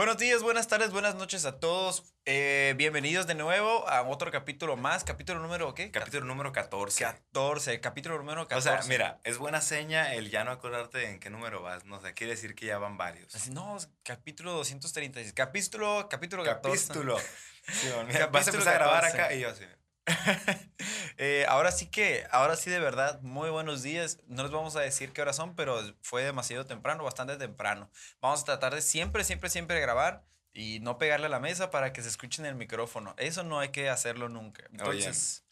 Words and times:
Buenos 0.00 0.16
días, 0.16 0.42
buenas 0.42 0.66
tardes, 0.66 0.92
buenas 0.92 1.14
noches 1.16 1.44
a 1.44 1.60
todos. 1.60 2.14
Eh, 2.24 2.72
bienvenidos 2.78 3.26
de 3.26 3.34
nuevo 3.34 3.86
a 3.86 4.00
otro 4.00 4.30
capítulo 4.30 4.78
más. 4.78 5.04
Capítulo 5.04 5.40
número 5.40 5.74
¿qué? 5.74 5.90
Capítulo 5.90 6.24
número 6.24 6.52
14. 6.52 7.04
14, 7.04 7.80
capítulo 7.80 8.16
número 8.16 8.48
14. 8.48 8.70
O 8.70 8.72
sea, 8.72 8.88
mira, 8.88 9.20
es 9.24 9.36
buena 9.36 9.60
seña 9.60 10.14
el 10.14 10.30
ya 10.30 10.42
no 10.42 10.52
acordarte 10.52 11.10
en 11.10 11.20
qué 11.20 11.28
número 11.28 11.60
vas. 11.60 11.84
No 11.84 12.00
sé, 12.00 12.14
quiere 12.14 12.32
decir 12.32 12.54
que 12.54 12.64
ya 12.64 12.78
van 12.78 12.96
varios. 12.96 13.34
Así, 13.34 13.50
no, 13.50 13.76
capítulo 14.02 14.52
236. 14.52 15.34
Capítulo, 15.34 16.08
capítulo 16.08 16.44
14. 16.44 16.88
Capítulo. 16.88 17.18
Sí, 17.70 17.88
mira, 18.06 18.26
vas 18.28 18.48
a 18.48 18.50
empezar 18.50 18.72
a 18.72 18.78
grabar 18.78 19.04
acá 19.04 19.34
y 19.34 19.40
yo 19.40 19.50
así. 19.50 19.64
eh, 21.18 21.44
ahora 21.48 21.72
sí 21.72 21.86
que, 21.86 22.26
ahora 22.30 22.56
sí 22.56 22.70
de 22.70 22.80
verdad, 22.80 23.20
muy 23.22 23.50
buenos 23.50 23.82
días. 23.82 24.20
No 24.26 24.42
les 24.42 24.52
vamos 24.52 24.76
a 24.76 24.80
decir 24.80 25.12
qué 25.12 25.22
horas 25.22 25.36
son, 25.36 25.54
pero 25.54 25.80
fue 26.02 26.24
demasiado 26.24 26.66
temprano, 26.66 27.04
bastante 27.04 27.36
temprano. 27.36 27.90
Vamos 28.20 28.42
a 28.42 28.44
tratar 28.44 28.74
de 28.74 28.82
siempre, 28.82 29.24
siempre, 29.24 29.50
siempre 29.50 29.80
grabar 29.80 30.24
y 30.52 30.80
no 30.80 30.98
pegarle 30.98 31.26
a 31.26 31.30
la 31.30 31.40
mesa 31.40 31.70
para 31.70 31.92
que 31.92 32.02
se 32.02 32.08
escuchen 32.08 32.46
el 32.46 32.54
micrófono. 32.54 33.14
Eso 33.18 33.42
no 33.42 33.60
hay 33.60 33.70
que 33.70 33.88
hacerlo 33.88 34.28
nunca. 34.28 34.64
Entonces, 34.70 35.44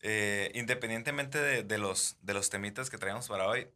eh, 0.00 0.50
independientemente 0.54 1.38
de, 1.38 1.62
de, 1.62 1.78
los, 1.78 2.16
de 2.22 2.34
los 2.34 2.50
temitas 2.50 2.90
que 2.90 2.98
traemos 2.98 3.28
para 3.28 3.46
hoy, 3.46 3.70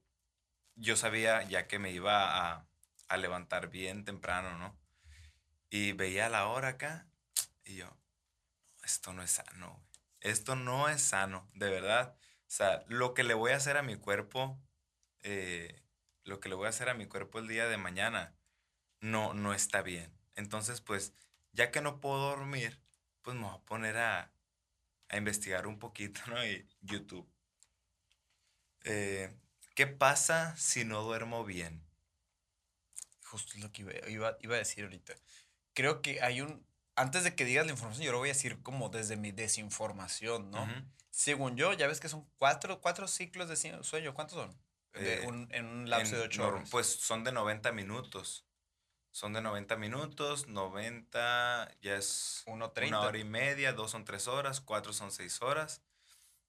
yo 0.77 0.97
sabía 0.97 1.43
ya 1.43 1.67
que 1.67 1.79
me 1.79 1.91
iba 1.91 2.55
a, 2.55 2.67
a 3.09 3.17
levantar 3.17 3.69
bien 3.69 4.05
temprano, 4.05 4.59
¿no? 4.59 4.77
Y 5.71 5.93
veía 5.93 6.29
la 6.29 6.47
hora 6.47 6.69
acá 6.69 7.07
y 7.65 7.77
yo, 7.77 7.97
esto 8.85 9.13
no 9.13 9.23
es 9.23 9.31
sano, 9.31 9.84
esto 10.25 10.57
no 10.57 10.89
es 10.89 11.03
sano, 11.03 11.49
de 11.55 11.71
verdad. 11.71 12.17
O 12.49 12.51
sea, 12.51 12.85
lo 12.89 13.15
que 13.15 13.23
le 13.25 13.35
voy 13.35 13.53
a 13.53 13.57
hacer 13.57 13.77
a 13.77 13.83
mi 13.83 13.97
cuerpo, 13.97 14.59
eh, 15.23 15.83
lo 16.25 16.41
que 16.41 16.49
le 16.49 16.55
voy 16.55 16.67
a 16.67 16.71
hacer 16.71 16.89
a 16.89 16.95
mi 16.95 17.07
cuerpo 17.07 17.39
el 17.39 17.47
día 17.47 17.69
de 17.69 17.77
mañana, 17.77 18.35
no, 19.01 19.35
no 19.35 19.53
está 19.55 19.83
bien. 19.83 20.13
Entonces, 20.35 20.81
pues, 20.81 21.15
ya 21.53 21.71
que 21.71 21.83
no 21.83 22.01
puedo 22.01 22.31
dormir, 22.31 22.81
pues 23.23 23.37
me 23.37 23.43
voy 23.45 23.55
a 23.55 23.65
poner 23.67 23.99
a, 23.99 24.33
a 25.11 25.17
investigar 25.19 25.67
un 25.67 25.79
poquito, 25.79 26.21
¿no? 26.29 26.45
Y 26.45 26.67
YouTube. 26.81 27.29
Eh, 28.85 29.31
¿Qué 29.75 29.87
pasa 29.87 30.57
si 30.57 30.85
no 30.87 31.03
duermo 31.03 31.45
bien? 31.45 31.85
Justo 33.25 33.59
lo 33.59 33.71
que 33.73 33.83
iba, 34.09 34.39
iba 34.41 34.55
a 34.55 34.59
decir 34.59 34.85
ahorita. 34.85 35.15
Creo 35.75 36.01
que 36.01 36.23
hay 36.23 36.41
un, 36.41 36.65
antes 36.97 37.25
de 37.25 37.35
que 37.35 37.45
digas 37.45 37.67
la 37.67 37.73
información, 37.73 38.05
yo 38.05 38.13
lo 38.13 38.19
voy 38.19 38.31
a 38.31 38.33
decir 38.33 38.63
como 38.63 38.89
desde 38.89 39.17
mi 39.17 39.33
desinformación, 39.33 40.51
¿no? 40.51 40.67
Según 41.11 41.57
yo, 41.57 41.73
ya 41.73 41.87
ves 41.87 42.01
que 42.01 42.09
son 42.09 42.29
cuatro, 42.39 42.81
cuatro 42.81 43.07
ciclos 43.07 43.49
de 43.49 43.83
sueño. 43.83 44.15
¿Cuántos 44.15 44.37
son? 44.39 44.57
Eh, 44.95 45.27
en 45.51 45.67
un 45.67 45.91
lapso 45.91 46.17
de 46.17 46.23
ocho 46.23 46.47
horas. 46.47 46.69
Pues 46.71 46.87
son 46.87 47.25
de 47.25 47.33
90 47.33 47.73
minutos. 47.73 48.45
Son 49.11 49.33
de 49.33 49.41
90 49.41 49.77
minutos, 49.77 50.49
90 50.49 51.71
ya 51.81 51.97
es 51.97 52.43
una 52.47 52.67
hora 52.67 53.17
y 53.17 53.23
media, 53.23 53.73
dos 53.73 53.93
son 53.93 54.05
tres 54.05 54.27
horas, 54.27 54.61
cuatro 54.61 54.93
son 54.93 55.13
seis 55.13 55.41
horas, 55.41 55.83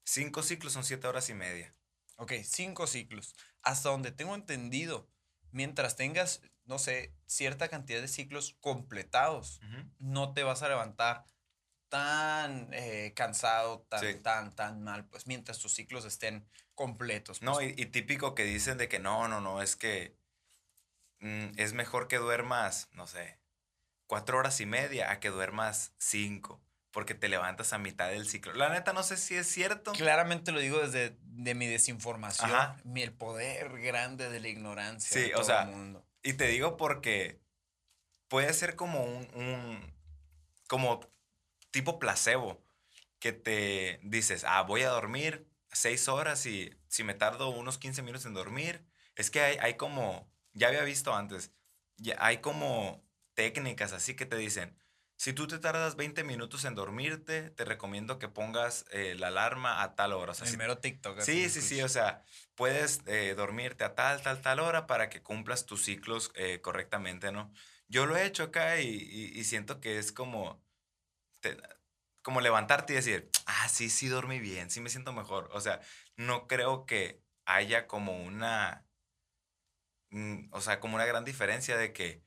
cinco 0.04 0.42
ciclos 0.42 0.74
son 0.74 0.84
siete 0.84 1.06
horas 1.06 1.30
y 1.30 1.36
media. 1.36 1.76
Ok, 2.16 2.34
cinco 2.44 2.88
ciclos. 2.88 3.36
Hasta 3.62 3.90
donde 3.90 4.12
tengo 4.12 4.34
entendido, 4.34 5.08
mientras 5.52 5.96
tengas 5.96 6.42
no 6.66 6.80
sé, 6.80 7.14
cierta 7.26 7.68
cantidad 7.68 8.02
de 8.02 8.08
ciclos 8.08 8.56
completados, 8.60 9.60
no 10.00 10.34
te 10.34 10.44
vas 10.44 10.62
a 10.64 10.70
levantar 10.70 11.26
tan 11.90 12.70
eh, 12.74 13.14
cansado, 13.16 13.82
tan, 13.90 14.22
tan, 14.22 14.54
tan 14.54 14.84
mal, 14.84 15.06
pues 15.06 15.28
mientras 15.28 15.60
tus 15.60 15.74
ciclos 15.74 16.06
estén 16.06 16.48
completos. 16.74 17.42
No, 17.42 17.54
pues. 17.54 17.74
y, 17.78 17.86
típico 17.86 18.36
que 18.36 18.44
dicen 18.44 18.78
de 18.78 18.90
que 18.90 19.00
no, 19.00 19.28
no, 19.28 19.42
no, 19.42 19.62
es 19.62 19.76
que 19.76 20.18
mm, 21.20 21.58
es 21.58 21.74
mejor 21.74 22.08
que 22.08 22.18
duermas, 22.18 22.90
no 22.94 23.08
sé, 23.08 23.40
cuatro 24.08 24.38
horas 24.38 24.60
y 24.60 24.66
media 24.66 25.12
a 25.12 25.20
que 25.20 25.30
duermas 25.30 25.94
cinco 25.98 26.62
porque 26.96 27.14
te 27.14 27.28
levantas 27.28 27.74
a 27.74 27.78
mitad 27.78 28.08
del 28.08 28.26
ciclo. 28.26 28.54
La 28.54 28.70
neta 28.70 28.94
no 28.94 29.04
sé 29.04 29.18
si 29.18 29.36
es 29.36 29.48
cierto. 29.48 29.92
Claramente 29.92 30.54
lo 30.54 30.62
digo 30.62 30.80
desde 30.80 31.18
de 31.24 31.54
mi 31.54 31.68
desinformación, 31.68 32.50
mi, 32.86 33.02
el 33.02 33.12
poder 33.12 33.82
grande 33.82 34.30
de 34.30 34.40
la 34.40 34.48
ignorancia. 34.48 35.14
Sí, 35.14 35.24
de 35.24 35.30
todo 35.32 35.42
o 35.42 35.44
sea, 35.44 35.64
el 35.64 35.72
mundo. 35.72 36.08
Y 36.26 36.34
te 36.34 36.48
digo 36.48 36.76
porque 36.76 37.40
puede 38.30 38.52
ser 38.54 38.76
como 38.76 39.04
un, 39.06 39.94
como 40.68 41.00
tipo 41.70 42.00
placebo, 42.00 42.66
que 43.20 43.32
te 43.32 44.00
dices, 44.02 44.44
ah, 44.44 44.64
voy 44.64 44.82
a 44.82 44.90
dormir 44.90 45.48
seis 45.72 46.08
horas 46.08 46.48
y 46.48 46.74
si 46.88 47.04
me 47.04 47.14
tardo 47.14 47.50
unos 47.50 47.78
15 47.78 48.02
minutos 48.02 48.26
en 48.26 48.34
dormir, 48.34 48.84
es 49.16 49.30
que 49.30 49.40
hay, 49.40 49.58
hay 49.62 49.76
como, 49.76 50.28
ya 50.54 50.70
había 50.70 50.82
visto 50.82 51.14
antes, 51.14 51.52
hay 52.18 52.40
como 52.40 53.04
técnicas 53.36 53.94
así 53.94 54.16
que 54.16 54.26
te 54.26 54.36
dicen, 54.36 54.76
si 55.18 55.32
tú 55.32 55.48
te 55.48 55.60
tardas 55.60 55.96
20 55.96 56.24
minutos 56.24 56.66
en 56.66 56.76
dormirte, 56.76 57.50
te 57.50 57.64
recomiendo 57.64 58.20
que 58.20 58.28
pongas 58.28 58.86
eh, 58.92 59.16
la 59.18 59.28
alarma 59.28 59.82
a 59.82 59.96
tal 59.96 60.12
hora. 60.12 60.34
O 60.34 60.58
mero 60.58 60.80
TikTok. 60.80 61.22
Sí, 61.22 61.50
sí, 61.50 61.62
sí. 61.62 61.82
O 61.82 61.90
sea, 61.90 62.24
puedes 62.56 63.02
eh, 63.06 63.34
dormirte 63.36 63.86
a 63.86 63.96
tal, 63.96 64.22
tal, 64.22 64.42
tal 64.42 64.60
hora 64.60 64.88
para 64.88 65.10
que 65.10 65.22
cumplas 65.22 65.66
tus 65.66 65.86
ciclos 65.86 66.32
eh, 66.36 66.60
correctamente, 66.62 67.32
¿no? 67.32 67.52
Yo 67.88 68.06
lo 68.06 68.18
he 68.18 68.26
hecho 68.26 68.44
acá 68.44 68.82
y, 68.82 69.44
siento 69.46 69.80
que 69.80 70.00
es 70.00 70.12
como, 70.12 70.62
como 72.22 72.42
levantarte 72.42 72.94
y 72.94 72.96
decir, 72.98 73.30
ah, 73.46 73.70
sí, 73.70 73.90
sí 73.90 74.08
dormí 74.08 74.40
bien, 74.40 74.70
sí 74.70 74.82
me 74.82 74.90
siento 74.90 75.14
mejor. 75.14 75.50
O 75.54 75.62
sea, 75.62 75.80
no 76.18 76.48
creo 76.48 76.86
que 76.86 77.22
haya 77.46 77.88
como 77.88 78.22
una, 78.24 78.86
mm, 80.10 80.50
o 80.52 80.62
sea, 80.62 80.80
como 80.80 80.96
una 80.96 81.06
gran 81.06 81.24
diferencia 81.24 81.78
de 81.78 81.94
que 81.94 82.25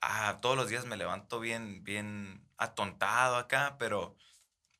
ah, 0.00 0.38
todos 0.40 0.56
los 0.56 0.68
días 0.68 0.84
me 0.84 0.96
levanto 0.96 1.40
bien, 1.40 1.84
bien 1.84 2.46
atontado 2.56 3.36
acá, 3.36 3.76
pero 3.78 4.16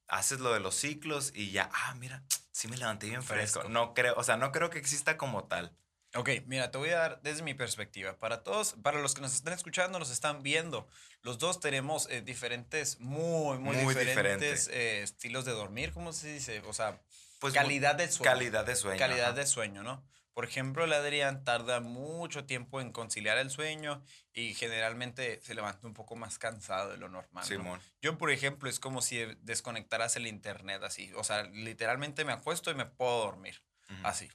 haces 0.08 0.40
lo 0.40 0.52
de 0.52 0.60
los 0.60 0.74
ciclos 0.74 1.32
y 1.34 1.50
ya, 1.50 1.70
ah, 1.72 1.94
mira, 1.94 2.22
sí 2.52 2.68
me 2.68 2.76
levanté 2.76 3.08
bien 3.08 3.22
fresco. 3.22 3.68
No 3.68 3.94
creo, 3.94 4.14
o 4.16 4.24
sea, 4.24 4.36
no 4.36 4.52
creo 4.52 4.70
que 4.70 4.78
exista 4.78 5.16
como 5.16 5.44
tal. 5.44 5.76
Ok, 6.16 6.28
mira, 6.46 6.72
te 6.72 6.78
voy 6.78 6.90
a 6.90 6.98
dar 6.98 7.22
desde 7.22 7.42
mi 7.42 7.54
perspectiva. 7.54 8.18
Para 8.18 8.42
todos, 8.42 8.74
para 8.82 9.00
los 9.00 9.14
que 9.14 9.20
nos 9.20 9.32
están 9.32 9.52
escuchando, 9.52 9.98
nos 10.00 10.10
están 10.10 10.42
viendo, 10.42 10.88
los 11.22 11.38
dos 11.38 11.60
tenemos 11.60 12.08
eh, 12.10 12.20
diferentes, 12.20 12.98
muy, 12.98 13.58
muy, 13.58 13.76
diferentes 13.76 14.68
eh, 14.68 15.02
estilos 15.02 15.44
de 15.44 15.52
dormir, 15.52 15.92
¿cómo 15.92 16.12
se 16.12 16.32
dice? 16.32 16.62
O 16.66 16.72
sea, 16.72 17.00
pues 17.38 17.54
calidad 17.54 17.94
de 17.94 18.10
sueño. 18.10 18.32
Calidad 18.32 18.64
de 18.64 18.74
sueño. 18.74 18.98
Calidad 18.98 19.34
de 19.34 19.46
sueño, 19.46 19.84
¿no? 19.84 20.04
Por 20.32 20.44
ejemplo, 20.44 20.84
el 20.84 20.92
Adrián 20.92 21.44
tarda 21.44 21.80
mucho 21.80 22.44
tiempo 22.44 22.80
en 22.80 22.92
conciliar 22.92 23.36
el 23.38 23.50
sueño 23.50 24.04
y 24.32 24.54
generalmente 24.54 25.40
se 25.42 25.54
levanta 25.54 25.86
un 25.86 25.94
poco 25.94 26.16
más 26.16 26.38
cansado 26.38 26.90
de 26.90 26.96
lo 26.96 27.08
normal. 27.08 27.44
Simón. 27.44 27.80
Yo, 28.00 28.16
por 28.16 28.30
ejemplo, 28.30 28.70
es 28.70 28.78
como 28.78 29.02
si 29.02 29.18
desconectaras 29.40 30.16
el 30.16 30.26
internet 30.26 30.82
así. 30.84 31.12
O 31.14 31.24
sea, 31.24 31.42
literalmente 31.44 32.24
me 32.24 32.32
acuesto 32.32 32.70
y 32.70 32.74
me 32.74 32.86
puedo 32.86 33.18
dormir. 33.18 33.62
Así. 34.04 34.30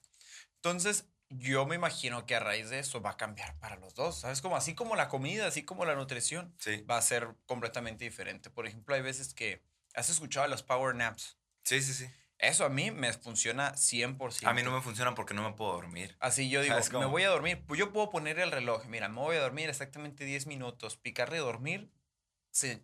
Entonces, 0.56 1.06
yo 1.30 1.66
me 1.66 1.76
imagino 1.76 2.26
que 2.26 2.36
a 2.36 2.40
raíz 2.40 2.70
de 2.70 2.80
eso 2.80 3.02
va 3.02 3.12
a 3.12 3.18
cambiar 3.18 3.58
para 3.60 3.78
los 3.78 3.96
dos. 3.96 4.20
¿Sabes? 4.20 4.42
Como 4.42 4.58
así 4.58 4.76
como 4.76 4.96
la 4.96 5.08
comida, 5.08 5.48
así 5.48 5.64
como 5.64 5.86
la 5.86 5.96
nutrición, 5.96 6.56
va 6.90 6.98
a 6.98 7.02
ser 7.02 7.36
completamente 7.46 8.04
diferente. 8.04 8.50
Por 8.50 8.68
ejemplo, 8.68 8.96
hay 8.96 9.02
veces 9.02 9.34
que 9.34 9.64
has 9.94 10.10
escuchado 10.10 10.48
los 10.48 10.62
power 10.62 10.94
naps. 10.94 11.38
Sí, 11.64 11.82
sí, 11.82 11.94
sí. 11.94 12.10
Eso 12.38 12.66
a 12.66 12.70
mí 12.70 12.92
me 12.92 13.14
funciona 13.14 13.74
100%. 13.74 14.48
A 14.48 14.54
mí 14.54 14.62
no 14.62 14.72
me 14.72 14.82
funciona 14.82 15.16
porque 15.16 15.34
no 15.34 15.48
me 15.48 15.56
puedo 15.56 15.74
dormir. 15.74 16.16
Así 16.20 16.50
yo 16.50 16.62
digo, 16.62 16.76
me 17.00 17.06
voy 17.06 17.24
a 17.24 17.30
dormir. 17.30 17.64
Pues 17.66 17.80
yo 17.80 17.94
puedo 17.94 18.10
poner 18.10 18.40
el 18.40 18.52
reloj. 18.52 18.86
Mira, 18.86 19.08
me 19.08 19.20
voy 19.20 19.38
a 19.38 19.42
dormir 19.42 19.70
exactamente 19.70 20.26
10 20.26 20.48
minutos, 20.48 20.98
picarle 20.98 21.38
dormir, 21.38 21.92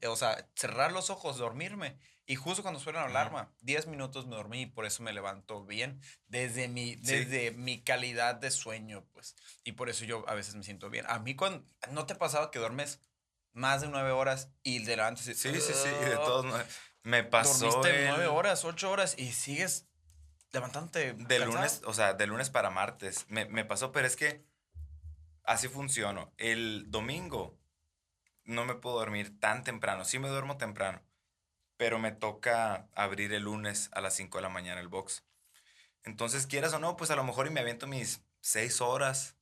o 0.08 0.16
sea, 0.16 0.50
cerrar 0.56 0.92
los 0.92 1.10
ojos, 1.10 1.38
dormirme. 1.38 1.98
Y 2.26 2.36
justo 2.36 2.62
cuando 2.62 2.80
suena 2.80 3.02
la 3.02 3.08
alarma, 3.08 3.52
10 3.62 3.88
minutos 3.88 4.26
me 4.26 4.36
dormí 4.38 4.62
y 4.62 4.66
por 4.68 4.86
eso 4.86 5.04
me 5.04 5.12
levanto 5.12 5.66
bien 5.66 6.00
desde 6.28 6.70
mi, 6.70 6.96
desde 6.96 7.52
mi 7.52 7.82
calidad 7.82 8.36
de 8.36 8.52
sueño, 8.52 9.06
pues. 9.12 9.36
Y 9.66 9.74
por 9.74 9.90
eso 9.90 10.06
yo 10.06 10.24
a 10.30 10.34
veces 10.34 10.56
me 10.56 10.64
siento 10.64 10.90
bien. 10.90 11.06
A 11.10 11.20
mí, 11.20 11.36
cuando, 11.36 11.68
¿no 11.92 12.06
te 12.06 12.14
ha 12.14 12.18
pasado 12.18 12.50
que 12.52 12.60
duermes 12.60 13.02
más 13.52 13.82
de 13.82 13.90
9 13.90 14.12
horas 14.12 14.50
y 14.64 14.84
te 14.86 14.96
levantas 14.96 15.28
y... 15.28 15.34
Sí, 15.34 15.52
sí, 15.56 15.74
sí, 15.74 15.90
y 16.04 16.06
de 16.06 16.16
todos 16.16 16.46
me 17.04 17.24
pasó. 17.24 17.66
Dormiste 17.66 18.08
nueve 18.10 18.28
horas, 18.28 18.66
ocho 18.66 18.92
horas 18.92 19.16
y 19.18 19.32
sigues 19.32 19.88
levantándote. 20.52 21.14
De 21.14 21.40
lunes, 21.40 21.82
o 21.86 21.94
sea, 21.94 22.14
de 22.14 22.28
lunes 22.28 22.50
para 22.50 22.70
martes. 22.70 23.26
Me, 23.30 23.46
me 23.46 23.66
pasó, 23.66 23.92
pero 23.92 24.08
es 24.08 24.16
que 24.16 24.44
así 25.44 25.68
funciono. 25.68 26.32
El 26.38 26.92
domingo 26.92 27.58
no 28.44 28.66
me 28.66 28.76
puedo 28.76 28.98
dormir 28.98 29.40
tan 29.40 29.64
temprano. 29.64 30.06
Sí 30.06 30.20
me 30.20 30.30
duermo 30.30 30.58
temprano, 30.58 31.02
pero 31.78 32.00
me 32.00 32.12
toca 32.12 32.88
abrir 32.94 33.34
el 33.34 33.44
lunes 33.44 33.90
a 33.94 34.02
las 34.02 34.16
5 34.16 34.38
de 34.38 34.42
la 34.42 34.50
mañana 34.50 34.82
el 34.82 34.88
box. 34.88 35.24
Entonces, 36.04 36.48
quieras 36.48 36.74
o 36.74 36.80
no, 36.80 36.98
pues 36.98 37.12
a 37.12 37.16
lo 37.16 37.24
mejor 37.24 37.48
y 37.48 37.52
me 37.52 37.60
aviento 37.60 37.88
mis 37.88 38.22
seis 38.40 38.82
horas. 38.82 39.36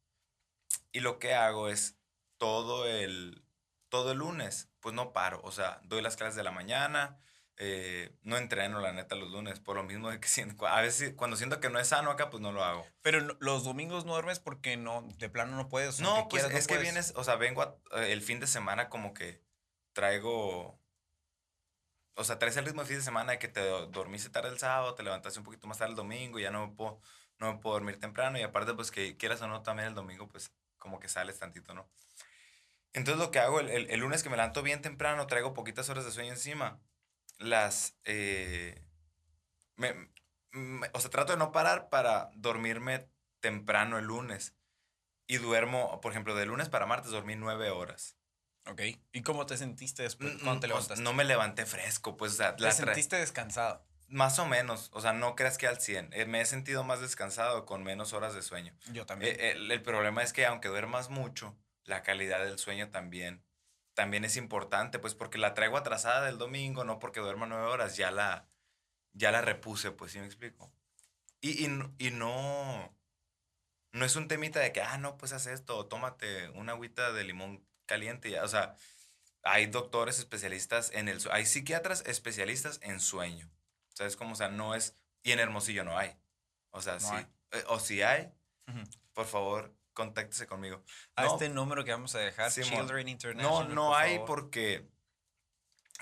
Y 0.91 0.99
lo 0.99 1.19
que 1.19 1.33
hago 1.33 1.69
es 1.69 1.95
todo 2.37 2.85
el, 2.85 3.43
todo 3.89 4.11
el 4.11 4.19
lunes, 4.19 4.69
pues 4.79 4.93
no 4.93 5.13
paro. 5.13 5.39
O 5.43 5.51
sea, 5.51 5.79
doy 5.83 6.01
las 6.01 6.17
clases 6.17 6.35
de 6.35 6.43
la 6.43 6.51
mañana, 6.51 7.17
eh, 7.61 8.15
no 8.23 8.37
entreno, 8.37 8.79
la 8.79 8.93
neta, 8.93 9.15
los 9.15 9.29
lunes, 9.31 9.59
por 9.59 9.75
lo 9.75 9.83
mismo 9.83 10.09
de 10.09 10.21
que 10.21 10.27
siento, 10.29 10.65
a 10.65 10.81
veces 10.81 11.13
cuando 11.15 11.35
siento 11.35 11.59
que 11.59 11.69
no 11.69 11.77
es 11.77 11.89
sano 11.89 12.09
acá, 12.09 12.29
pues 12.29 12.41
no 12.41 12.53
lo 12.53 12.63
hago. 12.63 12.87
Pero 13.01 13.19
los 13.39 13.65
domingos 13.65 14.05
no 14.05 14.13
duermes 14.13 14.39
porque 14.39 14.77
no, 14.77 15.05
de 15.17 15.29
plano 15.29 15.57
no 15.57 15.67
puedes. 15.67 15.99
No, 15.99 16.27
pues 16.29 16.45
es 16.45 16.67
que 16.67 16.77
vienes, 16.77 17.13
o 17.15 17.23
sea, 17.23 17.35
vengo 17.35 17.79
el 17.91 18.21
fin 18.21 18.39
de 18.39 18.47
semana 18.47 18.89
como 18.89 19.13
que 19.13 19.43
traigo, 19.91 20.79
o 22.15 22.23
sea, 22.23 22.39
traes 22.39 22.55
el 22.55 22.65
ritmo 22.65 22.81
del 22.81 22.87
fin 22.87 22.97
de 22.97 23.03
semana 23.03 23.33
de 23.33 23.39
que 23.39 23.49
te 23.49 23.59
dormiste 23.59 24.29
tarde 24.29 24.49
el 24.49 24.57
sábado, 24.57 24.95
te 24.95 25.03
levantaste 25.03 25.39
un 25.39 25.45
poquito 25.45 25.67
más 25.67 25.77
tarde 25.77 25.91
el 25.91 25.97
domingo, 25.97 26.39
ya 26.39 26.51
no 26.51 26.67
me 26.67 26.73
puedo, 26.73 27.01
no 27.39 27.53
me 27.53 27.59
puedo 27.59 27.75
dormir 27.75 27.99
temprano, 27.99 28.39
y 28.39 28.41
aparte, 28.41 28.73
pues 28.73 28.91
que 28.91 29.17
quieras 29.17 29.41
o 29.41 29.47
no, 29.49 29.61
también 29.63 29.89
el 29.89 29.95
domingo, 29.95 30.29
pues 30.29 30.53
como 30.77 31.01
que 31.01 31.09
sales 31.09 31.37
tantito, 31.37 31.73
¿no? 31.73 31.89
Entonces 32.93 33.23
lo 33.23 33.31
que 33.31 33.39
hago 33.39 33.59
el, 33.59 33.69
el, 33.69 33.99
lunes 33.99 34.23
que 34.23 34.29
me 34.29 34.37
levanto 34.37 34.63
bien 34.63 34.81
temprano, 34.81 35.27
traigo 35.27 35.53
poquitas 35.53 35.89
horas 35.89 36.05
de 36.05 36.11
sueño 36.11 36.31
encima, 36.31 36.79
las... 37.39 37.95
Eh, 38.05 38.85
o 40.93 40.99
sea, 40.99 41.09
trato 41.09 41.33
de 41.33 41.39
no 41.39 41.51
parar 41.51 41.89
para 41.89 42.29
dormirme 42.35 43.09
temprano 43.39 43.97
el 43.97 44.05
lunes. 44.05 44.53
Y 45.27 45.37
duermo, 45.37 46.01
por 46.01 46.11
ejemplo, 46.11 46.35
de 46.35 46.45
lunes 46.45 46.69
para 46.69 46.85
martes 46.85 47.11
dormí 47.11 47.35
nueve 47.35 47.69
horas. 47.69 48.17
Ok. 48.65 48.81
¿Y 49.11 49.21
cómo 49.21 49.45
te 49.45 49.57
sentiste 49.57 50.03
después 50.03 50.33
cuando 50.43 50.61
te 50.61 50.67
levantaste? 50.67 51.03
No 51.03 51.13
me 51.13 51.23
levanté 51.23 51.65
fresco, 51.65 52.17
pues. 52.17 52.37
¿Te 52.37 52.71
sentiste 52.71 53.15
descansado? 53.15 53.85
Más 54.07 54.39
o 54.39 54.47
menos. 54.47 54.89
O 54.93 55.01
sea, 55.01 55.13
no 55.13 55.35
creas 55.35 55.57
que 55.57 55.67
al 55.67 55.79
100. 55.79 56.13
Eh, 56.13 56.25
me 56.25 56.41
he 56.41 56.45
sentido 56.45 56.83
más 56.83 56.99
descansado 56.99 57.65
con 57.65 57.83
menos 57.83 58.13
horas 58.13 58.33
de 58.33 58.41
sueño. 58.41 58.73
Yo 58.91 59.05
también. 59.05 59.35
Eh, 59.39 59.51
el 59.51 59.81
problema 59.83 60.23
es 60.23 60.33
que 60.33 60.47
aunque 60.47 60.67
duermas 60.67 61.09
mucho, 61.09 61.55
la 61.83 62.01
calidad 62.01 62.43
del 62.43 62.57
sueño 62.57 62.89
también, 62.89 63.43
también 63.99 64.23
es 64.23 64.37
importante, 64.37 64.97
pues 64.97 65.13
porque 65.13 65.37
la 65.37 65.53
traigo 65.53 65.75
atrasada 65.75 66.25
del 66.25 66.37
domingo, 66.37 66.85
no 66.85 66.99
porque 66.99 67.19
duerma 67.19 67.47
nueve 67.47 67.65
horas, 67.65 67.97
ya 67.97 68.11
la, 68.11 68.47
ya 69.11 69.29
la 69.29 69.41
repuse, 69.41 69.91
pues 69.91 70.13
sí 70.13 70.19
me 70.19 70.25
explico. 70.25 70.71
Y, 71.41 71.65
y, 71.65 72.11
no, 72.11 72.95
no 73.91 74.05
es 74.05 74.15
un 74.15 74.29
temita 74.29 74.61
de 74.61 74.71
que, 74.71 74.81
ah, 74.81 74.97
no, 74.97 75.17
pues 75.17 75.33
haz 75.33 75.47
esto, 75.47 75.85
tómate 75.87 76.47
una 76.51 76.71
agüita 76.71 77.11
de 77.11 77.25
limón 77.25 77.61
caliente, 77.87 78.31
ya, 78.31 78.45
o 78.45 78.47
sea, 78.47 78.77
hay 79.43 79.65
doctores 79.65 80.17
especialistas 80.17 80.91
en 80.93 81.09
el, 81.09 81.19
hay 81.29 81.45
psiquiatras 81.45 82.05
especialistas 82.05 82.79
en 82.81 83.01
sueño, 83.01 83.51
¿sabes 83.95 84.15
cómo? 84.15 84.31
O 84.31 84.35
sea, 84.37 84.47
no 84.47 84.75
es, 84.75 84.95
y 85.23 85.33
en 85.33 85.39
Hermosillo 85.39 85.83
no 85.83 85.97
hay, 85.97 86.15
o 86.69 86.81
sea, 86.81 87.01
sí, 87.01 87.15
eh, 87.51 87.65
o 87.67 87.81
si 87.81 88.01
hay, 88.01 88.31
por 89.11 89.25
favor, 89.25 89.75
contáctese 89.99 90.47
conmigo. 90.47 90.81
A 91.17 91.25
este 91.25 91.49
número 91.49 91.83
que 91.83 91.91
vamos 91.91 92.15
a 92.15 92.19
dejar, 92.19 92.49
Children 92.49 93.09
International. 93.09 93.67
No, 93.67 93.75
no 93.75 93.95
hay 93.97 94.19
porque 94.25 94.87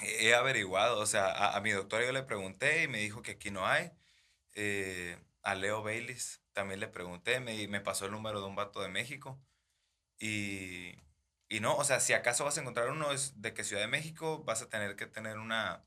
he 0.04 0.36
averiguado, 0.36 1.00
o 1.00 1.08
sea, 1.08 1.56
a, 1.56 1.60
mi 1.62 1.72
doctor 1.72 2.04
yo 2.06 2.12
le 2.12 2.22
pregunté 2.22 2.84
y 2.84 2.88
me 2.88 3.00
dijo 3.00 3.24
que 3.24 3.32
aquí 3.32 3.50
no 3.50 3.66
hay. 3.66 3.92
Eh, 4.54 5.18
a 5.42 5.56
Leo 5.56 5.82
Baylis 5.82 6.44
también 6.54 6.80
le 6.80 6.88
pregunté, 6.88 7.40
me, 7.40 7.68
me 7.68 7.82
pasó 7.82 8.06
el 8.06 8.12
número 8.12 8.40
de 8.40 8.46
un 8.46 8.56
vato 8.56 8.82
de 8.82 8.90
México. 8.90 9.42
Y, 10.20 10.94
y 11.50 11.60
no, 11.60 11.76
o 11.76 11.84
sea, 11.84 12.00
si 12.00 12.14
acaso 12.14 12.46
vas 12.46 12.60
a 12.60 12.62
encontrar 12.62 12.92
uno 12.92 13.12
es 13.12 13.42
de 13.42 13.56
que 13.56 13.64
Ciudad 13.64 13.82
de 13.82 13.88
México 13.88 14.44
vas 14.44 14.62
a 14.62 14.70
tener 14.70 14.96
que 14.96 15.08
tener 15.08 15.40
una, 15.40 15.84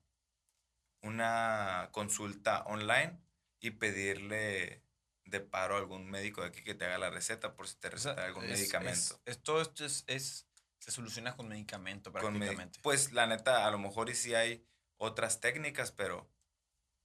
una 1.02 1.90
consulta 1.92 2.64
online 2.64 3.20
y 3.60 3.70
pedirle 3.70 4.82
de 5.30 5.40
paro 5.40 5.76
a 5.76 5.78
algún 5.78 6.10
médico 6.10 6.42
de 6.42 6.48
aquí 6.48 6.62
que 6.62 6.74
te 6.74 6.84
haga 6.84 6.98
la 6.98 7.10
receta 7.10 7.54
por 7.54 7.68
si 7.68 7.76
te 7.76 7.88
receta 7.88 8.24
algún 8.24 8.46
medicamento. 8.46 9.20
todo 9.42 9.62
esto 9.62 9.84
es, 9.84 10.04
es, 10.06 10.46
se 10.78 10.90
soluciona 10.90 11.36
con 11.36 11.48
medicamento 11.48 12.12
prácticamente. 12.12 12.80
pues 12.82 13.12
la 13.12 13.26
neta, 13.26 13.66
a 13.66 13.70
lo 13.70 13.78
mejor 13.78 14.10
y 14.10 14.14
sí 14.14 14.34
hay 14.34 14.66
otras 14.96 15.40
técnicas, 15.40 15.92
pero 15.92 16.30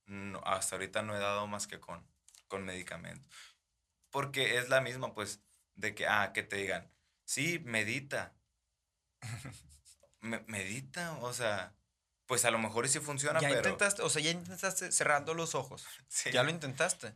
no, 0.06 0.40
hasta 0.46 0.76
ahorita 0.76 1.02
no 1.02 1.16
he 1.16 1.20
dado 1.20 1.48
más 1.48 1.68
que 1.68 1.80
con, 1.80 2.06
con 2.48 2.66
medicamento. 2.66 3.30
Porque 4.10 4.58
es 4.58 4.70
la 4.70 4.82
misma, 4.82 5.14
pues, 5.14 5.42
de 5.76 5.94
que, 5.94 6.08
ah, 6.08 6.32
que 6.34 6.44
te 6.44 6.58
digan, 6.58 6.92
sí, 7.24 7.60
medita. 7.60 8.36
medita, 10.20 11.18
o 11.18 11.34
sea, 11.34 11.76
pues 12.26 12.44
a 12.46 12.52
lo 12.52 12.58
mejor 12.58 12.88
sí 12.88 13.00
funciona, 13.00 13.40
ya 13.40 13.52
Intentaste, 13.52 14.02
o 14.02 14.10
sea, 14.10 14.22
ya 14.22 14.32
intentaste 14.32 14.92
cerrando 14.92 15.34
los 15.34 15.56
ojos. 15.56 15.86
Sí. 16.08 16.32
Ya 16.32 16.44
lo 16.44 16.50
intentaste. 16.50 17.14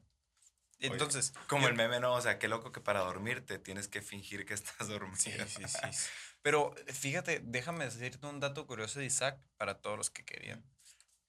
Entonces. 0.79 1.33
como 1.47 1.67
el 1.67 1.75
meme, 1.75 1.99
no, 1.99 2.13
o 2.13 2.21
sea, 2.21 2.39
qué 2.39 2.47
loco 2.47 2.71
que 2.71 2.79
para 2.79 3.01
dormirte 3.01 3.59
tienes 3.59 3.87
que 3.87 4.01
fingir 4.01 4.45
que 4.45 4.53
estás 4.53 4.87
dormido. 4.87 5.17
Sí, 5.17 5.31
sí, 5.47 5.63
sí. 5.67 6.09
Pero 6.41 6.73
fíjate, 6.87 7.41
déjame 7.43 7.85
decirte 7.85 8.25
un 8.27 8.39
dato 8.39 8.65
curioso 8.65 8.99
de 8.99 9.05
Isaac 9.05 9.39
para 9.57 9.81
todos 9.81 9.97
los 9.97 10.09
que 10.09 10.23
querían. 10.23 10.63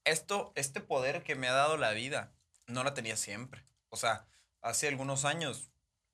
Esto, 0.05 0.53
este 0.55 0.81
poder 0.81 1.23
que 1.23 1.35
me 1.35 1.49
ha 1.49 1.53
dado 1.53 1.77
la 1.77 1.91
vida, 1.91 2.33
no 2.67 2.85
la 2.85 2.95
tenía 2.95 3.17
siempre. 3.17 3.65
O 3.89 3.97
sea, 3.97 4.27
hace 4.63 4.89
algunos 4.89 5.25
años 5.25 5.71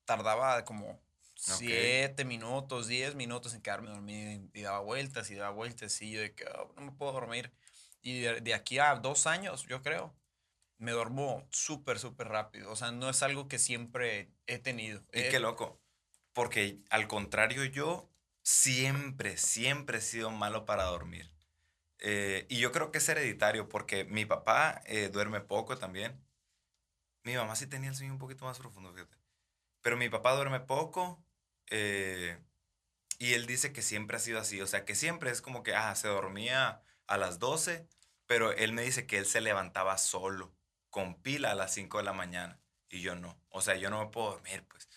tardaba 0.06 0.64
como 0.64 0.98
siete 1.34 2.24
minutos, 2.24 2.86
diez 2.88 3.14
minutos 3.14 3.52
en 3.52 3.60
quedarme 3.60 3.90
dormido 3.90 4.48
y 4.54 4.62
daba 4.62 4.80
vueltas 4.80 5.30
y 5.30 5.34
daba 5.34 5.50
vueltas 5.50 6.00
y 6.00 6.12
yo 6.12 6.20
de 6.22 6.34
que 6.34 6.46
oh, 6.46 6.72
no 6.76 6.82
me 6.82 6.92
puedo 6.92 7.12
dormir. 7.12 7.52
Y 8.00 8.20
de 8.20 8.54
aquí 8.54 8.78
a 8.78 8.94
dos 8.94 9.26
años, 9.26 9.64
yo 9.64 9.82
creo, 9.82 10.14
me 10.78 10.92
duermo 10.92 11.46
súper, 11.50 11.98
súper 11.98 12.28
rápido. 12.28 12.70
O 12.70 12.76
sea, 12.76 12.92
no 12.92 13.08
es 13.08 13.22
algo 13.22 13.48
que 13.48 13.58
siempre 13.58 14.30
he 14.46 14.58
tenido. 14.58 15.02
Y 15.12 15.28
qué 15.28 15.40
loco. 15.40 15.80
Porque 16.32 16.80
al 16.90 17.08
contrario, 17.08 17.64
yo 17.64 18.10
siempre, 18.42 19.38
siempre 19.38 19.98
he 19.98 20.02
sido 20.02 20.30
malo 20.30 20.66
para 20.66 20.84
dormir. 20.84 21.32
Eh, 21.98 22.46
y 22.50 22.58
yo 22.58 22.72
creo 22.72 22.92
que 22.92 22.98
es 22.98 23.08
hereditario 23.08 23.68
porque 23.68 24.04
mi 24.04 24.26
papá 24.26 24.82
eh, 24.84 25.08
duerme 25.08 25.40
poco 25.40 25.78
también. 25.78 26.22
Mi 27.22 27.34
mamá 27.34 27.56
sí 27.56 27.66
tenía 27.66 27.90
el 27.90 27.96
sueño 27.96 28.12
un 28.12 28.18
poquito 28.18 28.44
más 28.44 28.58
profundo, 28.58 28.92
fíjate. 28.92 29.16
Pero 29.80 29.96
mi 29.96 30.08
papá 30.08 30.34
duerme 30.34 30.60
poco. 30.60 31.24
Eh, 31.70 32.38
y 33.18 33.32
él 33.32 33.46
dice 33.46 33.72
que 33.72 33.82
siempre 33.82 34.18
ha 34.18 34.20
sido 34.20 34.38
así. 34.38 34.60
O 34.60 34.66
sea, 34.66 34.84
que 34.84 34.94
siempre 34.94 35.30
es 35.30 35.40
como 35.40 35.62
que, 35.62 35.74
ah, 35.74 35.94
se 35.94 36.08
dormía 36.08 36.82
a 37.06 37.16
las 37.16 37.38
12, 37.38 37.88
pero 38.26 38.52
él 38.52 38.72
me 38.72 38.82
dice 38.82 39.06
que 39.06 39.16
él 39.16 39.26
se 39.26 39.40
levantaba 39.40 39.96
solo 39.96 40.56
con 40.90 41.20
pila 41.22 41.52
a 41.52 41.54
las 41.54 41.74
5 41.74 41.98
de 41.98 42.04
la 42.04 42.12
mañana 42.12 42.60
y 42.88 43.00
yo 43.00 43.14
no. 43.14 43.38
O 43.50 43.60
sea, 43.60 43.76
yo 43.76 43.90
no 43.90 44.04
me 44.04 44.10
puedo 44.10 44.32
dormir, 44.32 44.64
pues. 44.68 44.88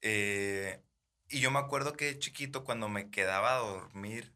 Eh, 0.00 0.82
y 1.28 1.40
yo 1.40 1.50
me 1.50 1.58
acuerdo 1.58 1.94
que 1.94 2.18
chiquito, 2.18 2.64
cuando 2.64 2.88
me 2.88 3.10
quedaba 3.10 3.56
a 3.56 3.60
dormir 3.60 4.34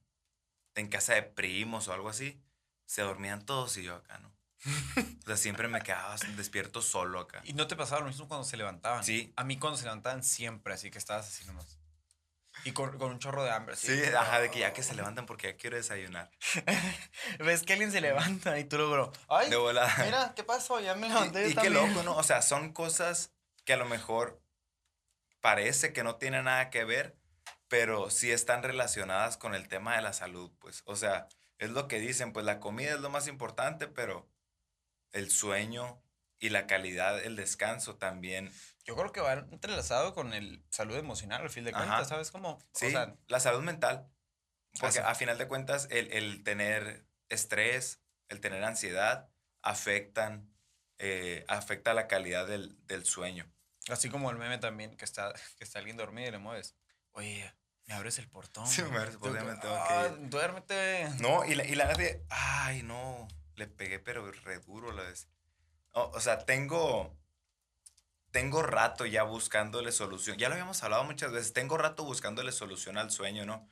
en 0.75 0.89
casa 0.89 1.15
de 1.15 1.23
primos 1.23 1.89
o 1.89 1.93
algo 1.93 2.09
así, 2.09 2.41
se 2.87 3.03
dormían 3.03 3.45
todos 3.45 3.77
y 3.77 3.83
yo 3.83 3.95
acá, 3.97 4.19
¿no? 4.19 4.33
o 5.23 5.27
sea, 5.27 5.37
siempre 5.37 5.69
me 5.69 5.81
quedaba 5.83 6.17
despierto 6.37 6.83
solo 6.83 7.21
acá. 7.21 7.43
¿Y 7.45 7.53
no 7.53 7.67
te 7.67 7.77
pasaba 7.77 8.01
lo 8.01 8.09
mismo 8.09 8.27
cuando 8.27 8.45
se 8.45 8.57
levantaban? 8.57 9.05
Sí. 9.05 9.33
A 9.37 9.45
mí 9.45 9.59
cuando 9.59 9.77
se 9.77 9.85
levantaban 9.85 10.25
siempre, 10.25 10.75
así 10.75 10.91
que 10.91 10.99
estabas 10.99 11.29
así 11.29 11.45
nomás. 11.45 11.78
Y 12.65 12.73
con, 12.73 13.01
un 13.01 13.19
chorro 13.19 13.45
de 13.45 13.51
hambre. 13.51 13.77
Sí, 13.77 14.01
ajá, 14.17 14.41
de 14.41 14.51
que 14.51 14.61
ya 14.61 14.73
que 14.73 14.83
se 14.83 14.95
levantan 14.95 15.27
porque 15.27 15.49
ya 15.53 15.57
quiero 15.57 15.77
desayunar. 15.77 16.31
Ves 17.39 17.63
que 17.63 17.75
alguien 17.75 17.93
se 17.93 18.01
levanta 18.01 18.59
y 18.59 18.65
tú 18.65 18.77
luego, 18.79 19.13
ay, 19.29 19.51
mira, 20.05 20.33
¿qué 20.35 20.45
pasó? 20.45 20.81
Ya 20.81 20.95
me 20.95 21.09
levanté. 21.09 21.49
Y, 21.49 21.53
y 21.53 21.55
qué 21.55 21.71
loco, 21.71 22.03
¿no? 22.03 22.17
O 22.17 22.23
sea, 22.23 22.43
son 22.43 22.73
cosas 22.73 23.33
que 23.65 23.73
a 23.73 23.77
lo 23.77 23.87
mejor 23.87 24.41
parece 25.41 25.93
que 25.93 26.03
no 26.03 26.17
tienen 26.17 26.45
nada 26.45 26.71
que 26.71 26.85
ver, 26.85 27.17
pero 27.69 28.11
sí 28.11 28.31
están 28.31 28.63
relacionadas 28.63 29.37
con 29.37 29.55
el 29.55 29.69
tema 29.69 29.97
de 29.97 30.03
la 30.03 30.13
salud, 30.13 30.51
pues. 30.59 30.83
O 30.85 30.97
sea, 30.97 31.29
es 31.59 31.71
lo 31.71 31.89
que 31.89 32.01
dicen, 32.01 32.33
pues 32.33 32.47
la 32.47 32.61
comida 32.61 32.95
es 32.95 33.01
lo 33.01 33.11
más 33.11 33.29
importante, 33.29 33.89
pero 33.89 34.29
el 35.13 35.31
sueño 35.31 36.01
y 36.39 36.51
la 36.51 36.67
calidad, 36.67 37.23
el 37.23 37.37
descanso 37.37 37.97
también 37.97 38.53
yo 38.89 38.97
creo 38.97 39.13
que 39.13 39.21
va 39.21 39.35
entrelazado 39.35 40.15
con 40.15 40.33
el 40.33 40.65
salud 40.71 40.97
emocional, 40.97 41.43
al 41.43 41.51
fin 41.51 41.63
de 41.63 41.73
cuentas, 41.73 42.09
¿sabes 42.09 42.31
cómo? 42.31 42.59
Sí, 42.73 42.95
la 43.27 43.39
salud 43.39 43.61
mental. 43.61 44.09
Porque 44.81 45.01
a 45.01 45.15
final 45.15 45.37
de 45.37 45.47
cuentas, 45.47 45.89
el, 45.91 46.43
tener 46.43 47.05
estrés, 47.29 48.01
el 48.31 48.41
tener 48.41 48.65
ansiedad, 48.65 49.29
afectan, 49.61 50.51
eh, 50.97 51.45
afecta 51.49 51.93
la 51.93 52.09
calidad 52.09 52.47
del, 52.47 53.05
sueño. 53.05 53.47
Así 53.91 54.09
como 54.09 54.31
el 54.31 54.39
meme 54.39 54.57
también, 54.57 54.97
que 54.97 55.05
está, 55.05 55.35
que 55.59 55.65
está 55.65 55.81
alguien 55.81 55.99
dormido 55.99 56.29
y 56.29 56.33
le 56.33 56.39
mueves. 56.39 56.75
Oye, 57.13 57.53
me 57.85 57.93
abres 57.93 58.19
el 58.19 58.29
portón. 58.29 58.67
Sí, 58.67 58.83
me 58.85 58.97
abres 58.97 59.15
el 59.15 59.19
portón, 59.19 59.47
me 59.49 59.57
tengo 59.57 59.75
ah, 59.75 60.09
Duérmete. 60.19 61.11
No, 61.21 61.45
y 61.45 61.55
la, 61.57 61.67
y 61.67 61.75
la 61.75 61.93
de, 61.93 62.25
ay, 62.31 62.83
no, 62.85 63.29
le 63.55 63.67
pegué, 63.67 63.99
pero 63.99 64.33
re 64.33 64.61
duro 64.61 64.93
la 64.93 65.03
vez. 65.03 65.29
o 65.93 66.21
sea, 66.21 66.47
tengo 66.47 67.19
tengo 68.39 68.63
rato 68.63 69.05
ya 69.05 69.25
buscándole 69.25 69.91
solución. 69.91 70.39
Ya 70.39 70.49
lo 70.49 70.55
habíamos 70.55 70.81
hablado 70.85 71.03
muchas 71.03 71.33
veces. 71.33 71.53
Tengo 71.53 71.77
rato 71.77 72.05
buscándole 72.05 72.53
solución 72.53 72.97
al 72.97 73.11
sueño, 73.11 73.45
¿no? 73.45 73.69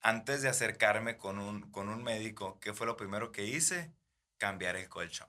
Antes 0.00 0.42
de 0.42 0.48
acercarme 0.48 1.16
con 1.16 1.38
un, 1.38 1.70
con 1.70 1.88
un 1.88 2.02
médico, 2.02 2.58
¿qué 2.60 2.74
fue 2.74 2.88
lo 2.88 2.96
primero 2.96 3.30
que 3.30 3.44
hice? 3.44 3.92
Cambiar 4.36 4.74
el 4.74 4.88
colchón. 4.88 5.28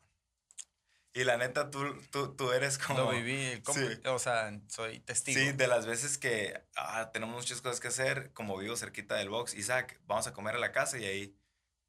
Y 1.14 1.24
la 1.24 1.38
neta, 1.38 1.70
tú, 1.70 2.02
tú, 2.10 2.36
tú 2.36 2.52
eres 2.52 2.80
como... 2.80 3.00
Lo 3.00 3.12
viví, 3.12 3.62
o 4.06 4.18
sea, 4.20 4.60
soy 4.68 5.00
testigo. 5.02 5.40
Sí, 5.40 5.52
de 5.52 5.68
las 5.68 5.86
veces 5.86 6.18
que 6.18 6.60
ah, 6.76 7.12
tenemos 7.14 7.36
muchas 7.36 7.62
cosas 7.62 7.80
que 7.80 7.90
hacer, 7.90 8.34
como 8.34 8.58
vivo 8.58 8.76
cerquita 8.76 9.16
del 9.16 9.30
box, 9.30 9.54
Isaac, 9.54 10.00
vamos 10.08 10.26
a 10.26 10.34
comer 10.34 10.56
a 10.56 10.60
la 10.60 10.72
casa 10.72 10.98
y 10.98 11.06
ahí 11.06 11.36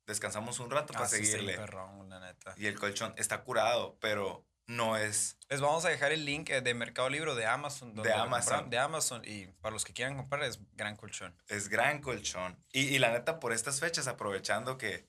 descansamos 0.06 0.60
un 0.60 0.70
rato 0.70 0.92
para 0.92 1.06
ah, 1.06 1.08
seguirle. 1.08 1.58
Y 2.56 2.66
el 2.66 2.78
colchón 2.78 3.14
está 3.16 3.42
curado, 3.42 3.96
pero 4.00 4.49
no 4.70 4.96
es. 4.96 5.36
Les 5.48 5.60
vamos 5.60 5.84
a 5.84 5.88
dejar 5.88 6.12
el 6.12 6.24
link 6.24 6.48
eh, 6.50 6.60
de 6.60 6.74
Mercado 6.74 7.08
Libre 7.08 7.34
de 7.34 7.44
Amazon. 7.44 7.92
de 7.94 8.12
Amazon. 8.12 8.70
de 8.70 8.78
Amazon. 8.78 9.22
Y 9.24 9.46
para 9.60 9.72
los 9.72 9.84
que 9.84 9.92
quieran 9.92 10.16
comprar, 10.16 10.44
es 10.44 10.60
gran 10.76 10.96
colchón. 10.96 11.36
Es 11.48 11.68
gran 11.68 12.00
colchón. 12.00 12.56
Y, 12.72 12.82
y 12.82 12.98
la 13.00 13.10
neta, 13.10 13.40
por 13.40 13.52
estas 13.52 13.80
fechas, 13.80 14.06
aprovechando 14.06 14.78
que. 14.78 15.08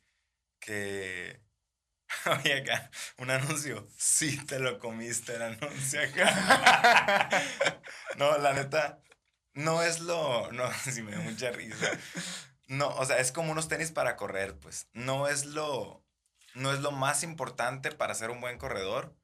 que 0.60 1.40
Oye, 2.26 2.62
acá, 2.62 2.90
un 3.18 3.30
anuncio. 3.30 3.88
Sí, 3.98 4.44
te 4.46 4.58
lo 4.58 4.80
comiste 4.80 5.36
el 5.36 5.44
anuncio 5.44 6.02
acá. 6.02 7.30
no, 8.18 8.40
la 8.40 8.54
neta, 8.54 9.00
no 9.54 9.84
es 9.84 10.00
lo. 10.00 10.52
No, 10.52 10.72
sí 10.92 11.04
me 11.04 11.12
da 11.12 11.20
mucha 11.20 11.52
risa. 11.52 11.92
No, 12.68 12.88
o 12.96 13.06
sea, 13.06 13.20
es 13.20 13.32
como 13.32 13.52
unos 13.52 13.68
tenis 13.68 13.92
para 13.92 14.16
correr, 14.16 14.58
pues. 14.58 14.88
No 14.94 15.28
es 15.28 15.46
lo. 15.46 16.04
No 16.56 16.74
es 16.74 16.80
lo 16.80 16.92
más 16.92 17.22
importante 17.22 17.92
para 17.92 18.16
ser 18.16 18.32
un 18.32 18.42
buen 18.42 18.58
corredor, 18.58 19.16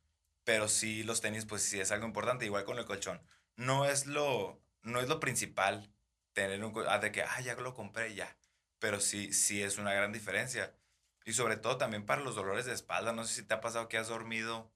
pero 0.47 0.69
sí 0.69 1.03
los 1.03 1.19
tenis, 1.19 1.43
pues 1.43 1.61
sí 1.61 1.77
es 1.77 1.91
algo 1.91 2.07
importante, 2.07 2.45
igual 2.45 2.63
con 2.63 2.77
el 2.77 2.85
colchón. 2.85 3.21
No 3.57 3.83
es 3.83 4.05
lo. 4.05 4.57
No 4.81 5.01
es 5.01 5.09
lo 5.09 5.19
principal 5.19 5.91
tener 6.31 6.63
un. 6.63 6.73
Ah, 6.87 6.99
de 6.99 7.11
que, 7.11 7.21
ah, 7.21 7.41
ya 7.41 7.55
lo 7.55 7.73
compré, 7.73 8.15
ya. 8.15 8.37
Pero 8.79 9.01
sí, 9.01 9.33
sí 9.33 9.61
es 9.61 9.77
una 9.77 9.93
gran 9.93 10.13
diferencia. 10.13 10.73
Y 11.25 11.33
sobre 11.33 11.57
todo 11.57 11.75
también 11.77 12.05
para 12.05 12.21
los 12.21 12.35
dolores 12.35 12.63
de 12.63 12.71
espalda. 12.71 13.11
No 13.11 13.25
sé 13.25 13.35
si 13.35 13.43
te 13.43 13.55
ha 13.55 13.59
pasado 13.59 13.89
que 13.89 13.97
has 13.97 14.07
dormido 14.07 14.71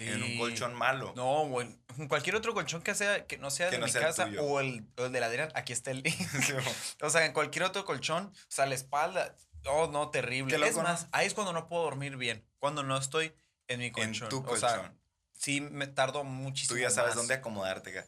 en 0.00 0.22
un 0.22 0.36
colchón 0.36 0.74
malo. 0.74 1.14
No, 1.16 1.46
bueno, 1.46 1.74
cualquier 2.08 2.36
otro 2.36 2.52
colchón 2.52 2.82
que, 2.82 2.94
sea, 2.94 3.26
que 3.26 3.38
no 3.38 3.50
sea 3.50 3.70
de 3.70 3.78
mi 3.78 3.90
casa 3.90 4.28
o 4.38 4.60
el, 4.60 4.84
de 4.96 5.18
la 5.18 5.26
Adrián, 5.28 5.50
aquí 5.54 5.72
está 5.72 5.92
el 5.92 6.02
link. 6.02 6.14
o 7.00 7.08
sea, 7.08 7.24
en 7.24 7.32
cualquier 7.32 7.64
otro 7.64 7.86
colchón, 7.86 8.26
o 8.26 8.50
sea, 8.50 8.66
la 8.66 8.74
espalda, 8.74 9.34
oh, 9.64 9.88
no, 9.90 10.10
terrible. 10.10 10.54
Es 10.68 10.76
más, 10.76 11.08
ahí 11.12 11.26
es 11.26 11.32
cuando 11.32 11.54
no 11.54 11.68
puedo 11.68 11.84
dormir 11.84 12.18
bien, 12.18 12.44
cuando 12.58 12.82
no 12.82 12.98
estoy 12.98 13.32
en 13.70 13.80
mi 13.80 13.90
colchón. 13.92 14.24
En 14.24 14.28
tu 14.30 14.42
colchón. 14.42 14.68
O 14.68 14.72
sea, 14.72 14.94
sí, 15.32 15.60
me 15.60 15.86
tardo 15.86 16.24
muchísimo. 16.24 16.76
Tú 16.76 16.82
ya 16.82 16.90
sabes 16.90 17.14
dónde 17.14 17.34
acomodarte. 17.34 18.04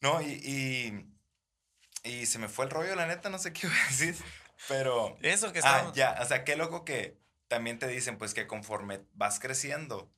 No, 0.00 0.20
y, 0.20 0.32
y, 2.04 2.08
y 2.08 2.26
se 2.26 2.38
me 2.38 2.48
fue 2.48 2.66
el 2.66 2.70
rollo, 2.70 2.94
la 2.94 3.06
neta, 3.06 3.30
no 3.30 3.38
sé 3.38 3.52
qué 3.52 3.66
iba 3.66 3.74
a 3.74 3.88
decir. 3.88 4.16
Pero. 4.68 5.16
Eso 5.22 5.52
que 5.52 5.58
está. 5.58 5.88
Ah, 5.88 5.92
ya. 5.94 6.18
O 6.20 6.26
sea, 6.26 6.44
qué 6.44 6.54
loco 6.56 6.84
que 6.84 7.18
también 7.48 7.78
te 7.78 7.88
dicen, 7.88 8.18
pues, 8.18 8.34
que 8.34 8.46
conforme 8.46 9.06
vas 9.14 9.40
creciendo, 9.40 10.12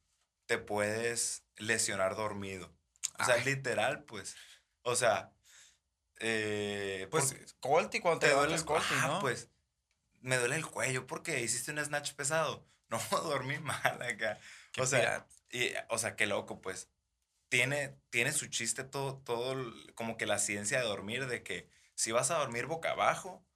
te 0.46 0.58
puedes 0.58 1.44
lesionar 1.56 2.16
dormido. 2.16 2.74
O 3.18 3.24
sea, 3.24 3.36
literal, 3.38 4.02
pues. 4.04 4.36
O 4.82 4.96
sea. 4.96 5.32
Eh, 6.18 7.06
pues, 7.10 7.54
Colty, 7.60 8.00
cuando 8.00 8.20
te, 8.20 8.30
duele 8.30 8.54
el 8.54 8.64
Colty, 8.64 8.94
¿no? 9.02 9.20
pues. 9.20 9.48
Me 10.20 10.38
duele 10.38 10.56
el 10.56 10.66
cuello 10.66 11.06
porque 11.06 11.40
hiciste 11.40 11.70
un 11.70 11.84
snatch 11.84 12.14
pesado. 12.14 12.66
No, 13.10 13.20
dormí 13.22 13.58
mal 13.58 14.00
acá. 14.02 14.38
o 14.78 14.86
sea, 14.86 15.26
y, 15.50 15.72
o 15.88 15.98
sea, 15.98 16.16
qué 16.16 16.26
loco, 16.26 16.60
pues. 16.60 16.88
Tiene, 17.48 17.96
tiene 18.10 18.32
su 18.32 18.46
chiste 18.46 18.82
todo, 18.82 19.18
todo, 19.18 19.72
como 19.94 20.16
que 20.16 20.26
la 20.26 20.38
ciencia 20.38 20.80
de 20.80 20.84
dormir, 20.84 21.26
de 21.26 21.44
que 21.44 21.68
si 21.94 22.10
vas 22.10 22.30
a 22.32 22.38
dormir 22.38 22.66
boca 22.66 22.90
abajo, 22.90 23.46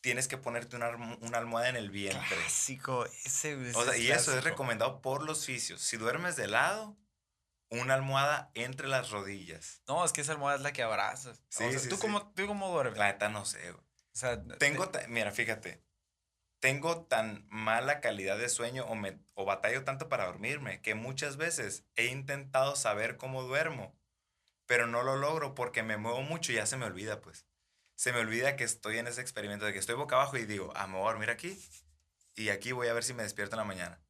tienes 0.00 0.28
que 0.28 0.38
ponerte 0.38 0.76
una, 0.76 0.88
una 1.20 1.38
almohada 1.38 1.68
en 1.68 1.76
el 1.76 1.90
vientre. 1.90 2.36
Clásico, 2.36 3.06
ese, 3.06 3.56
o 3.74 3.84
sea, 3.84 3.96
y 3.96 4.10
eso 4.10 4.36
es 4.36 4.44
recomendado 4.44 5.02
por 5.02 5.22
los 5.22 5.44
fisios. 5.44 5.82
Si 5.82 5.96
duermes 5.96 6.36
de 6.36 6.46
lado, 6.46 6.96
una 7.70 7.94
almohada 7.94 8.50
entre 8.54 8.88
las 8.88 9.10
rodillas. 9.10 9.82
No, 9.86 10.04
es 10.04 10.12
que 10.12 10.20
esa 10.20 10.32
almohada 10.32 10.56
es 10.56 10.62
la 10.62 10.72
que 10.72 10.82
abrazas. 10.82 11.42
Sí, 11.48 11.64
sí, 11.78 11.88
¿tú, 11.88 11.98
Cómo, 11.98 12.32
¿tú 12.32 12.46
cómo 12.46 12.68
duermes? 12.70 12.98
La 12.98 13.12
neta 13.12 13.28
no 13.28 13.44
sé, 13.44 13.72
güey. 13.72 13.84
O 14.12 14.16
sea, 14.16 14.42
tengo, 14.58 14.90
mira, 15.08 15.30
fíjate, 15.30 15.82
tengo 16.60 17.04
tan 17.04 17.46
mala 17.48 18.00
calidad 18.00 18.38
de 18.38 18.48
sueño 18.48 18.84
o, 18.84 18.94
me, 18.94 19.18
o 19.34 19.44
batallo 19.44 19.84
tanto 19.84 20.08
para 20.08 20.26
dormirme 20.26 20.82
que 20.82 20.94
muchas 20.94 21.36
veces 21.36 21.84
he 21.96 22.06
intentado 22.06 22.76
saber 22.76 23.16
cómo 23.16 23.42
duermo, 23.42 23.98
pero 24.66 24.86
no 24.86 25.02
lo 25.02 25.16
logro 25.16 25.54
porque 25.54 25.82
me 25.82 25.96
muevo 25.96 26.22
mucho 26.22 26.52
y 26.52 26.56
ya 26.56 26.66
se 26.66 26.76
me 26.76 26.84
olvida, 26.84 27.20
pues 27.20 27.46
se 27.96 28.12
me 28.12 28.20
olvida 28.20 28.56
que 28.56 28.64
estoy 28.64 28.98
en 28.98 29.06
ese 29.06 29.20
experimento 29.20 29.64
de 29.64 29.72
que 29.72 29.78
estoy 29.78 29.94
boca 29.94 30.16
abajo 30.16 30.36
y 30.36 30.46
digo, 30.46 30.72
ah, 30.76 30.86
me 30.86 30.94
voy 30.94 31.02
a 31.02 31.12
dormir 31.12 31.30
aquí 31.30 31.58
y 32.34 32.50
aquí 32.50 32.72
voy 32.72 32.88
a 32.88 32.94
ver 32.94 33.04
si 33.04 33.14
me 33.14 33.22
despierto 33.22 33.56
en 33.56 33.60
la 33.60 33.64
mañana. 33.64 34.00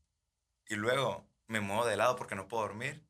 Y 0.69 0.77
luego 0.77 1.27
me 1.49 1.61
muevo 1.61 1.87
de 1.87 1.97
lado 1.97 2.15
porque 2.17 2.37
no 2.37 2.47
puedo 2.47 2.63
dormir. 2.65 3.03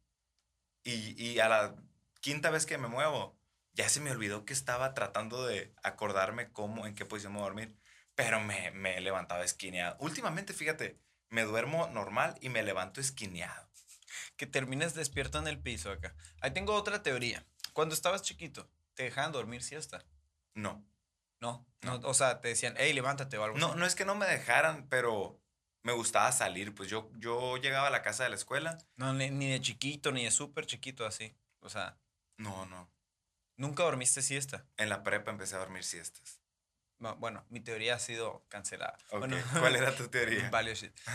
Y, 0.83 1.23
y 1.23 1.41
a 1.41 1.49
la 1.49 1.77
quinta 2.21 2.51
vez 2.51 2.65
que 2.65 2.79
me 2.79 2.89
muevo, 2.89 3.37
ya 3.73 3.89
se 3.89 4.01
me 4.01 4.11
olvidó 4.11 4.47
que 4.47 4.55
estaba 4.55 4.95
tratando 4.95 5.47
de 5.47 5.75
acordarme 5.83 6.51
cómo, 6.53 6.87
en 6.87 6.95
qué 6.95 7.05
posición 7.05 7.35
me 7.35 7.41
voy 7.41 7.47
a 7.47 7.51
dormir. 7.51 7.77
Pero 8.23 8.41
me, 8.41 8.71
me 8.73 8.97
he 8.97 9.01
levantado 9.01 9.43
esquineado. 9.43 9.97
Últimamente, 10.01 10.53
fíjate, 10.53 10.99
me 11.31 11.43
duermo 11.43 11.89
normal 11.89 12.37
y 12.41 12.49
me 12.49 12.63
levanto 12.63 13.01
esquineado. 13.01 13.69
Que 14.37 14.47
termines 14.47 14.95
despierto 14.95 15.39
en 15.39 15.47
el 15.47 15.59
piso 15.59 15.91
acá. 15.91 16.15
Ahí 16.41 16.53
tengo 16.53 16.75
otra 16.75 17.03
teoría. 17.03 17.45
Cuando 17.73 17.95
estabas 17.95 18.23
chiquito, 18.23 18.69
¿te 18.95 19.05
dejaban 19.05 19.33
dormir 19.33 19.63
siesta? 19.63 20.05
No. 20.55 20.85
No, 21.41 21.67
no, 21.81 21.95
o 22.05 22.13
sea, 22.13 22.43
te 22.43 22.49
decían, 22.49 22.75
hey, 22.77 22.93
levántate 22.93 23.39
o 23.39 23.45
algo 23.45 23.57
no, 23.57 23.75
No 23.75 23.87
es 23.87 23.95
que 23.95 24.05
no 24.05 24.15
me 24.15 24.27
dejaran, 24.27 24.87
pero 24.91 25.41
me 25.83 25.93
gustaba 25.93 26.31
salir. 26.33 26.75
Pues 26.75 26.91
yo, 26.91 27.11
yo 27.17 27.57
llegaba 27.57 27.87
a 27.87 27.91
la 27.91 28.03
casa 28.03 28.25
de 28.25 28.29
la 28.29 28.37
escuela. 28.37 28.77
No, 28.97 29.15
ni, 29.15 29.51
de 29.51 29.61
chiquito, 29.61 30.13
ni 30.13 30.25
de 30.25 30.31
súper 30.31 30.67
chiquito 30.67 31.07
así. 31.07 31.35
O 31.61 31.71
sea. 31.71 31.99
No, 32.37 32.67
no. 32.67 32.91
¿Nunca 33.57 33.85
dormiste 33.85 34.21
siesta? 34.21 34.67
En 34.77 34.91
la 34.91 35.03
prepa 35.03 35.31
empecé 35.31 35.57
a 35.57 35.61
dormir 35.61 35.85
siestas. 35.85 36.40
Bueno, 37.19 37.45
mi 37.49 37.61
teoría 37.61 37.97
ha 37.97 37.99
sido 37.99 38.45
cancelada. 38.49 38.97
¿Cuál 39.11 39.77
era 39.77 39.95
tu 39.97 40.09
teoría? 40.11 40.51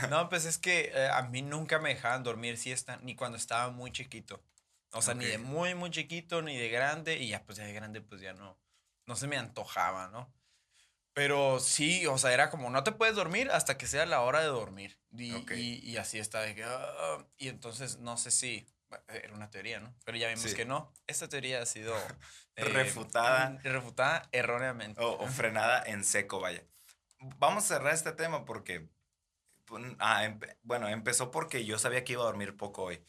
no, 0.09 0.29
pues 0.29 0.45
es 0.45 0.57
que 0.57 0.91
eh, 0.93 1.09
a 1.09 1.21
mí 1.23 1.41
nunca 1.41 1.79
me 1.79 1.89
dejaban 1.89 2.23
dormir 2.23 2.57
siesta, 2.57 2.97
ni 2.97 3.15
cuando 3.15 3.37
estaba 3.37 3.71
muy 3.71 3.91
chiquito. 3.91 4.43
O 4.91 5.01
sea, 5.01 5.13
ni 5.13 5.25
de 5.25 5.37
muy, 5.37 5.75
muy 5.75 5.91
chiquito, 5.91 6.41
ni 6.41 6.57
de 6.57 6.69
grande. 6.69 7.17
Y 7.17 7.29
ya, 7.29 7.43
pues 7.43 7.57
ya 7.57 7.65
de 7.65 7.73
grande, 7.73 8.01
pues 8.01 8.21
ya 8.21 8.33
no 8.33 8.57
no 9.05 9.15
se 9.15 9.27
me 9.27 9.37
antojaba, 9.37 10.07
¿no? 10.07 10.33
Pero 11.13 11.59
sí, 11.59 12.05
o 12.07 12.17
sea, 12.17 12.33
era 12.33 12.49
como, 12.49 12.69
no 12.69 12.83
te 12.83 12.91
puedes 12.91 13.15
dormir 13.15 13.49
hasta 13.51 13.77
que 13.77 13.87
sea 13.87 14.05
la 14.05 14.21
hora 14.21 14.41
de 14.41 14.47
dormir. 14.47 14.99
Y, 15.11 15.31
y, 15.53 15.97
así 15.97 16.19
está. 16.19 16.43
Ah", 16.65 17.25
y 17.37 17.47
entonces, 17.47 17.99
no 17.99 18.17
sé 18.17 18.31
si, 18.31 18.67
era 19.07 19.33
una 19.33 19.49
teoría, 19.49 19.79
¿no? 19.79 19.95
Pero 20.03 20.17
ya 20.17 20.27
vimos 20.27 20.53
que 20.53 20.65
no. 20.65 20.93
Esta 21.07 21.29
teoría 21.29 21.61
ha 21.61 21.65
sido... 21.65 21.95
Eh, 22.55 22.63
refutada. 22.65 23.59
Refutada 23.63 24.29
erróneamente. 24.31 25.01
O, 25.03 25.27
frenada 25.27 25.83
en 25.85 26.03
seco, 26.03 26.39
vaya. 26.39 26.63
Vamos 27.37 27.65
a 27.65 27.75
cerrar 27.75 27.93
este 27.93 28.11
tema 28.11 28.45
porque... 28.45 28.89
Ah, 29.99 30.31
bueno, 30.61 30.87
empezó 30.87 31.31
porque 31.31 31.65
yo 31.65 31.79
sabía 31.79 32.03
que 32.03 32.13
iba 32.13 32.21
a 32.21 32.27
dormir 32.27 32.55
poco 32.55 32.83
hoy. 32.83 33.03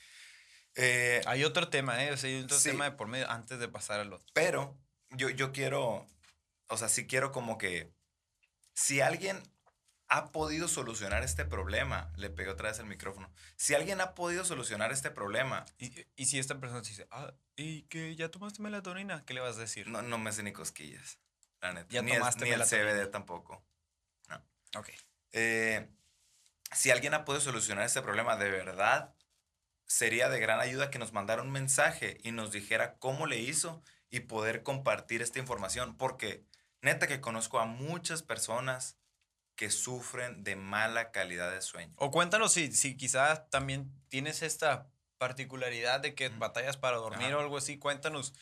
Eh, 0.74 1.22
hay 1.26 1.44
otro 1.44 1.68
tema, 1.68 2.02
¿eh? 2.04 2.12
O 2.12 2.16
sea, 2.16 2.30
hay 2.30 2.42
otro 2.42 2.58
tema 2.58 2.84
de 2.84 2.92
por 2.92 3.08
medio 3.08 3.30
antes 3.30 3.58
de 3.58 3.68
pasar 3.68 4.00
al 4.00 4.12
otro. 4.12 4.26
Pero 4.32 4.78
yo, 5.10 5.28
yo 5.30 5.52
quiero, 5.52 6.06
o 6.68 6.76
sea, 6.76 6.88
sí 6.88 7.06
quiero 7.06 7.30
como 7.30 7.58
que, 7.58 7.92
si 8.74 9.00
alguien 9.00 9.42
ha 10.08 10.32
podido 10.32 10.68
solucionar 10.68 11.22
este 11.22 11.44
problema, 11.44 12.12
le 12.16 12.30
pegué 12.30 12.50
otra 12.50 12.70
vez 12.70 12.78
el 12.78 12.86
micrófono, 12.86 13.30
si 13.56 13.74
alguien 13.74 14.00
ha 14.00 14.14
podido 14.14 14.44
solucionar 14.44 14.92
este 14.92 15.10
problema. 15.10 15.64
Y, 15.78 16.06
y 16.16 16.26
si 16.26 16.38
esta 16.38 16.58
persona 16.58 16.80
dice, 16.80 17.06
ah, 17.10 17.34
¿y 17.56 17.82
que 17.84 18.14
ya 18.16 18.30
tomaste 18.30 18.62
melatonina? 18.62 19.24
¿Qué 19.24 19.34
le 19.34 19.40
vas 19.40 19.56
a 19.56 19.60
decir? 19.60 19.88
No, 19.88 20.02
no 20.02 20.18
me 20.18 20.30
hace 20.30 20.42
ni 20.42 20.52
cosquillas, 20.52 21.18
la 21.60 21.72
neta. 21.72 21.88
Ya 21.90 22.02
ni 22.02 22.12
tomaste 22.12 22.44
el, 22.44 22.50
ni 22.50 22.62
el 22.62 22.68
CBD 22.68 23.10
tampoco. 23.10 23.64
No. 24.28 24.42
Ok. 24.78 24.90
Eh, 25.32 25.88
si 26.72 26.90
alguien 26.90 27.14
ha 27.14 27.24
podido 27.24 27.40
solucionar 27.40 27.84
este 27.84 28.02
problema 28.02 28.36
de 28.36 28.50
verdad, 28.50 29.14
sería 29.86 30.28
de 30.28 30.40
gran 30.40 30.60
ayuda 30.60 30.90
que 30.90 30.98
nos 30.98 31.12
mandara 31.12 31.42
un 31.42 31.50
mensaje 31.50 32.18
y 32.22 32.32
nos 32.32 32.52
dijera 32.52 32.98
cómo 32.98 33.26
le 33.26 33.38
hizo 33.38 33.82
y 34.10 34.20
poder 34.20 34.62
compartir 34.62 35.22
esta 35.22 35.38
información, 35.38 35.96
porque 35.96 36.44
neta 36.82 37.06
que 37.06 37.20
conozco 37.20 37.58
a 37.58 37.66
muchas 37.66 38.22
personas 38.22 38.98
que 39.56 39.70
sufren 39.70 40.44
de 40.44 40.54
mala 40.54 41.10
calidad 41.12 41.50
de 41.50 41.62
sueño. 41.62 41.94
O 41.96 42.10
cuéntanos 42.10 42.52
si, 42.52 42.72
si 42.72 42.96
quizás 42.96 43.48
también 43.48 43.90
tienes 44.08 44.42
esta 44.42 44.88
particularidad 45.18 46.00
de 46.00 46.14
que 46.14 46.28
batallas 46.28 46.76
para 46.76 46.96
dormir 46.96 47.34
o 47.34 47.40
algo 47.40 47.56
así, 47.56 47.78
cuéntanos 47.78 48.34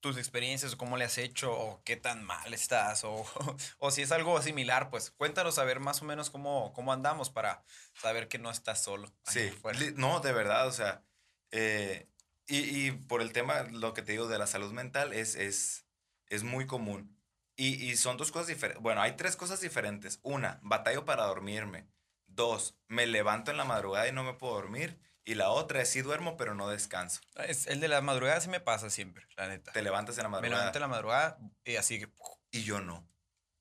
tus 0.00 0.18
experiencias, 0.18 0.76
cómo 0.76 0.96
le 0.96 1.04
has 1.04 1.18
hecho, 1.18 1.52
o 1.52 1.82
qué 1.82 1.96
tan 1.96 2.22
mal 2.22 2.54
estás, 2.54 3.04
o, 3.04 3.24
o 3.78 3.90
si 3.90 4.02
es 4.02 4.12
algo 4.12 4.40
similar, 4.42 4.90
pues 4.90 5.10
cuéntanos 5.10 5.58
a 5.58 5.64
ver 5.64 5.80
más 5.80 6.02
o 6.02 6.04
menos 6.04 6.30
cómo, 6.30 6.72
cómo 6.74 6.92
andamos 6.92 7.30
para 7.30 7.64
saber 7.94 8.28
que 8.28 8.38
no 8.38 8.50
estás 8.50 8.82
solo. 8.82 9.12
Sí, 9.24 9.52
no, 9.96 10.20
de 10.20 10.32
verdad, 10.32 10.66
o 10.68 10.72
sea, 10.72 11.02
eh, 11.50 12.08
y, 12.48 12.92
por 12.92 13.22
el 13.22 13.32
tema, 13.32 13.62
lo 13.62 13.92
que 13.92 14.02
te 14.02 14.12
digo 14.12 14.28
de 14.28 14.38
la 14.38 14.46
salud 14.46 14.72
mental 14.72 15.12
es, 15.12 15.34
es, 15.34 15.86
es 16.28 16.44
muy 16.44 16.66
común. 16.66 17.16
Y, 17.58 17.96
son 17.96 18.18
dos 18.18 18.30
cosas 18.30 18.48
diferentes. 18.48 18.82
Bueno, 18.82 19.00
hay 19.00 19.16
tres 19.16 19.34
cosas 19.34 19.60
diferentes. 19.60 20.20
Una, 20.22 20.60
batallo 20.62 21.06
para 21.06 21.24
dormirme. 21.24 21.86
Dos, 22.26 22.76
me 22.86 23.06
levanto 23.06 23.50
en 23.50 23.56
la 23.56 23.64
madrugada 23.64 24.06
y 24.06 24.12
no 24.12 24.24
me 24.24 24.34
puedo 24.34 24.54
dormir. 24.54 25.00
Y 25.28 25.34
la 25.34 25.50
otra 25.50 25.82
es 25.82 25.90
sí 25.90 26.02
duermo, 26.02 26.36
pero 26.36 26.54
no 26.54 26.68
descanso. 26.68 27.20
Es, 27.34 27.66
el 27.66 27.80
de 27.80 27.88
la 27.88 28.00
madrugada 28.00 28.40
sí 28.40 28.48
me 28.48 28.60
pasa 28.60 28.90
siempre, 28.90 29.26
la 29.36 29.48
neta. 29.48 29.72
Te 29.72 29.82
levantas 29.82 30.16
en 30.18 30.22
la 30.22 30.28
madrugada. 30.28 30.54
Me 30.54 30.56
levanto 30.60 30.78
en 30.78 30.82
la 30.82 30.88
madrugada 30.88 31.38
y 31.64 31.76
así 31.76 31.98
que... 31.98 32.08
Y 32.52 32.62
yo 32.62 32.80
no. 32.80 33.04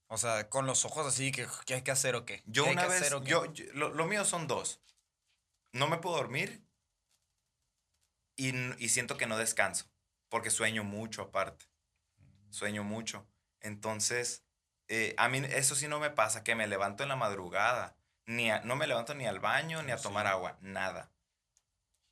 O 0.08 0.20
sea, 0.20 0.48
con 0.48 0.68
los 0.68 0.86
ojos 0.86 1.08
así, 1.08 1.32
¿qué, 1.32 1.48
hay 1.74 1.82
que 1.82 1.90
hacer 1.90 2.16
o 2.16 2.24
qué? 2.24 2.44
Yo 2.46 2.66
una 2.66 2.86
vez, 2.86 3.10
yo, 3.24 3.52
lo, 3.74 4.06
mío 4.06 4.24
son 4.26 4.46
dos. 4.46 4.80
No 5.74 5.88
me 5.88 5.98
puedo 5.98 6.18
dormir 6.18 6.64
y, 8.36 8.54
y 8.78 8.90
siento 8.90 9.18
que 9.18 9.26
no 9.26 9.36
descanso, 9.36 9.90
porque 10.30 10.52
sueño 10.52 10.84
mucho 10.84 11.24
aparte. 11.24 11.66
Sueño 12.52 12.84
mucho. 12.84 13.28
Entonces, 13.60 14.46
eh, 14.88 15.16
a 15.18 15.30
mí 15.30 15.42
eso 15.50 15.76
sí 15.76 15.88
no 15.88 16.00
me 16.00 16.12
pasa, 16.12 16.44
que 16.44 16.54
me 16.54 16.68
levanto 16.68 17.02
en 17.02 17.10
la 17.10 17.16
madrugada. 17.16 17.98
Ni 18.28 18.50
no 18.64 18.76
me 18.76 18.86
levanto 18.86 19.16
ni 19.16 19.26
al 19.26 19.40
baño, 19.40 19.82
ni 19.82 19.92
a 19.92 19.98
tomar 19.98 20.28
agua, 20.28 20.58
nada. 20.62 21.12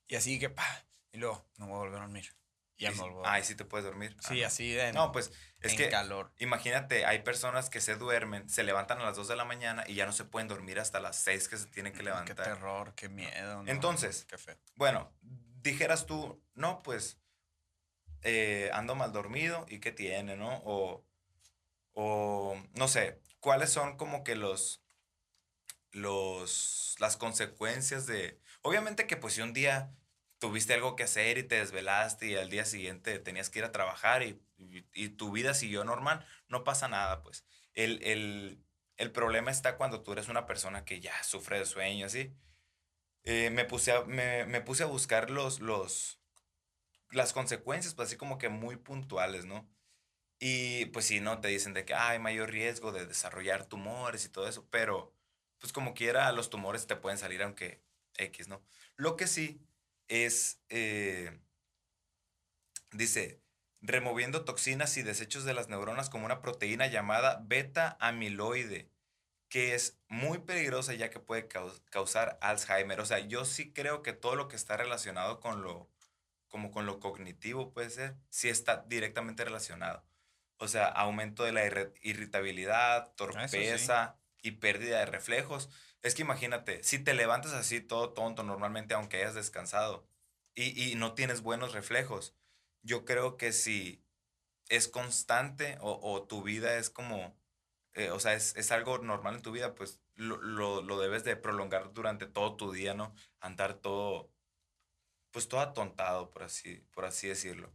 Y 0.07 0.15
así 0.15 0.39
que, 0.39 0.49
pa, 0.49 0.85
y 1.11 1.17
luego 1.17 1.45
no 1.57 1.67
voy 1.67 1.75
a 1.75 1.79
volver 1.79 1.97
a 1.97 2.01
dormir. 2.01 2.35
Ya 2.77 2.91
me 2.91 2.97
vuelvo 2.97 3.25
a... 3.25 3.33
Ay, 3.33 3.43
sí 3.43 3.55
te 3.55 3.65
puedes 3.65 3.85
dormir. 3.85 4.15
Sí, 4.19 4.43
así 4.43 4.71
de. 4.71 4.91
No, 4.93 5.11
pues 5.11 5.31
es 5.61 5.75
que. 5.75 5.89
calor. 5.89 6.33
Imagínate, 6.39 7.05
hay 7.05 7.19
personas 7.19 7.69
que 7.69 7.81
se 7.81 7.95
duermen, 7.95 8.49
se 8.49 8.63
levantan 8.63 8.99
a 8.99 9.05
las 9.05 9.15
2 9.15 9.27
de 9.27 9.35
la 9.35 9.45
mañana 9.45 9.83
y 9.87 9.95
ya 9.95 10.05
no 10.05 10.11
se 10.11 10.25
pueden 10.25 10.47
dormir 10.47 10.79
hasta 10.79 10.99
las 10.99 11.17
6 11.17 11.47
que 11.47 11.57
se 11.57 11.67
tienen 11.67 11.93
que 11.93 12.03
levantar. 12.03 12.35
Qué 12.35 12.43
terror, 12.43 12.93
qué 12.95 13.09
miedo. 13.09 13.63
Entonces, 13.67 14.27
bueno, 14.75 15.13
dijeras 15.61 16.05
tú, 16.05 16.41
no, 16.55 16.81
pues 16.83 17.19
eh, 18.23 18.69
ando 18.73 18.95
mal 18.95 19.13
dormido 19.13 19.65
y 19.69 19.79
qué 19.79 19.91
tiene, 19.91 20.35
¿no? 20.35 20.61
O, 20.65 21.05
o 21.93 22.57
no 22.73 22.87
sé, 22.87 23.21
¿cuáles 23.39 23.69
son 23.69 23.97
como 23.97 24.23
que 24.23 24.35
los, 24.35 24.81
los, 25.91 26.95
las 26.99 27.17
consecuencias 27.17 28.07
de, 28.07 28.39
obviamente 28.63 29.05
que 29.07 29.17
pues 29.17 29.35
si 29.35 29.41
un 29.41 29.53
día 29.53 29.95
tuviste 30.39 30.73
algo 30.73 30.95
que 30.95 31.03
hacer 31.03 31.37
y 31.37 31.43
te 31.43 31.55
desvelaste 31.55 32.27
y 32.27 32.35
al 32.35 32.49
día 32.49 32.65
siguiente 32.65 33.19
tenías 33.19 33.49
que 33.49 33.59
ir 33.59 33.65
a 33.65 33.71
trabajar 33.71 34.23
y, 34.23 34.41
tu 35.17 35.31
vida 35.31 35.53
siguió 35.53 35.83
normal, 35.83 36.25
no 36.47 36.63
pasa 36.63 36.87
nada, 36.87 37.21
pues. 37.21 37.45
El, 37.73 38.61
problema 39.13 39.51
está 39.51 39.77
cuando 39.77 40.01
tú 40.01 40.13
eres 40.13 40.29
una 40.29 40.45
persona 40.45 40.85
que 40.85 40.99
ya 41.01 41.21
sufre 41.23 41.59
de 41.59 41.65
sueño, 41.65 42.07
así. 42.07 42.33
Eh, 43.23 43.51
me, 43.51 43.65
puse 43.65 43.91
a, 43.91 44.03
me, 44.03 44.61
puse 44.61 44.83
a 44.83 44.87
buscar 44.87 45.29
los, 45.29 45.59
los, 45.59 46.21
las 47.11 47.31
consecuencias, 47.33 47.93
pues 47.93 48.09
así 48.09 48.17
como 48.17 48.37
que 48.37 48.49
muy 48.49 48.75
puntuales, 48.77 49.45
¿no? 49.45 49.69
Y 50.39 50.87
pues 50.87 51.05
si 51.05 51.21
no, 51.21 51.39
te 51.39 51.47
dicen 51.47 51.73
de 51.73 51.85
que 51.85 51.93
hay 51.93 52.19
mayor 52.19 52.51
riesgo 52.51 52.91
de 52.91 53.05
desarrollar 53.05 53.65
tumores 53.65 54.25
y 54.25 54.29
todo 54.29 54.47
eso, 54.47 54.67
pero 54.69 55.13
pues 55.59 55.71
como 55.71 55.93
quiera 55.93 56.31
los 56.33 56.49
tumores 56.49 56.85
te 56.85 56.97
pueden 56.97 57.17
salir 57.17 57.41
aunque 57.43 57.81
X, 58.17 58.47
¿no? 58.47 58.61
Lo 58.95 59.15
que 59.15 59.27
sí 59.27 59.61
es, 60.07 60.61
eh, 60.69 61.39
dice, 62.91 63.41
removiendo 63.81 64.45
toxinas 64.45 64.95
y 64.97 65.03
desechos 65.03 65.43
de 65.43 65.53
las 65.53 65.67
neuronas 65.67 66.09
como 66.09 66.25
una 66.25 66.41
proteína 66.41 66.87
llamada 66.87 67.41
beta 67.45 67.97
amiloide, 67.99 68.89
que 69.49 69.75
es 69.75 69.99
muy 70.07 70.39
peligrosa 70.39 70.93
ya 70.93 71.09
que 71.09 71.19
puede 71.19 71.47
causar 71.47 72.37
Alzheimer. 72.41 72.99
O 72.99 73.05
sea, 73.05 73.19
yo 73.19 73.45
sí 73.45 73.71
creo 73.71 74.01
que 74.01 74.13
todo 74.13 74.35
lo 74.35 74.47
que 74.47 74.55
está 74.55 74.77
relacionado 74.77 75.39
con 75.39 75.61
lo, 75.61 75.89
como 76.47 76.71
con 76.71 76.85
lo 76.85 76.99
cognitivo 76.99 77.71
puede 77.71 77.89
ser, 77.89 78.15
sí 78.29 78.49
está 78.49 78.85
directamente 78.87 79.43
relacionado. 79.43 80.03
O 80.57 80.67
sea, 80.67 80.87
aumento 80.87 81.43
de 81.43 81.51
la 81.51 81.65
irritabilidad, 82.01 83.13
torpeza 83.15 84.15
y 84.41 84.51
pérdida 84.51 84.99
de 84.99 85.05
reflejos. 85.07 85.69
Es 86.03 86.15
que 86.15 86.21
imagínate, 86.21 86.83
si 86.83 86.99
te 86.99 87.13
levantas 87.13 87.53
así 87.53 87.79
todo 87.79 88.11
tonto 88.11 88.43
normalmente, 88.43 88.93
aunque 88.93 89.17
hayas 89.17 89.35
descansado, 89.35 90.05
y, 90.53 90.93
no 90.95 91.15
tienes 91.15 91.41
buenos 91.41 91.73
reflejos, 91.73 92.35
yo 92.83 93.05
creo 93.05 93.37
que 93.37 93.53
si 93.53 94.03
es 94.69 94.87
constante 94.87 95.77
o, 95.81 96.23
tu 96.27 96.43
vida 96.43 96.77
es 96.77 96.89
como, 96.89 97.35
eh, 97.93 98.11
o 98.11 98.19
sea, 98.19 98.33
es, 98.33 98.71
algo 98.71 98.99
normal 98.99 99.35
en 99.35 99.41
tu 99.41 99.51
vida, 99.51 99.73
pues 99.73 99.99
lo, 100.15 100.81
lo, 100.81 100.99
debes 100.99 101.23
de 101.23 101.37
prolongar 101.37 101.93
durante 101.93 102.27
todo 102.27 102.55
tu 102.55 102.71
día, 102.71 102.93
¿no? 102.93 103.15
Andar 103.39 103.73
todo, 103.75 104.29
pues 105.31 105.47
todo 105.47 105.61
atontado, 105.61 106.29
por 106.29 106.43
así, 106.43 106.85
por 106.91 107.05
así 107.05 107.29
decirlo. 107.29 107.71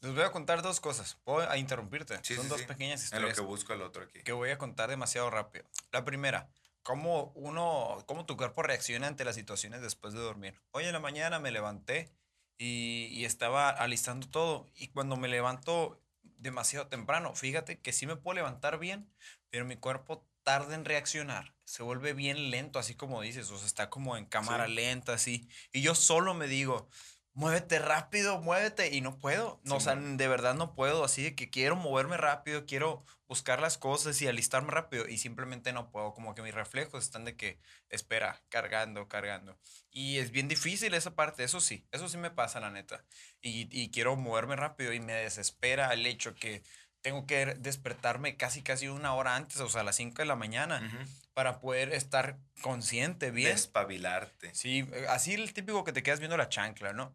Les 0.00 0.14
voy 0.14 0.24
a 0.24 0.32
contar 0.32 0.62
dos 0.62 0.80
cosas. 0.80 1.16
Puedo 1.24 1.54
interrumpirte. 1.56 2.22
Son 2.22 2.48
dos 2.48 2.62
pequeñas 2.62 3.02
historias. 3.02 3.30
En 3.30 3.30
lo 3.30 3.34
que 3.34 3.40
busco 3.40 3.72
el 3.72 3.82
otro 3.82 4.02
aquí. 4.04 4.22
Que 4.22 4.32
voy 4.32 4.50
a 4.50 4.58
contar 4.58 4.90
demasiado 4.90 5.30
rápido. 5.30 5.64
La 5.90 6.04
primera, 6.04 6.48
cómo 6.86 7.32
uno, 7.34 8.04
cómo 8.06 8.26
tu 8.26 8.36
cuerpo 8.36 8.62
reacciona 8.62 9.08
ante 9.08 9.24
las 9.24 9.34
situaciones 9.34 9.82
después 9.82 10.14
de 10.14 10.20
dormir. 10.20 10.54
Hoy 10.70 10.84
en 10.84 10.92
la 10.92 11.00
mañana 11.00 11.40
me 11.40 11.50
levanté 11.50 12.12
y, 12.58 13.08
y 13.10 13.24
estaba 13.24 13.70
alistando 13.70 14.28
todo. 14.28 14.70
Y 14.76 14.88
cuando 14.88 15.16
me 15.16 15.26
levanto 15.26 16.00
demasiado 16.22 16.86
temprano, 16.86 17.34
fíjate 17.34 17.80
que 17.80 17.92
sí 17.92 18.06
me 18.06 18.14
puedo 18.14 18.36
levantar 18.36 18.78
bien, 18.78 19.10
pero 19.50 19.64
mi 19.64 19.74
cuerpo 19.74 20.28
tarda 20.44 20.76
en 20.76 20.84
reaccionar. 20.84 21.56
Se 21.64 21.82
vuelve 21.82 22.12
bien 22.12 22.52
lento, 22.52 22.78
así 22.78 22.94
como 22.94 23.20
dices. 23.20 23.50
O 23.50 23.58
sea, 23.58 23.66
está 23.66 23.90
como 23.90 24.16
en 24.16 24.24
cámara 24.24 24.68
lenta, 24.68 25.14
así. 25.14 25.48
Y 25.72 25.82
yo 25.82 25.96
solo 25.96 26.34
me 26.34 26.46
digo, 26.46 26.88
muévete 27.36 27.78
rápido, 27.78 28.40
muévete. 28.40 28.92
Y 28.92 29.00
no 29.00 29.18
puedo. 29.18 29.60
No, 29.62 29.76
o 29.76 29.80
sea, 29.80 29.94
de 29.94 30.26
verdad 30.26 30.54
no 30.54 30.74
puedo. 30.74 31.04
Así 31.04 31.22
de 31.22 31.34
que 31.36 31.48
quiero 31.48 31.76
moverme 31.76 32.16
rápido, 32.16 32.66
quiero 32.66 33.04
buscar 33.28 33.60
las 33.60 33.78
cosas 33.78 34.20
y 34.20 34.26
alistarme 34.26 34.72
rápido. 34.72 35.06
Y 35.06 35.18
simplemente 35.18 35.72
no 35.72 35.90
puedo. 35.90 36.12
Como 36.14 36.34
que 36.34 36.42
mis 36.42 36.54
reflejos 36.54 37.04
están 37.04 37.24
de 37.24 37.36
que 37.36 37.60
espera, 37.90 38.42
cargando, 38.48 39.06
cargando. 39.06 39.56
Y 39.90 40.18
es 40.18 40.32
bien 40.32 40.48
difícil 40.48 40.94
esa 40.94 41.14
parte. 41.14 41.44
Eso 41.44 41.60
sí, 41.60 41.86
eso 41.92 42.08
sí 42.08 42.16
me 42.16 42.30
pasa, 42.30 42.58
la 42.58 42.70
neta. 42.70 43.04
Y, 43.40 43.68
y 43.70 43.90
quiero 43.90 44.16
moverme 44.16 44.56
rápido 44.56 44.92
y 44.92 45.00
me 45.00 45.12
desespera 45.12 45.92
el 45.92 46.04
hecho 46.06 46.34
que 46.34 46.64
tengo 47.02 47.24
que 47.24 47.54
despertarme 47.54 48.36
casi, 48.36 48.62
casi 48.62 48.88
una 48.88 49.14
hora 49.14 49.36
antes, 49.36 49.60
o 49.60 49.68
sea, 49.68 49.82
a 49.82 49.84
las 49.84 49.94
5 49.94 50.16
de 50.22 50.26
la 50.26 50.34
mañana, 50.34 51.08
para 51.34 51.60
poder 51.60 51.92
estar 51.92 52.36
consciente 52.62 53.30
bien. 53.30 53.52
Despabilarte. 53.52 54.52
Sí, 54.56 54.84
así 55.08 55.34
el 55.34 55.52
típico 55.52 55.84
que 55.84 55.92
te 55.92 56.02
quedas 56.02 56.18
viendo 56.18 56.36
la 56.36 56.48
chancla, 56.48 56.92
¿no? 56.92 57.14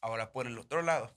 Ahora, 0.00 0.32
por 0.32 0.46
el 0.46 0.58
otro 0.58 0.82
lado, 0.82 1.14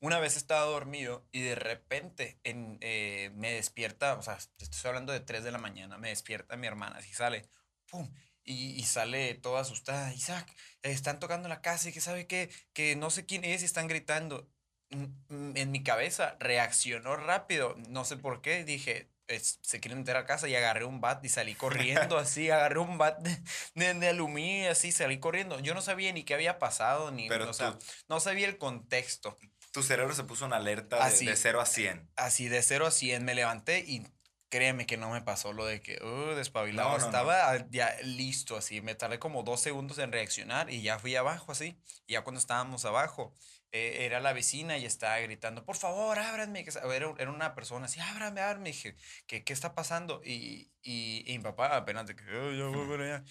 una 0.00 0.18
vez 0.18 0.36
estaba 0.36 0.66
dormido 0.66 1.26
y 1.32 1.40
de 1.40 1.54
repente 1.54 2.38
en, 2.44 2.78
eh, 2.82 3.30
me 3.36 3.52
despierta, 3.52 4.14
o 4.14 4.22
sea, 4.22 4.36
estoy 4.58 4.88
hablando 4.88 5.12
de 5.12 5.20
3 5.20 5.44
de 5.44 5.52
la 5.52 5.58
mañana, 5.58 5.96
me 5.96 6.10
despierta 6.10 6.56
mi 6.56 6.66
hermana, 6.66 6.98
así 6.98 7.12
sale, 7.14 7.48
¡pum! 7.90 8.12
Y, 8.46 8.82
sale 8.82 9.32
toda 9.36 9.62
asustada, 9.62 10.12
Isaac, 10.12 10.54
están 10.82 11.18
tocando 11.18 11.48
la 11.48 11.62
casa 11.62 11.88
y 11.88 11.92
que 11.92 12.02
sabe 12.02 12.26
qué, 12.26 12.50
que 12.74 12.94
no 12.96 13.08
sé 13.08 13.24
quién 13.24 13.42
es 13.44 13.62
y 13.62 13.64
están 13.64 13.88
gritando. 13.88 14.50
En 14.90 15.70
mi 15.70 15.82
cabeza 15.82 16.36
reaccionó 16.38 17.16
rápido, 17.16 17.74
no 17.88 18.04
sé 18.04 18.18
por 18.18 18.42
qué, 18.42 18.64
dije, 18.64 19.13
se 19.28 19.80
quieren 19.80 19.98
meter 19.98 20.16
a 20.16 20.26
casa 20.26 20.48
y 20.48 20.54
agarré 20.54 20.84
un 20.84 21.00
bat 21.00 21.24
y 21.24 21.28
salí 21.28 21.54
corriendo 21.54 22.18
así, 22.18 22.50
agarré 22.50 22.78
un 22.78 22.98
bat 22.98 23.18
de, 23.20 23.94
de, 23.94 24.08
aluminio 24.08 24.64
y 24.64 24.66
así 24.66 24.92
salí 24.92 25.18
corriendo. 25.18 25.58
Yo 25.60 25.74
no 25.74 25.82
sabía 25.82 26.12
ni 26.12 26.24
qué 26.24 26.34
había 26.34 26.58
pasado, 26.58 27.10
ni, 27.10 27.30
o 27.30 27.52
sea, 27.52 27.78
no 28.08 28.20
sabía 28.20 28.46
el 28.46 28.58
contexto. 28.58 29.36
Tu 29.72 29.82
cerebro 29.82 30.14
se 30.14 30.24
puso 30.24 30.46
una 30.46 30.56
alerta 30.56 31.08
de, 31.08 31.24
de 31.24 31.36
0 31.36 31.60
a 31.60 31.66
100. 31.66 32.08
Así, 32.16 32.48
de 32.48 32.62
0 32.62 32.86
a 32.86 32.90
100. 32.92 33.24
Me 33.24 33.34
levanté 33.34 33.80
y 33.80 34.06
créeme 34.48 34.86
que 34.86 34.96
no 34.96 35.10
me 35.10 35.20
pasó 35.20 35.52
lo 35.52 35.66
de 35.66 35.80
que, 35.80 36.00
uh, 36.00 36.36
despabilado. 36.36 36.96
Estaba 36.96 37.56
ya 37.70 37.96
listo 38.02 38.56
así. 38.56 38.80
Me 38.82 38.94
tardé 38.94 39.18
como 39.18 39.42
dos 39.42 39.60
segundos 39.60 39.98
en 39.98 40.12
reaccionar 40.12 40.70
y 40.70 40.82
ya 40.82 41.00
fui 41.00 41.16
abajo 41.16 41.50
así. 41.50 41.76
Y 42.06 42.12
ya 42.12 42.22
cuando 42.22 42.38
estábamos 42.38 42.84
abajo, 42.84 43.34
eh, 43.76 44.06
era 44.06 44.20
la 44.20 44.32
vecina 44.32 44.78
y 44.78 44.86
estaba 44.86 45.18
gritando, 45.18 45.64
por 45.64 45.74
favor, 45.74 46.16
ábranme. 46.16 46.64
Era, 46.64 47.12
era 47.18 47.28
una 47.28 47.56
persona 47.56 47.86
así, 47.86 47.98
ábrame, 47.98 48.40
ábrame. 48.40 48.68
Dije, 48.68 48.94
¿qué, 49.26 49.42
qué 49.42 49.52
está 49.52 49.74
pasando? 49.74 50.22
Y, 50.24 50.70
y, 50.80 51.24
mi 51.26 51.40
papá 51.40 51.74
apenas 51.74 52.06
de 52.06 52.14
que, 52.14 52.24
yo 52.24 52.70
voy 52.70 53.02
allá. 53.02 53.24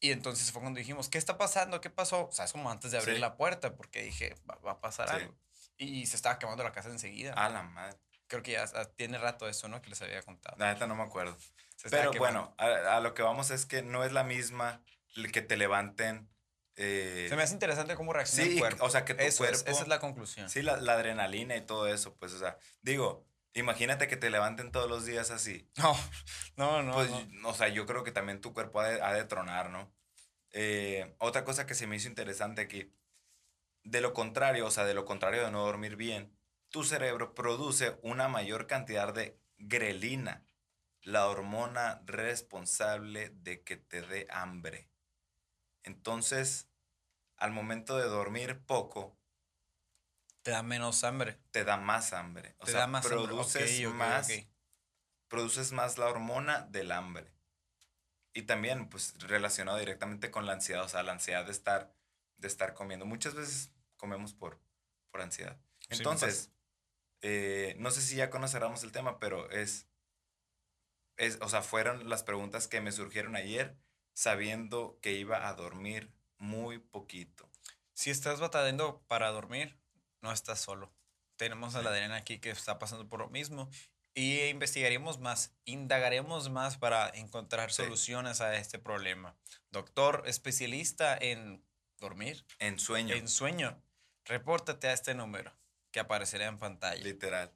Y 0.00 0.10
entonces 0.10 0.50
fue 0.52 0.62
cuando 0.62 0.78
dijimos, 0.78 1.10
¿qué 1.10 1.18
está 1.18 1.36
pasando? 1.36 1.82
¿Qué 1.82 1.90
pasó? 1.90 2.28
O 2.28 2.32
sea, 2.32 2.46
es 2.46 2.52
como 2.52 2.70
antes 2.70 2.92
de 2.92 2.98
abrir 2.98 3.18
la 3.18 3.36
puerta, 3.36 3.76
porque 3.76 4.02
dije, 4.02 4.34
va, 4.48 4.70
a 4.70 4.80
pasar 4.80 5.10
algo. 5.10 5.36
Y, 5.76 6.06
se 6.06 6.16
estaba 6.16 6.38
quemando 6.38 6.64
la 6.64 6.72
casa 6.72 6.88
enseguida. 6.88 7.34
A 7.34 7.50
la 7.50 7.62
madre. 7.62 7.98
Creo 8.26 8.42
que 8.42 8.52
ya 8.52 8.66
tiene 8.96 9.18
rato 9.18 9.46
eso, 9.50 9.68
¿no? 9.68 9.82
Que 9.82 9.90
les 9.90 10.00
había 10.00 10.22
contado. 10.22 10.56
La 10.58 10.72
neta 10.72 10.86
no 10.86 10.94
me 10.94 11.02
acuerdo. 11.02 11.36
Pero 11.90 12.10
bueno, 12.14 12.54
a, 12.56 12.96
a, 12.96 13.00
lo 13.00 13.12
que 13.12 13.20
vamos 13.20 13.50
es 13.50 13.66
que 13.66 13.82
no 13.82 14.02
es 14.02 14.12
la 14.12 14.24
misma 14.24 14.82
que 15.30 15.42
te 15.42 15.58
levanten 15.58 16.33
eh, 16.76 17.26
Se 17.28 17.36
me 17.36 17.42
hace 17.42 17.54
interesante 17.54 17.94
cómo 17.94 18.12
reacciona 18.12 18.50
el 18.50 18.58
cuerpo. 18.58 18.84
O 18.84 18.90
sea, 18.90 19.04
que 19.04 19.14
tu 19.14 19.36
cuerpo. 19.36 19.44
esa 19.66 19.82
es 19.82 19.88
la 19.88 20.00
conclusión. 20.00 20.48
Sí, 20.50 20.62
la, 20.62 20.76
la, 20.76 20.94
adrenalina 20.94 21.56
y 21.56 21.60
todo 21.60 21.86
eso, 21.88 22.14
pues, 22.16 22.32
o 22.32 22.38
sea, 22.38 22.58
digo, 22.82 23.26
imagínate 23.54 24.08
que 24.08 24.16
te 24.16 24.30
levanten 24.30 24.72
todos 24.72 24.88
los 24.88 25.06
días 25.06 25.30
así. 25.30 25.70
No, 26.56 26.82
no, 26.82 26.82
no. 26.82 26.94
Pues, 26.94 27.10
o 27.44 27.54
sea, 27.54 27.68
yo 27.68 27.86
creo 27.86 28.04
que 28.04 28.12
también 28.12 28.40
tu 28.40 28.52
cuerpo 28.52 28.80
ha 28.80 29.12
de, 29.12 29.24
tronar, 29.24 29.70
¿no? 29.70 29.92
Eh, 30.50 31.16
otra 31.18 31.44
cosa 31.44 31.66
que 31.66 31.74
se 31.74 31.86
me 31.86 31.96
hizo 31.96 32.08
interesante 32.08 32.62
aquí, 32.62 32.92
de 33.82 34.00
lo 34.00 34.12
contrario, 34.12 34.66
o 34.66 34.70
sea, 34.70 34.84
de 34.84 34.94
lo 34.94 35.04
contrario 35.04 35.44
de 35.44 35.50
no 35.50 35.64
dormir 35.64 35.96
bien, 35.96 36.32
tu 36.70 36.84
cerebro 36.84 37.34
produce 37.34 37.98
una 38.02 38.28
mayor 38.28 38.66
cantidad 38.66 39.12
de 39.12 39.38
grelina, 39.58 40.44
la 41.02 41.26
hormona 41.26 42.02
responsable 42.06 43.30
de 43.30 43.62
que 43.62 43.76
te 43.76 44.02
dé 44.02 44.26
hambre. 44.30 44.88
Entonces, 45.84 46.68
al 47.36 47.52
momento 47.52 47.96
de 47.96 48.04
dormir 48.04 48.60
poco, 48.66 49.16
te 50.42 50.50
da 50.50 50.62
menos 50.62 51.04
hambre. 51.04 51.38
Te 51.52 51.64
da 51.64 51.76
más 51.76 52.12
hambre. 52.12 52.54
O 52.58 52.66
sea, 52.66 52.86
produces 53.00 53.86
más 53.94 54.28
produces 55.28 55.72
más 55.72 55.98
la 55.98 56.06
hormona 56.06 56.62
del 56.70 56.92
hambre. 56.92 57.32
Y 58.34 58.42
también, 58.42 58.88
pues, 58.88 59.14
relacionado 59.20 59.78
directamente 59.78 60.30
con 60.30 60.46
la 60.46 60.52
ansiedad, 60.52 60.84
o 60.84 60.88
sea, 60.88 61.02
la 61.02 61.12
ansiedad 61.12 61.44
de 61.44 61.52
estar, 61.52 61.92
de 62.36 62.48
estar 62.48 62.74
comiendo. 62.74 63.06
Muchas 63.06 63.34
veces 63.34 63.72
comemos 63.96 64.32
por, 64.32 64.60
por 65.10 65.22
ansiedad. 65.22 65.58
Entonces, 65.88 66.50
eh, 67.22 67.74
no 67.78 67.90
sé 67.90 68.02
si 68.02 68.16
ya 68.16 68.30
conoceremos 68.30 68.84
el 68.84 68.92
tema, 68.92 69.18
pero 69.18 69.50
es, 69.50 69.88
es, 71.16 71.38
o 71.40 71.48
sea, 71.48 71.62
fueron 71.62 72.08
las 72.08 72.22
preguntas 72.22 72.68
que 72.68 72.80
me 72.80 72.92
surgieron 72.92 73.34
ayer 73.34 73.76
sabiendo 74.14 74.98
que 75.02 75.12
iba 75.12 75.48
a 75.48 75.54
dormir 75.54 76.10
muy 76.38 76.78
poquito. 76.78 77.50
Si 77.92 78.10
estás 78.10 78.40
batallando 78.40 79.02
para 79.06 79.30
dormir, 79.30 79.78
no 80.22 80.32
estás 80.32 80.60
solo. 80.60 80.92
Tenemos 81.36 81.74
a 81.74 81.82
la 81.82 81.90
Adriana 81.90 82.16
aquí 82.16 82.38
que 82.38 82.50
está 82.50 82.78
pasando 82.78 83.08
por 83.08 83.20
lo 83.20 83.28
mismo 83.28 83.68
y 84.14 84.42
investigaremos 84.44 85.18
más, 85.18 85.52
indagaremos 85.64 86.48
más 86.48 86.78
para 86.78 87.08
encontrar 87.10 87.72
soluciones 87.72 88.40
a 88.40 88.56
este 88.56 88.78
problema. 88.78 89.36
Doctor 89.70 90.22
especialista 90.26 91.16
en 91.16 91.64
dormir. 91.98 92.44
En 92.60 92.78
sueño. 92.78 93.14
En 93.14 93.28
sueño. 93.28 93.82
Repórtate 94.24 94.88
a 94.88 94.92
este 94.92 95.14
número 95.14 95.52
que 95.90 96.00
aparecerá 96.00 96.46
en 96.46 96.58
pantalla. 96.58 97.02
Literal. 97.02 97.52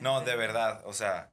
No, 0.00 0.20
de 0.20 0.36
verdad, 0.36 0.82
o 0.84 0.92
sea, 0.92 1.32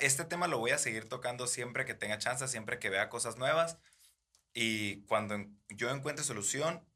este 0.00 0.24
tema 0.24 0.46
lo 0.46 0.58
voy 0.58 0.72
a 0.72 0.78
seguir 0.78 1.08
tocando 1.08 1.46
siempre 1.46 1.84
que 1.84 1.94
tenga 1.94 2.18
chance, 2.18 2.46
siempre 2.48 2.78
que 2.78 2.90
vea 2.90 3.08
cosas 3.08 3.36
nuevas. 3.36 3.78
Y 4.54 5.02
cuando 5.02 5.36
yo 5.68 5.90
encuentre 5.90 6.24
solución, 6.24 6.86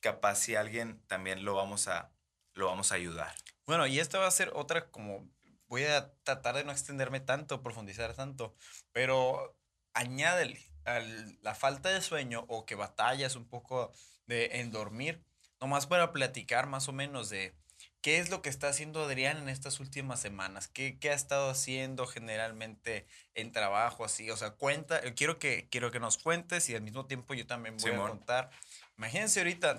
capaz 0.00 0.36
si 0.36 0.54
alguien 0.54 1.00
también 1.06 1.44
lo 1.44 1.54
vamos 1.54 1.88
a, 1.88 2.12
lo 2.54 2.66
vamos 2.66 2.92
a 2.92 2.96
ayudar. 2.96 3.34
Bueno, 3.66 3.86
y 3.86 4.00
esta 4.00 4.18
va 4.18 4.26
a 4.26 4.32
ser 4.32 4.50
otra 4.54 4.90
como, 4.90 5.28
voy 5.68 5.84
a 5.84 6.12
tratar 6.22 6.56
de 6.56 6.64
no 6.64 6.72
extenderme 6.72 7.20
tanto, 7.20 7.62
profundizar 7.62 8.14
tanto, 8.14 8.54
pero 8.92 9.56
añádele 9.94 10.60
a 10.84 11.00
la 11.42 11.54
falta 11.54 11.90
de 11.90 12.00
sueño 12.00 12.44
o 12.48 12.64
que 12.66 12.74
batallas 12.74 13.36
un 13.36 13.48
poco 13.48 13.92
de, 14.26 14.60
en 14.60 14.70
dormir, 14.70 15.22
nomás 15.60 15.86
para 15.86 16.12
platicar 16.12 16.66
más 16.66 16.88
o 16.88 16.92
menos 16.92 17.28
de 17.30 17.54
¿Qué 18.02 18.18
es 18.18 18.30
lo 18.30 18.40
que 18.40 18.48
está 18.48 18.68
haciendo 18.68 19.04
Adrián 19.04 19.36
en 19.36 19.48
estas 19.50 19.78
últimas 19.78 20.20
semanas? 20.20 20.68
¿Qué, 20.68 20.98
ha 21.04 21.12
estado 21.12 21.50
haciendo 21.50 22.06
generalmente 22.06 23.06
en 23.34 23.52
trabajo 23.52 24.04
así? 24.06 24.30
O 24.30 24.36
sea, 24.38 24.52
cuenta, 24.52 24.98
eh, 25.00 25.12
quiero 25.14 25.38
que, 25.38 25.68
quiero 25.70 25.90
que 25.90 26.00
nos 26.00 26.16
cuentes 26.16 26.68
y 26.70 26.74
al 26.74 26.80
mismo 26.80 27.04
tiempo 27.06 27.34
yo 27.34 27.46
también 27.46 27.76
voy 27.76 27.92
a 27.92 27.96
contar. 27.96 28.50
Imagínense 28.96 29.40
ahorita, 29.40 29.78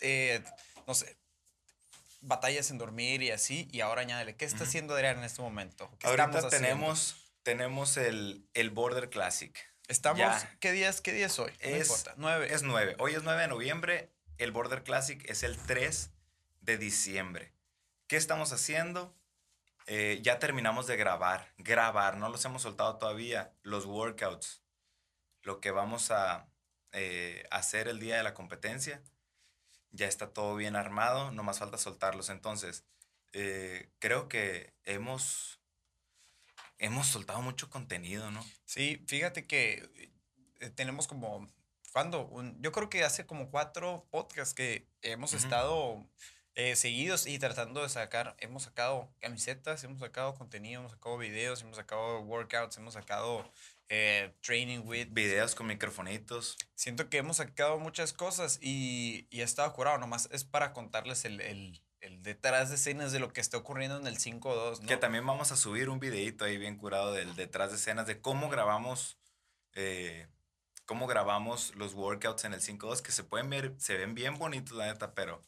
eh, 0.00 0.42
no 0.86 0.94
sé, 0.94 1.16
batallas 2.20 2.70
en 2.70 2.76
dormir 2.76 3.22
y 3.22 3.30
así, 3.30 3.66
y 3.72 3.80
ahora 3.80 4.02
añádele, 4.02 4.36
¿qué 4.36 4.44
está 4.44 4.64
haciendo 4.64 4.94
Adrián 4.94 5.18
en 5.18 5.24
este 5.24 5.40
momento? 5.40 5.90
¿Qué 5.98 6.06
ahorita 6.06 6.48
tenemos, 6.50 7.16
tenemos 7.42 7.96
el, 7.96 8.46
el 8.52 8.70
Border 8.70 9.08
Classic. 9.08 9.58
Estamos, 9.88 10.46
¿qué 10.60 10.72
día 10.72 10.90
es, 10.90 11.00
qué 11.00 11.12
día 11.12 11.26
es 11.26 11.38
hoy? 11.38 11.52
Es, 11.60 12.06
no 12.06 12.12
Nueve. 12.16 12.52
Es 12.52 12.62
nueve. 12.62 12.96
Hoy 12.98 13.14
es 13.14 13.22
9 13.22 13.40
de 13.42 13.48
noviembre, 13.48 14.10
el 14.38 14.50
Border 14.50 14.82
Classic 14.82 15.22
es 15.30 15.42
el 15.42 15.56
3 15.56 16.13
de 16.64 16.78
diciembre. 16.78 17.52
¿Qué 18.06 18.16
estamos 18.16 18.52
haciendo? 18.52 19.14
Eh, 19.86 20.20
ya 20.22 20.38
terminamos 20.38 20.86
de 20.86 20.96
grabar, 20.96 21.52
grabar, 21.58 22.16
no 22.16 22.30
los 22.30 22.44
hemos 22.44 22.62
soltado 22.62 22.96
todavía, 22.96 23.52
los 23.62 23.84
workouts, 23.84 24.62
lo 25.42 25.60
que 25.60 25.70
vamos 25.70 26.10
a 26.10 26.48
eh, 26.92 27.46
hacer 27.50 27.88
el 27.88 28.00
día 28.00 28.16
de 28.16 28.22
la 28.22 28.34
competencia. 28.34 29.02
Ya 29.90 30.06
está 30.06 30.32
todo 30.32 30.56
bien 30.56 30.74
armado, 30.74 31.30
no 31.30 31.42
más 31.42 31.58
falta 31.58 31.76
soltarlos. 31.76 32.30
Entonces, 32.30 32.84
eh, 33.32 33.90
creo 33.98 34.28
que 34.28 34.72
hemos, 34.84 35.60
hemos 36.78 37.06
soltado 37.06 37.42
mucho 37.42 37.68
contenido, 37.68 38.30
¿no? 38.30 38.44
Sí, 38.64 39.04
fíjate 39.06 39.46
que 39.46 40.10
tenemos 40.74 41.06
como, 41.06 41.46
¿cuándo? 41.92 42.30
yo 42.60 42.72
creo 42.72 42.88
que 42.88 43.04
hace 43.04 43.26
como 43.26 43.50
cuatro 43.50 44.06
podcasts 44.10 44.54
que 44.54 44.88
hemos 45.02 45.34
estado 45.34 46.04
eh, 46.56 46.76
seguidos 46.76 47.26
y 47.26 47.38
tratando 47.38 47.82
de 47.82 47.88
sacar, 47.88 48.36
hemos 48.38 48.64
sacado 48.64 49.08
camisetas, 49.20 49.82
hemos 49.84 50.00
sacado 50.00 50.34
contenido, 50.34 50.80
hemos 50.80 50.92
sacado 50.92 51.18
videos, 51.18 51.62
hemos 51.62 51.76
sacado 51.76 52.20
workouts, 52.20 52.76
hemos 52.76 52.94
sacado 52.94 53.50
eh, 53.88 54.32
training 54.40 54.80
with. 54.84 55.08
Videos 55.10 55.54
con 55.54 55.66
microfonitos. 55.66 56.56
Siento 56.74 57.08
que 57.10 57.18
hemos 57.18 57.38
sacado 57.38 57.78
muchas 57.78 58.12
cosas 58.12 58.58
y, 58.62 59.26
y 59.30 59.40
he 59.40 59.44
estado 59.44 59.72
curado, 59.72 59.98
nomás 59.98 60.28
es 60.32 60.44
para 60.44 60.72
contarles 60.72 61.24
el, 61.24 61.40
el, 61.40 61.80
el 62.00 62.22
detrás 62.22 62.68
de 62.68 62.76
escenas 62.76 63.12
de 63.12 63.18
lo 63.18 63.32
que 63.32 63.40
está 63.40 63.56
ocurriendo 63.56 63.98
en 63.98 64.06
el 64.06 64.18
5.2. 64.18 64.80
¿no? 64.80 64.86
Que 64.86 64.96
también 64.96 65.26
vamos 65.26 65.50
a 65.50 65.56
subir 65.56 65.88
un 65.88 65.98
videito 65.98 66.44
ahí 66.44 66.56
bien 66.56 66.76
curado 66.76 67.12
del 67.12 67.34
detrás 67.34 67.70
de 67.70 67.76
escenas 67.76 68.06
de 68.06 68.20
cómo 68.20 68.48
grabamos. 68.48 69.18
Eh, 69.72 70.28
cómo 70.86 71.06
grabamos 71.06 71.74
los 71.74 71.94
workouts 71.94 72.44
en 72.44 72.52
el 72.52 72.60
5.2 72.60 73.00
que 73.00 73.10
se 73.10 73.24
pueden 73.24 73.50
ver, 73.50 73.74
se 73.78 73.96
ven 73.96 74.14
bien 74.14 74.38
bonitos 74.38 74.76
la 74.76 74.86
neta, 74.86 75.14
pero 75.14 75.42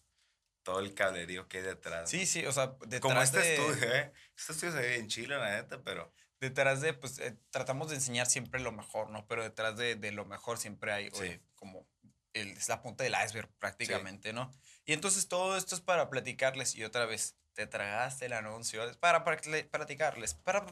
todo 0.67 0.81
el 0.81 0.95
cablerío 0.95 1.47
que 1.47 1.59
hay 1.59 1.63
detrás. 1.63 2.11
Sí, 2.11 2.27
sí, 2.27 2.45
o 2.45 2.51
sea, 2.51 2.75
detrás 2.81 3.01
Como 3.01 3.23
este 3.23 3.55
estudio, 3.55 3.95
¿eh? 3.95 4.13
Este 4.37 4.53
estudio 4.53 4.73
se 4.73 4.81
ve 4.81 4.89
bien 4.89 5.07
chilo, 5.07 5.39
la 5.39 5.55
neta, 5.55 5.81
pero... 5.83 6.13
Detrás 6.41 6.81
de, 6.81 6.93
pues, 6.93 7.19
eh, 7.21 7.39
tratamos 7.51 7.89
de 7.89 7.95
enseñar 7.95 8.27
siempre 8.27 8.61
lo 8.61 8.73
mejor, 8.73 9.09
¿no? 9.11 9.27
Pero 9.27 9.45
detrás 9.45 9.77
de, 9.77 9.95
de 9.95 10.11
lo 10.11 10.27
mejor 10.27 10.59
siempre 10.59 10.93
hay, 10.93 11.11
como, 11.55 11.87
el, 12.35 12.51
es 12.51 12.69
la 12.69 12.83
punta 12.83 13.05
del 13.05 13.15
iceberg 13.25 13.49
prácticamente, 13.59 14.33
¿no? 14.33 14.51
Y 14.85 14.93
entonces 14.93 15.29
todo 15.29 15.57
esto 15.57 15.77
es 15.77 15.81
para 15.81 16.11
platicarles, 16.11 16.75
y 16.75 16.83
otra 16.83 17.07
vez, 17.07 17.37
te 17.55 17.67
tragaste 17.69 18.27
el 18.27 18.33
anuncio, 18.35 18.83
para, 18.99 19.25
para 19.25 19.41
platicarles, 19.71 20.35
para 20.35 20.67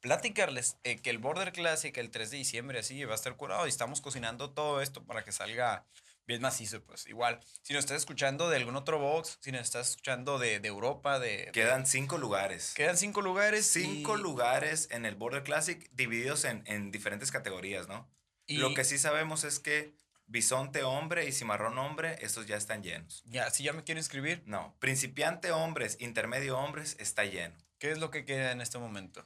platicarles 0.00 0.76
eh, 0.82 0.96
que 0.96 1.10
el 1.10 1.18
Border 1.18 1.52
Classic 1.52 1.96
el 1.98 2.10
3 2.10 2.30
de 2.30 2.36
diciembre 2.38 2.78
así 2.80 3.04
va 3.04 3.12
a 3.12 3.16
estar 3.16 3.36
curado 3.36 3.66
y 3.66 3.68
estamos 3.68 4.00
cocinando 4.00 4.50
todo 4.50 4.80
esto 4.80 5.04
para 5.04 5.22
que 5.22 5.30
salga 5.30 5.86
bien 6.30 6.42
macizo, 6.42 6.82
pues 6.84 7.06
igual. 7.08 7.40
Si 7.62 7.74
nos 7.74 7.80
estás 7.80 7.98
escuchando 7.98 8.48
de 8.48 8.56
algún 8.56 8.76
otro 8.76 8.98
box, 8.98 9.38
si 9.40 9.52
nos 9.52 9.62
estás 9.62 9.90
escuchando 9.90 10.38
de, 10.38 10.60
de 10.60 10.68
Europa, 10.68 11.18
de... 11.18 11.50
Quedan 11.52 11.86
cinco 11.86 12.18
lugares. 12.18 12.72
Quedan 12.74 12.96
cinco 12.96 13.20
lugares. 13.20 13.66
Cinco 13.66 14.16
lugares 14.16 14.88
en 14.92 15.04
el 15.04 15.16
Border 15.16 15.42
Classic 15.42 15.90
divididos 15.92 16.44
en, 16.44 16.62
en 16.66 16.90
diferentes 16.92 17.30
categorías, 17.30 17.88
¿no? 17.88 18.08
Y 18.46 18.58
Lo 18.58 18.74
que 18.74 18.84
sí 18.84 18.96
sabemos 18.96 19.44
es 19.44 19.58
que 19.58 19.92
bisonte 20.26 20.84
hombre 20.84 21.26
y 21.26 21.32
cimarrón 21.32 21.76
hombre, 21.78 22.16
estos 22.20 22.46
ya 22.46 22.56
están 22.56 22.82
llenos. 22.82 23.22
Ya, 23.26 23.50
si 23.50 23.64
ya 23.64 23.72
me 23.72 23.82
quiero 23.82 23.98
inscribir. 23.98 24.42
No, 24.46 24.76
principiante 24.78 25.50
hombres, 25.50 25.96
intermedio 26.00 26.58
hombres, 26.58 26.96
está 27.00 27.24
lleno. 27.24 27.56
¿Qué 27.78 27.90
es 27.90 27.98
lo 27.98 28.10
que 28.10 28.24
queda 28.24 28.52
en 28.52 28.60
este 28.60 28.78
momento? 28.78 29.24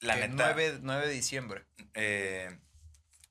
La 0.00 0.16
neta. 0.16 0.52
9, 0.54 0.78
9 0.80 1.06
de 1.06 1.12
diciembre. 1.12 1.66
Eh, 1.94 2.58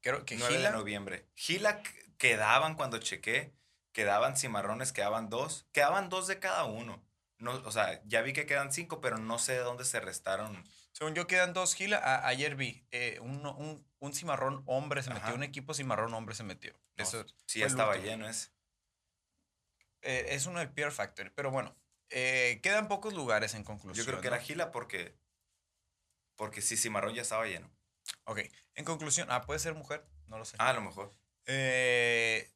Creo 0.02 0.24
que 0.26 0.36
9 0.36 0.60
de 0.60 0.70
noviembre. 0.70 1.26
Gila 1.34 1.82
quedaban 2.18 2.76
cuando 2.76 2.98
chequé, 3.00 3.54
quedaban 3.92 4.38
cimarrones, 4.38 4.92
quedaban 4.92 5.30
dos, 5.30 5.68
quedaban 5.72 6.10
dos 6.10 6.28
de 6.28 6.40
cada 6.40 6.66
uno. 6.66 7.04
No, 7.38 7.54
o 7.66 7.72
sea, 7.72 8.02
ya 8.06 8.22
vi 8.22 8.34
que 8.34 8.46
quedan 8.46 8.72
cinco, 8.72 9.02
pero 9.02 9.18
no 9.18 9.40
sé 9.40 9.54
de 9.54 9.60
dónde 9.60 9.86
se 9.86 10.00
restaron. 10.00 10.64
Según 10.94 11.14
yo 11.16 11.28
quedan 11.28 11.54
dos 11.54 11.76
gila. 11.76 12.26
ayer 12.26 12.56
vi 12.56 12.88
eh, 12.92 13.20
un, 13.22 13.46
un, 13.46 13.86
un, 14.00 14.14
cimarrón 14.14 14.64
hombre 14.66 15.04
se 15.04 15.14
metió, 15.14 15.36
un 15.36 15.44
equipo 15.44 15.74
cimarrón 15.74 16.14
hombre 16.14 16.36
se 16.36 16.44
metió. 16.44 16.74
Eso 16.96 17.26
sí, 17.46 17.60
ya 17.60 17.66
estaba 17.66 17.98
lleno 17.98 18.28
ese. 18.28 18.50
Eh, 20.02 20.28
es 20.30 20.46
uno 20.46 20.60
del 20.60 20.72
Pierre 20.72 20.92
Factory, 20.92 21.32
pero 21.32 21.52
bueno, 21.52 21.76
eh, 22.10 22.60
quedan 22.64 22.88
pocos 22.88 23.14
lugares 23.14 23.56
en 23.56 23.64
conclusión. 23.64 24.06
Yo 24.06 24.10
creo 24.10 24.22
que 24.22 24.28
era 24.28 24.40
gila 24.40 24.72
porque, 24.72 25.18
porque 26.36 26.62
sí, 26.62 26.78
cimarrón 26.78 27.14
ya 27.14 27.24
estaba 27.24 27.46
lleno. 27.48 27.70
Ok, 28.26 28.40
en 28.76 28.86
conclusión, 28.86 29.28
ah, 29.32 29.42
puede 29.42 29.60
ser 29.60 29.74
mujer, 29.74 30.06
no 30.28 30.38
lo 30.38 30.46
sé. 30.46 30.56
Ah, 30.60 30.70
a 30.70 30.74
lo 30.74 30.82
mejor. 30.82 31.12
Eh, 31.46 32.52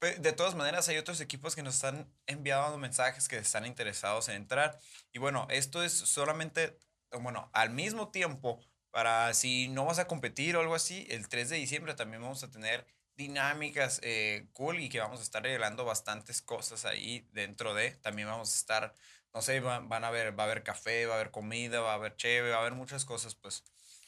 de 0.00 0.32
todas 0.32 0.54
maneras, 0.54 0.88
hay 0.88 0.98
otros 0.98 1.20
equipos 1.20 1.54
que 1.56 1.62
nos 1.62 1.76
están 1.76 2.12
enviando 2.26 2.78
mensajes 2.78 3.28
que 3.28 3.38
están 3.38 3.66
interesados 3.66 4.28
en 4.28 4.36
entrar. 4.36 4.78
Y 5.12 5.18
bueno, 5.18 5.46
esto 5.50 5.82
es 5.82 5.92
solamente, 5.92 6.78
bueno, 7.20 7.50
al 7.52 7.70
mismo 7.70 8.10
tiempo, 8.10 8.60
para 8.90 9.32
si 9.34 9.68
no 9.68 9.84
vas 9.84 9.98
a 9.98 10.06
competir 10.06 10.56
o 10.56 10.60
algo 10.60 10.74
así, 10.74 11.06
el 11.10 11.28
3 11.28 11.48
de 11.48 11.56
diciembre 11.56 11.94
también 11.94 12.22
vamos 12.22 12.42
a 12.42 12.50
tener 12.50 12.86
dinámicas 13.16 14.00
eh, 14.02 14.48
cool 14.52 14.80
y 14.80 14.88
que 14.88 15.00
vamos 15.00 15.20
a 15.20 15.22
estar 15.22 15.42
regalando 15.42 15.84
bastantes 15.84 16.42
cosas 16.42 16.84
ahí 16.84 17.26
dentro 17.32 17.74
de. 17.74 17.92
También 17.92 18.28
vamos 18.28 18.52
a 18.52 18.56
estar, 18.56 18.94
no 19.34 19.42
sé, 19.42 19.60
van, 19.60 20.04
a 20.04 20.10
ver, 20.10 20.38
va 20.38 20.44
a 20.44 20.46
haber 20.46 20.62
café, 20.62 21.06
va 21.06 21.14
a 21.14 21.16
haber 21.16 21.30
comida, 21.30 21.80
va 21.80 21.92
a 21.92 21.94
haber 21.94 22.16
cheve, 22.16 22.50
va 22.50 22.56
a 22.56 22.60
haber 22.60 22.74
muchas 22.74 23.04
cosas, 23.04 23.34
pues. 23.34 23.64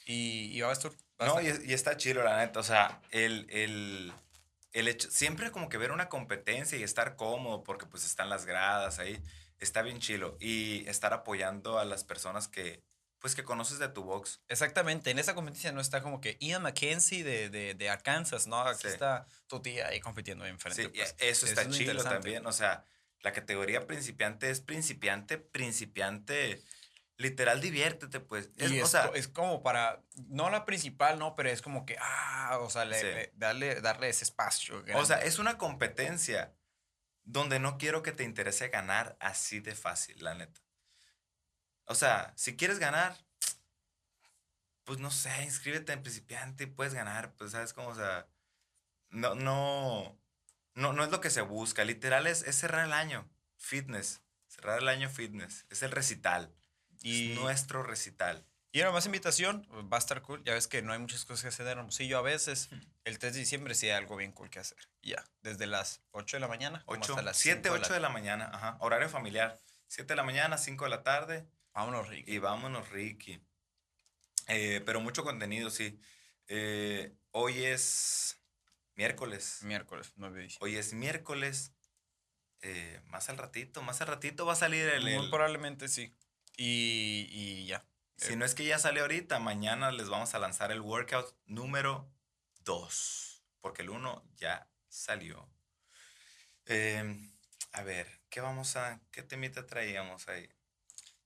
Y, 0.06 0.50
y 0.56 0.60
va 0.60 0.70
a 0.70 0.72
estar 0.72 0.92
no, 1.18 1.40
y, 1.40 1.46
y, 1.66 1.72
está 1.72 1.96
chido, 1.96 2.22
la 2.22 2.38
neta. 2.38 2.60
O 2.60 2.62
sea, 2.62 3.00
el, 3.10 3.46
el, 3.50 4.12
el 4.72 4.88
hecho, 4.88 5.10
siempre 5.10 5.50
como 5.50 5.68
que 5.68 5.78
ver 5.78 5.92
una 5.92 6.08
competencia 6.08 6.78
y 6.78 6.82
estar 6.82 7.16
cómodo, 7.16 7.64
porque 7.64 7.86
pues 7.86 8.04
están 8.04 8.28
las 8.28 8.46
gradas 8.46 8.98
ahí, 8.98 9.20
está 9.58 9.82
bien 9.82 9.98
chilo. 9.98 10.36
Y 10.40 10.86
estar 10.88 11.12
apoyando 11.12 11.78
a 11.78 11.84
las 11.84 12.04
personas 12.04 12.48
que, 12.48 12.82
pues 13.18 13.34
que 13.34 13.44
conoces 13.44 13.78
de 13.78 13.88
tu 13.88 14.04
box. 14.04 14.40
Exactamente, 14.48 15.10
en 15.10 15.18
esa 15.18 15.34
competencia 15.34 15.72
no 15.72 15.80
está 15.80 16.02
como 16.02 16.20
que 16.20 16.36
Ian 16.40 16.62
McKenzie 16.62 17.24
de, 17.24 17.50
de, 17.50 17.74
de 17.74 17.90
Arkansas, 17.90 18.46
¿no? 18.46 18.60
Aquí 18.60 18.86
está 18.86 19.26
tu 19.48 19.60
tía 19.60 19.88
ahí 19.88 20.00
compitiendo 20.00 20.46
en 20.46 20.58
frente. 20.58 20.82
Sí, 20.84 20.88
pues. 20.88 21.14
eso 21.18 21.46
está 21.46 21.68
chido 21.68 22.02
también. 22.04 22.46
O 22.46 22.52
sea, 22.52 22.84
la 23.20 23.32
categoría 23.32 23.86
principiante 23.86 24.50
es 24.50 24.60
principiante, 24.60 25.38
principiante 25.38 26.62
literal 27.18 27.60
diviértete, 27.60 28.20
pues. 28.20 28.50
Es, 28.56 28.82
o 28.82 28.86
sea, 28.86 29.10
es 29.14 29.28
como 29.28 29.62
para, 29.62 30.02
no 30.28 30.48
la 30.50 30.64
principal, 30.64 31.18
no, 31.18 31.34
pero 31.34 31.50
es 31.50 31.60
como 31.60 31.84
que, 31.84 31.96
ah, 32.00 32.58
o 32.60 32.70
sea, 32.70 32.88
darle, 33.34 33.80
darle 33.80 34.08
ese 34.08 34.24
espacio. 34.24 34.82
O 34.94 35.04
sea, 35.04 35.18
es 35.18 35.38
una 35.38 35.58
competencia 35.58 36.54
donde 37.24 37.58
no 37.58 37.76
quiero 37.76 38.02
que 38.02 38.12
te 38.12 38.24
interese 38.24 38.68
ganar 38.68 39.16
así 39.20 39.60
de 39.60 39.74
fácil, 39.74 40.22
la 40.24 40.34
neta. 40.34 40.60
O 41.84 41.94
sea, 41.94 42.32
si 42.36 42.56
quieres 42.56 42.78
ganar, 42.78 43.16
pues 44.84 44.98
no 44.98 45.10
sé, 45.10 45.42
inscríbete 45.42 45.92
en 45.92 46.02
principiante 46.02 46.64
y 46.64 46.68
puedes 46.68 46.94
ganar, 46.94 47.34
pues 47.34 47.50
sabes 47.50 47.72
cómo, 47.72 47.88
o 47.88 47.94
sea, 47.94 48.28
no, 49.10 49.34
no, 49.34 50.18
no, 50.74 50.92
no 50.92 51.04
es 51.04 51.10
lo 51.10 51.20
que 51.20 51.30
se 51.30 51.40
busca, 51.40 51.84
literal 51.84 52.26
es, 52.26 52.42
es 52.42 52.56
cerrar 52.56 52.86
el 52.86 52.92
año, 52.92 53.28
fitness, 53.56 54.22
cerrar 54.46 54.78
el 54.78 54.88
año 54.88 55.10
fitness, 55.10 55.66
es 55.68 55.82
el 55.82 55.90
recital, 55.90 56.54
y, 57.02 57.32
es 57.32 57.38
nuestro 57.38 57.82
recital. 57.82 58.44
Y 58.70 58.80
ahora 58.80 58.92
más 58.92 59.06
invitación, 59.06 59.66
va 59.90 59.96
a 59.96 59.98
estar 59.98 60.20
cool. 60.22 60.44
Ya 60.44 60.52
ves 60.52 60.68
que 60.68 60.82
no 60.82 60.92
hay 60.92 60.98
muchas 60.98 61.24
cosas 61.24 61.42
que 61.42 61.48
hacer 61.48 61.66
en 61.66 61.78
Hermosillo 61.78 62.18
a 62.18 62.22
veces. 62.22 62.68
El 63.04 63.18
3 63.18 63.32
de 63.32 63.40
diciembre 63.40 63.74
sí 63.74 63.86
hay 63.86 63.92
algo 63.92 64.16
bien 64.16 64.32
cool 64.32 64.50
que 64.50 64.58
hacer. 64.58 64.78
Ya, 65.02 65.24
desde 65.42 65.66
las 65.66 66.02
8 66.10 66.36
de 66.36 66.40
la 66.40 66.48
mañana 66.48 66.82
8, 66.86 67.12
hasta 67.12 67.22
las 67.22 67.38
7, 67.38 67.70
8 67.70 67.94
de 67.94 68.00
la... 68.00 68.10
mañana. 68.10 68.50
Ajá. 68.52 68.76
Horario 68.80 69.08
familiar. 69.08 69.58
7 69.86 70.12
de 70.12 70.16
la 70.16 70.22
mañana, 70.22 70.58
5 70.58 70.84
de 70.84 70.90
la 70.90 71.02
tarde. 71.02 71.48
Vámonos, 71.72 72.08
Ricky. 72.08 72.30
Y 72.30 72.38
vámonos, 72.38 72.90
Ricky. 72.90 73.40
Eh, 74.48 74.82
pero 74.84 75.00
mucho 75.00 75.24
contenido, 75.24 75.70
sí. 75.70 75.98
Eh, 76.46 77.14
hoy 77.30 77.64
es 77.64 78.38
miércoles. 78.96 79.60
Miércoles, 79.62 80.12
9 80.16 80.42
de. 80.42 80.54
Hoy 80.60 80.76
es 80.76 80.92
miércoles. 80.92 81.72
Eh, 82.60 83.00
más 83.06 83.28
al 83.28 83.38
ratito, 83.38 83.82
más 83.82 84.00
al 84.00 84.08
ratito 84.08 84.44
va 84.44 84.54
a 84.54 84.56
salir 84.56 84.88
el... 84.88 85.04
Muy 85.04 85.30
probablemente 85.30 85.88
sí. 85.88 86.12
Y, 86.58 87.28
y 87.30 87.66
ya. 87.66 87.84
Si 88.16 88.34
no 88.34 88.44
es 88.44 88.56
que 88.56 88.64
ya 88.64 88.80
sale 88.80 89.00
ahorita, 89.00 89.38
mañana 89.38 89.92
les 89.92 90.08
vamos 90.08 90.34
a 90.34 90.40
lanzar 90.40 90.72
el 90.72 90.80
workout 90.80 91.32
número 91.46 92.12
2. 92.64 93.44
Porque 93.60 93.82
el 93.82 93.90
1 93.90 94.24
ya 94.36 94.68
salió. 94.88 95.48
Em, 96.66 97.32
a 97.72 97.82
ver, 97.82 98.20
¿qué 98.28 98.40
vamos 98.40 98.74
a. 98.74 99.00
¿Qué 99.12 99.22
temita 99.22 99.66
traíamos 99.66 100.26
ahí? 100.26 100.48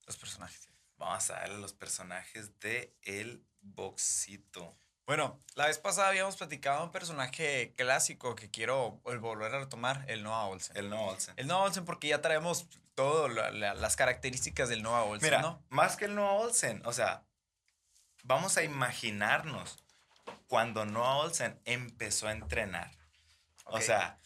Los 0.07 0.19
personajes. 0.19 0.69
Vamos 0.99 1.31
a 1.31 1.35
darle 1.35 1.59
los 1.59 1.73
personajes 1.73 2.61
de 2.61 2.95
El 3.01 3.47
Boxito. 3.63 4.77
Bueno, 5.07 5.41
la 5.57 5.67
vez 5.67 5.79
pasada 5.79 6.09
habíamos 6.09 6.37
platicado 6.37 6.85
un 6.85 6.93
personaje 6.93 7.75
clásico 7.77 8.35
que 8.37 8.51
quiero 8.51 9.01
volver 9.03 9.55
a 9.55 9.59
retomar, 9.61 10.05
el 10.09 10.23
Noah 10.23 10.47
Olsen. 10.47 10.77
El 10.77 10.91
Noah 10.91 11.13
Olsen. 11.13 11.35
El 11.37 11.49
Noah 11.49 11.65
Olsen 11.65 11.85
porque 11.85 12.09
ya 12.09 12.23
traemos 12.23 12.67
todas 12.95 13.33
las 13.33 13.97
características 13.97 14.69
del 14.69 14.83
Noah 14.83 15.05
Olsen, 15.05 15.27
Mira, 15.27 15.43
¿no? 15.43 15.63
más 15.71 15.97
que 15.97 16.05
el 16.05 16.15
Noah 16.15 16.35
Olsen, 16.35 16.83
o 16.85 16.93
sea, 16.93 17.25
vamos 18.23 18.57
a 18.57 18.63
imaginarnos 18.63 19.83
cuando 20.47 20.85
Noah 20.85 21.17
Olsen 21.17 21.61
empezó 21.65 22.29
a 22.29 22.33
entrenar. 22.33 22.91
O 23.65 23.81
sea, 23.81 24.19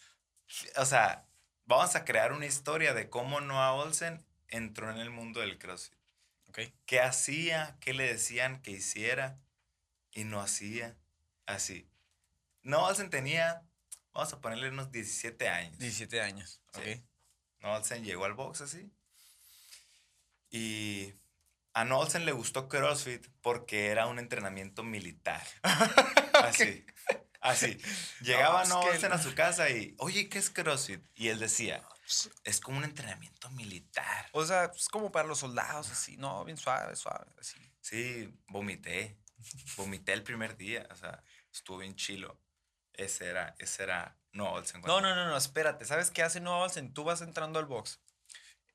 o 0.76 0.84
sea, 0.84 1.26
vamos 1.64 1.94
a 1.94 2.04
crear 2.04 2.32
una 2.32 2.46
historia 2.46 2.94
de 2.94 3.08
cómo 3.08 3.40
Noah 3.40 3.72
Olsen 3.74 4.26
entró 4.48 4.90
en 4.90 4.98
el 4.98 5.10
mundo 5.10 5.40
del 5.40 5.58
CrossFit. 5.58 5.96
Okay. 6.48 6.74
¿Qué 6.86 7.00
hacía? 7.00 7.76
¿Qué 7.80 7.92
le 7.92 8.06
decían 8.06 8.62
que 8.62 8.72
hiciera? 8.72 9.38
Y 10.16 10.24
no 10.24 10.40
hacía 10.40 10.96
así. 11.44 11.86
Noah 12.62 12.88
Olsen 12.88 13.10
tenía, 13.10 13.62
vamos 14.14 14.32
a 14.32 14.40
ponerle 14.40 14.70
unos 14.70 14.90
17 14.90 15.46
años. 15.46 15.78
17 15.78 16.22
años, 16.22 16.62
ok. 16.68 17.04
Olsen 17.62 18.02
llegó 18.02 18.24
al 18.24 18.32
box 18.32 18.62
así. 18.62 18.90
Y 20.50 21.12
a 21.74 21.82
Olsen 21.82 22.24
le 22.24 22.32
gustó 22.32 22.66
CrossFit 22.66 23.26
porque 23.42 23.88
era 23.88 24.06
un 24.06 24.18
entrenamiento 24.18 24.82
militar. 24.82 25.46
Así. 26.32 26.86
Así. 27.40 27.78
Llegaba 28.20 28.64
no, 28.64 28.80
Olsen 28.80 29.12
a 29.12 29.22
su 29.22 29.34
casa 29.34 29.68
y, 29.68 29.94
oye, 29.98 30.28
¿qué 30.28 30.38
es 30.38 30.48
CrossFit? 30.48 31.02
Y 31.14 31.28
él 31.28 31.38
decía, 31.38 31.86
es 32.44 32.60
como 32.60 32.78
un 32.78 32.84
entrenamiento 32.84 33.50
militar. 33.50 34.28
O 34.32 34.46
sea, 34.46 34.70
es 34.74 34.88
como 34.88 35.12
para 35.12 35.28
los 35.28 35.38
soldados, 35.38 35.90
así, 35.90 36.16
¿no? 36.16 36.44
Bien 36.44 36.56
suave, 36.56 36.96
suave, 36.96 37.26
así. 37.38 37.58
Sí, 37.80 38.34
vomité. 38.48 39.18
Vomité 39.76 40.12
el 40.12 40.22
primer 40.22 40.56
día, 40.56 40.86
o 40.90 40.96
sea, 40.96 41.22
estuvo 41.52 41.78
bien 41.78 41.96
chilo. 41.96 42.40
Ese 42.92 43.26
era, 43.26 43.54
ese 43.58 43.82
era 43.82 44.16
no, 44.32 44.52
Olsen. 44.52 44.82
No, 44.82 45.00
no, 45.00 45.14
no, 45.14 45.26
no, 45.26 45.36
espérate. 45.36 45.84
¿Sabes 45.84 46.10
qué 46.10 46.22
hace 46.22 46.40
No 46.40 46.60
Olsen? 46.60 46.92
Tú 46.92 47.04
vas 47.04 47.22
entrando 47.22 47.58
al 47.58 47.66
box. 47.66 48.00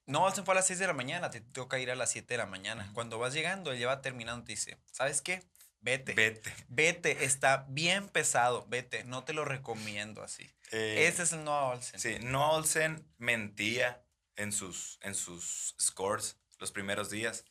No 0.06 0.24
Olsen 0.24 0.44
fue 0.44 0.54
a 0.54 0.56
las 0.56 0.68
6 0.68 0.80
de 0.80 0.88
la 0.88 0.94
mañana, 0.94 1.30
te 1.30 1.42
toca 1.42 1.80
ir 1.80 1.92
a 1.92 1.96
las 1.96 2.12
7 2.12 2.34
de 2.34 2.38
la 2.40 2.46
mañana. 2.46 2.90
Cuando 2.94 3.20
vas 3.20 3.34
llegando, 3.34 3.72
él 3.72 3.80
ya 3.80 3.88
va 3.88 4.02
terminando, 4.02 4.44
te 4.44 4.54
dice, 4.54 4.78
¿sabes 4.92 5.22
qué? 5.22 5.44
Vete. 5.80 6.14
Vete. 6.14 6.54
Vete, 6.68 7.26
está 7.26 7.66
bien 7.70 8.10
pesado, 8.10 8.66
vete. 8.68 9.04
No 9.04 9.24
te 9.24 9.34
lo 9.34 9.46
recomiendo 9.46 10.24
así. 10.24 10.52
Eh, 10.72 11.08
Ese 11.08 11.24
es 11.24 11.32
el 11.34 11.44
Noah 11.44 11.70
Olsen. 11.70 12.00
Sí, 12.00 12.18
Noah 12.22 12.52
Olsen 12.54 13.08
mentía 13.18 14.04
en 14.36 14.52
sus, 14.52 15.00
en 15.02 15.16
sus 15.16 15.76
scores 15.80 16.38
los 16.60 16.72
primeros 16.72 17.10
días. 17.10 17.46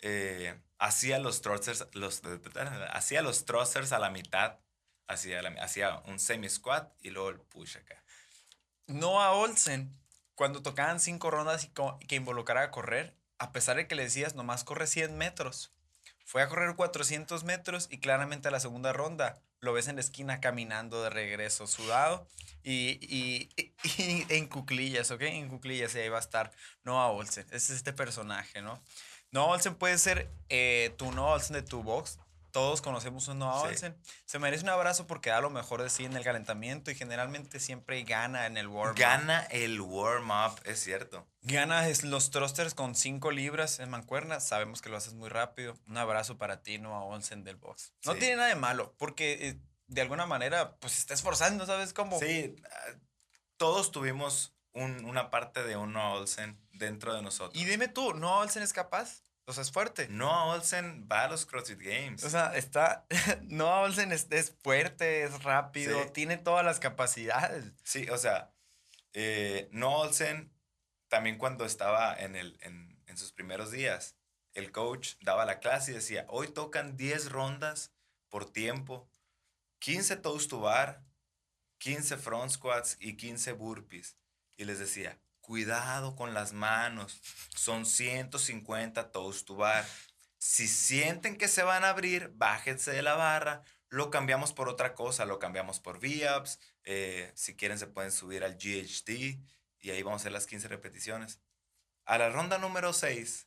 Eh, 0.00 0.54
hacía 0.84 1.18
los 1.18 1.40
thrusters, 1.40 1.86
los, 1.92 2.22
hacía 2.92 3.22
los 3.22 3.44
a 3.92 3.98
la 3.98 4.10
mitad 4.10 4.58
hacía, 5.06 6.02
un 6.06 6.18
semi-squat 6.18 6.92
y 7.00 7.10
luego 7.10 7.30
el 7.30 7.40
push 7.40 7.76
acá. 7.76 8.02
Noah 8.86 9.32
Olsen, 9.32 9.96
cuando 10.34 10.62
tocaban 10.62 11.00
cinco 11.00 11.30
rondas 11.30 11.64
y 11.64 12.06
que 12.06 12.16
involucraba 12.16 12.66
a 12.66 12.70
correr, 12.70 13.16
a 13.38 13.52
pesar 13.52 13.76
de 13.76 13.86
que 13.86 13.94
le 13.94 14.04
decías 14.04 14.34
nomás 14.34 14.64
corre 14.64 14.86
100 14.86 15.16
metros, 15.16 15.72
fue 16.24 16.42
a 16.42 16.48
correr 16.48 16.74
400 16.74 17.44
metros 17.44 17.88
y 17.90 17.98
claramente 17.98 18.48
a 18.48 18.50
la 18.50 18.60
segunda 18.60 18.92
ronda 18.92 19.42
lo 19.60 19.72
ves 19.72 19.88
en 19.88 19.96
la 19.96 20.02
esquina 20.02 20.40
caminando 20.40 21.02
de 21.02 21.10
regreso, 21.10 21.66
sudado 21.66 22.26
y, 22.62 22.98
y, 23.14 23.50
en 24.28 24.46
cuclillas, 24.48 25.10
¿ok? 25.10 25.22
En 25.22 25.48
cuclillas 25.48 25.94
y 25.94 26.00
ahí 26.00 26.08
va 26.08 26.18
a 26.18 26.20
estar 26.20 26.52
Noah 26.82 27.08
Olsen. 27.08 27.46
Ese 27.46 27.72
es 27.72 27.78
este 27.78 27.92
personaje, 27.92 28.62
¿no? 28.62 28.82
Noah 29.34 29.46
Olsen 29.46 29.74
puede 29.74 29.98
ser 29.98 30.30
eh, 30.48 30.94
tu 30.96 31.10
Noah 31.10 31.34
Olsen 31.34 31.54
de 31.54 31.62
tu 31.62 31.82
box, 31.82 32.20
todos 32.52 32.80
conocemos 32.80 33.28
a 33.28 33.34
Noah 33.34 33.62
Olsen. 33.62 33.96
Se 34.26 34.38
merece 34.38 34.62
un 34.62 34.68
abrazo 34.68 35.08
porque 35.08 35.30
da 35.30 35.40
lo 35.40 35.50
mejor 35.50 35.82
de 35.82 35.90
sí 35.90 36.04
en 36.04 36.16
el 36.16 36.22
calentamiento 36.22 36.92
y 36.92 36.94
generalmente 36.94 37.58
siempre 37.58 38.00
gana 38.04 38.46
en 38.46 38.56
el 38.56 38.68
warm-up. 38.68 38.96
Gana 38.96 39.40
el 39.50 39.80
warm-up, 39.80 40.60
es 40.62 40.78
cierto. 40.78 41.26
Gana 41.42 41.84
los 42.04 42.30
thrusters 42.30 42.74
con 42.74 42.94
5 42.94 43.32
libras 43.32 43.80
en 43.80 43.90
mancuernas. 43.90 44.46
Sabemos 44.46 44.80
que 44.80 44.88
lo 44.88 44.96
haces 44.96 45.14
muy 45.14 45.28
rápido. 45.28 45.76
Un 45.88 45.96
abrazo 45.96 46.38
para 46.38 46.62
ti, 46.62 46.78
Noah 46.78 47.02
Olsen 47.02 47.42
del 47.42 47.56
box. 47.56 47.92
No 48.04 48.14
tiene 48.14 48.36
nada 48.36 48.50
de 48.50 48.54
malo 48.54 48.94
porque 48.98 49.48
eh, 49.48 49.58
de 49.88 50.00
alguna 50.00 50.26
manera 50.26 50.76
pues 50.76 50.92
se 50.92 51.00
está 51.00 51.14
esforzando, 51.14 51.66
¿sabes 51.66 51.92
cómo? 51.92 52.20
Sí, 52.20 52.54
ah, 52.70 52.98
todos 53.56 53.90
tuvimos 53.90 54.53
una 54.74 55.30
parte 55.30 55.62
de 55.62 55.76
un 55.76 55.92
Noah 55.92 56.14
Olsen 56.14 56.58
dentro 56.72 57.14
de 57.14 57.22
nosotros. 57.22 57.60
Y 57.60 57.64
dime 57.64 57.88
tú, 57.88 58.12
¿Noah 58.14 58.40
Olsen 58.40 58.62
es 58.62 58.72
capaz? 58.72 59.24
O 59.46 59.52
sea, 59.52 59.62
es 59.62 59.70
fuerte. 59.70 60.08
Noah 60.08 60.46
Olsen 60.46 61.06
va 61.10 61.24
a 61.24 61.28
los 61.28 61.46
CrossFit 61.46 61.80
Games. 61.80 62.24
O 62.24 62.30
sea, 62.30 62.56
está. 62.56 63.06
Noah 63.42 63.82
Olsen 63.82 64.10
es, 64.10 64.26
fuerte, 64.62 65.24
es 65.24 65.42
rápido, 65.42 66.10
tiene 66.12 66.38
todas 66.38 66.64
las 66.64 66.80
capacidades. 66.80 67.72
Sí, 67.82 68.08
o 68.08 68.18
sea, 68.18 68.52
eh, 69.12 69.68
Noah 69.70 70.08
Olsen, 70.08 70.52
también 71.08 71.38
cuando 71.38 71.64
estaba 71.64 72.14
en, 72.14 72.36
el, 72.36 72.58
en, 72.62 72.98
en 73.06 73.16
sus 73.16 73.32
primeros 73.32 73.70
días, 73.70 74.16
el 74.54 74.72
coach 74.72 75.14
daba 75.20 75.44
la 75.44 75.60
clase 75.60 75.92
y 75.92 75.94
decía: 75.94 76.24
Hoy 76.28 76.48
tocan 76.48 76.96
10 76.96 77.30
rondas 77.30 77.92
por 78.30 78.50
tiempo, 78.50 79.08
15 79.80 80.16
toes 80.16 80.48
to 80.48 80.60
bar, 80.60 81.04
15 81.78 82.16
front 82.16 82.50
squats 82.50 82.96
y 82.98 83.16
15 83.16 83.52
burpees. 83.52 84.16
Y 84.56 84.64
les 84.64 84.78
decía: 84.78 85.18
cuidado 85.40 86.16
con 86.16 86.34
las 86.34 86.52
manos. 86.52 87.20
Son 87.54 87.86
150 87.86 89.12
toes 89.12 89.44
to 89.44 89.56
bar. 89.56 89.86
Si 90.38 90.68
sienten 90.68 91.38
que 91.38 91.48
se 91.48 91.62
van 91.62 91.84
a 91.84 91.90
abrir, 91.90 92.30
bájense 92.34 92.92
de 92.92 93.02
la 93.02 93.14
barra. 93.14 93.62
Lo 93.88 94.10
cambiamos 94.10 94.52
por 94.52 94.68
otra 94.68 94.94
cosa, 94.94 95.24
lo 95.24 95.38
cambiamos 95.38 95.80
por 95.80 95.98
V-ups. 95.98 96.58
Eh, 96.84 97.30
si 97.34 97.56
quieren, 97.56 97.78
se 97.78 97.86
pueden 97.86 98.10
subir 98.10 98.44
al 98.44 98.56
GHD 98.56 99.38
y 99.80 99.90
ahí 99.90 100.02
vamos 100.02 100.20
a 100.20 100.22
hacer 100.22 100.32
las 100.32 100.46
15 100.46 100.68
repeticiones. 100.68 101.40
A 102.04 102.18
la 102.18 102.30
ronda 102.30 102.58
número 102.58 102.92
6, 102.92 103.46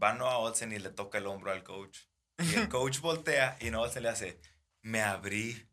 va 0.00 0.14
Noah 0.14 0.38
Olsen 0.38 0.72
y 0.72 0.78
le 0.78 0.90
toca 0.90 1.18
el 1.18 1.26
hombro 1.26 1.50
al 1.50 1.64
coach. 1.64 1.98
Y 2.38 2.54
el 2.54 2.68
coach 2.70 3.00
voltea 3.00 3.56
y 3.60 3.70
Noah 3.70 3.84
Olsen 3.84 4.02
le 4.02 4.08
hace, 4.10 4.40
me 4.82 5.02
abrí. 5.02 5.68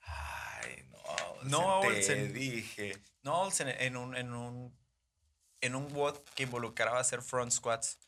Ay, 0.00 0.88
no, 1.44 1.80
Olsen, 1.80 2.32
te 2.32 2.38
dije. 2.38 3.02
No, 3.22 3.48
en 3.58 3.96
un, 3.96 4.16
en 4.16 4.32
un, 4.34 4.76
en 5.60 5.74
un 5.74 5.92
WOD 5.92 6.18
que 6.34 6.42
involucraba 6.42 6.98
hacer 6.98 7.22
front 7.22 7.52
squats 7.52 7.98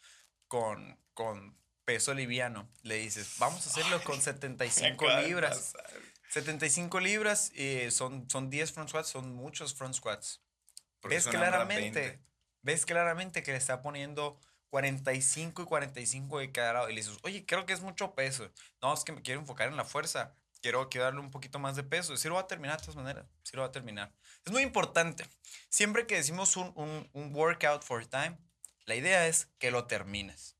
con, 0.48 0.98
con 1.14 1.56
peso 1.84 2.14
liviano, 2.14 2.68
le 2.82 2.96
dices, 2.96 3.36
vamos 3.38 3.66
a 3.66 3.70
hacerlo 3.70 4.02
con 4.04 4.20
75 4.20 5.06
libras. 5.20 5.74
75 6.30 6.98
libras 6.98 7.52
eh, 7.54 7.90
son, 7.92 8.28
son 8.28 8.50
10 8.50 8.72
front 8.72 8.88
squats, 8.88 9.08
son 9.08 9.34
muchos 9.34 9.74
front 9.74 9.94
squats. 9.94 10.42
ves 11.04 11.28
claramente, 11.28 12.20
ves 12.62 12.84
claramente 12.84 13.44
que 13.44 13.52
le 13.52 13.58
está 13.58 13.82
poniendo 13.82 14.40
45 14.70 15.62
y 15.62 15.64
45 15.64 16.38
de 16.40 16.50
cada 16.50 16.72
lado. 16.72 16.90
Y 16.90 16.94
le 16.94 17.02
dices, 17.02 17.18
oye, 17.22 17.46
creo 17.46 17.66
que 17.66 17.72
es 17.72 17.80
mucho 17.80 18.16
peso. 18.16 18.50
No, 18.82 18.92
es 18.92 19.04
que 19.04 19.12
me 19.12 19.22
quiero 19.22 19.38
enfocar 19.40 19.68
en 19.68 19.76
la 19.76 19.84
fuerza. 19.84 20.34
Quiero, 20.60 20.88
quiero 20.88 21.04
darle 21.04 21.20
un 21.20 21.30
poquito 21.30 21.60
más 21.60 21.76
de 21.76 21.84
peso. 21.84 22.16
Sí 22.16 22.26
lo 22.26 22.34
va 22.34 22.40
a 22.40 22.46
terminar 22.48 22.78
de 22.78 22.86
todas 22.86 22.96
maneras. 22.96 23.26
Sí 23.44 23.54
lo 23.54 23.62
va 23.62 23.68
a 23.68 23.72
terminar. 23.72 24.12
Es 24.44 24.52
muy 24.52 24.62
importante. 24.62 25.24
Siempre 25.68 26.06
que 26.06 26.16
decimos 26.16 26.56
un, 26.56 26.72
un, 26.76 27.08
un 27.12 27.34
workout 27.34 27.82
for 27.82 28.06
time, 28.06 28.38
la 28.84 28.94
idea 28.94 29.26
es 29.26 29.48
que 29.58 29.70
lo 29.70 29.86
termines. 29.86 30.56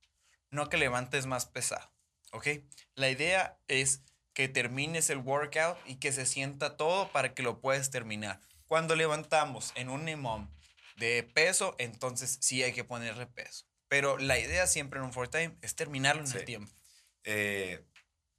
No 0.51 0.69
que 0.69 0.77
levantes 0.77 1.27
más 1.27 1.47
pesado. 1.47 1.93
¿Ok? 2.33 2.49
La 2.95 3.11
idea 3.11 3.59
es 3.69 4.03
que 4.35 4.49
termines 4.49 5.09
el 5.11 5.19
workout 5.19 5.79
y 5.87 5.97
que 5.97 6.13
se 6.13 6.27
sienta 6.27 6.77
todo 6.77 7.11
para 7.13 7.35
que 7.35 7.43
lo 7.43 7.61
puedas 7.61 7.91
terminar. 7.91 8.41
Cuando 8.67 8.97
levantamos 8.97 9.73
en 9.77 9.89
un 9.89 10.09
EMOM 10.09 10.49
de 10.97 11.23
peso, 11.23 11.77
entonces 11.79 12.39
sí 12.41 12.63
hay 12.63 12.73
que 12.73 12.85
ponerle 12.85 13.27
peso. 13.27 13.67
Pero 13.89 14.19
la 14.19 14.39
idea 14.39 14.67
siempre 14.67 14.99
en 14.99 15.07
un 15.07 15.13
four 15.13 15.29
time 15.29 15.57
es 15.63 15.77
terminarlo 15.77 16.25
en 16.25 16.33
el 16.33 16.45
tiempo. 16.45 16.73
Eh, 17.23 17.87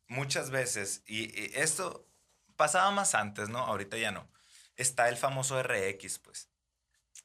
muchas 0.07 0.49
veces, 0.49 1.03
y, 1.07 1.57
esto 1.57 2.09
pasaba 2.57 2.91
más 2.91 3.15
antes, 3.15 3.49
¿no? 3.49 3.59
Ahorita 3.59 3.97
ya 3.97 4.11
no. 4.11 4.29
Está 4.75 5.09
el 5.09 5.17
famoso 5.17 5.61
RX, 5.61 6.19
pues. 6.19 6.49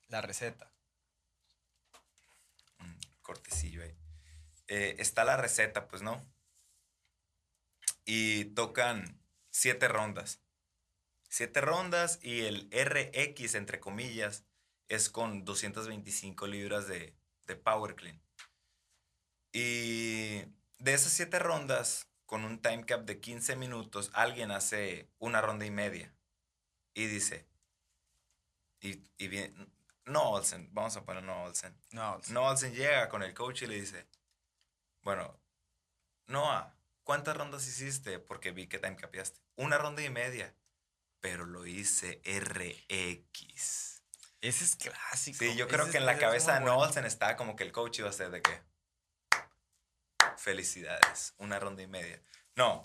La 0.09 0.21
receta. 0.21 0.73
cortecillo 3.23 3.85
ahí. 3.85 3.95
Eh, 4.67 4.97
está 4.99 5.25
la 5.25 5.37
receta, 5.37 5.87
pues, 5.87 6.03
¿no? 6.03 6.21
Y 8.05 8.47
tocan 8.47 9.21
siete 9.51 9.87
rondas. 9.89 10.41
Siete 11.29 11.61
rondas 11.61 12.19
y 12.23 12.41
el 12.41 12.69
RX, 12.73 13.55
entre 13.55 13.79
comillas, 13.79 14.45
es 14.89 15.11
con 15.11 15.45
225 15.45 16.49
libras 16.49 16.89
de, 16.89 17.15
de 17.47 17.55
Power 17.57 17.95
Clean. 17.95 18.21
Y 19.53 20.43
de 20.79 20.95
esas 20.95 21.13
siete 21.13 21.39
rondas, 21.39 22.09
con 22.27 22.45
un 22.45 22.61
time 22.61 22.85
cap 22.85 23.03
de 23.03 23.21
15 23.21 23.57
minutos, 23.57 24.11
alguien 24.13 24.51
hace 24.51 25.09
una 25.19 25.41
ronda 25.41 25.67
y 25.67 25.71
media. 25.71 26.13
Y 27.01 27.07
dice, 27.07 27.47
y, 28.83 29.03
y 29.17 29.29
bien, 29.29 29.73
no 30.05 30.33
Olsen, 30.33 30.69
vamos 30.75 30.95
a 30.99 31.05
poner 31.07 31.23
no 31.23 31.45
Olsen. 31.45 31.75
No 31.93 32.17
Olsen. 32.17 32.35
No 32.35 32.43
Olsen 32.43 32.75
llega 32.75 33.09
con 33.09 33.23
el 33.23 33.33
coach 33.33 33.63
y 33.63 33.67
le 33.69 33.77
dice, 33.77 34.07
bueno, 35.01 35.41
Noah, 36.27 36.77
¿cuántas 37.03 37.39
rondas 37.39 37.67
hiciste? 37.67 38.19
Porque 38.19 38.51
vi 38.51 38.67
que 38.67 38.79
time 38.79 38.97
capiaste. 38.97 39.41
Una 39.57 39.79
ronda 39.79 40.03
y 40.03 40.11
media. 40.11 40.55
Pero 41.21 41.47
lo 41.47 41.65
hice 41.65 42.21
RX. 42.27 44.03
Ese 44.43 44.65
es 44.65 44.77
clásico. 44.77 45.39
Sí, 45.39 45.57
yo 45.57 45.69
creo 45.69 45.91
que 45.91 45.97
en 45.97 46.05
la 46.05 46.19
cabeza 46.19 46.53
de 46.53 46.67
Nolsen 46.67 47.07
estaba 47.07 47.37
como 47.37 47.57
que 47.57 47.65
el 47.65 47.73
coach 47.73 48.01
iba 48.01 48.11
a 48.11 48.13
ser 48.13 48.31
de 48.31 48.43
qué. 48.43 48.63
Felicidades, 50.37 51.33
una 51.39 51.59
ronda 51.59 51.81
y 51.81 51.87
media. 51.87 52.23
No, 52.57 52.83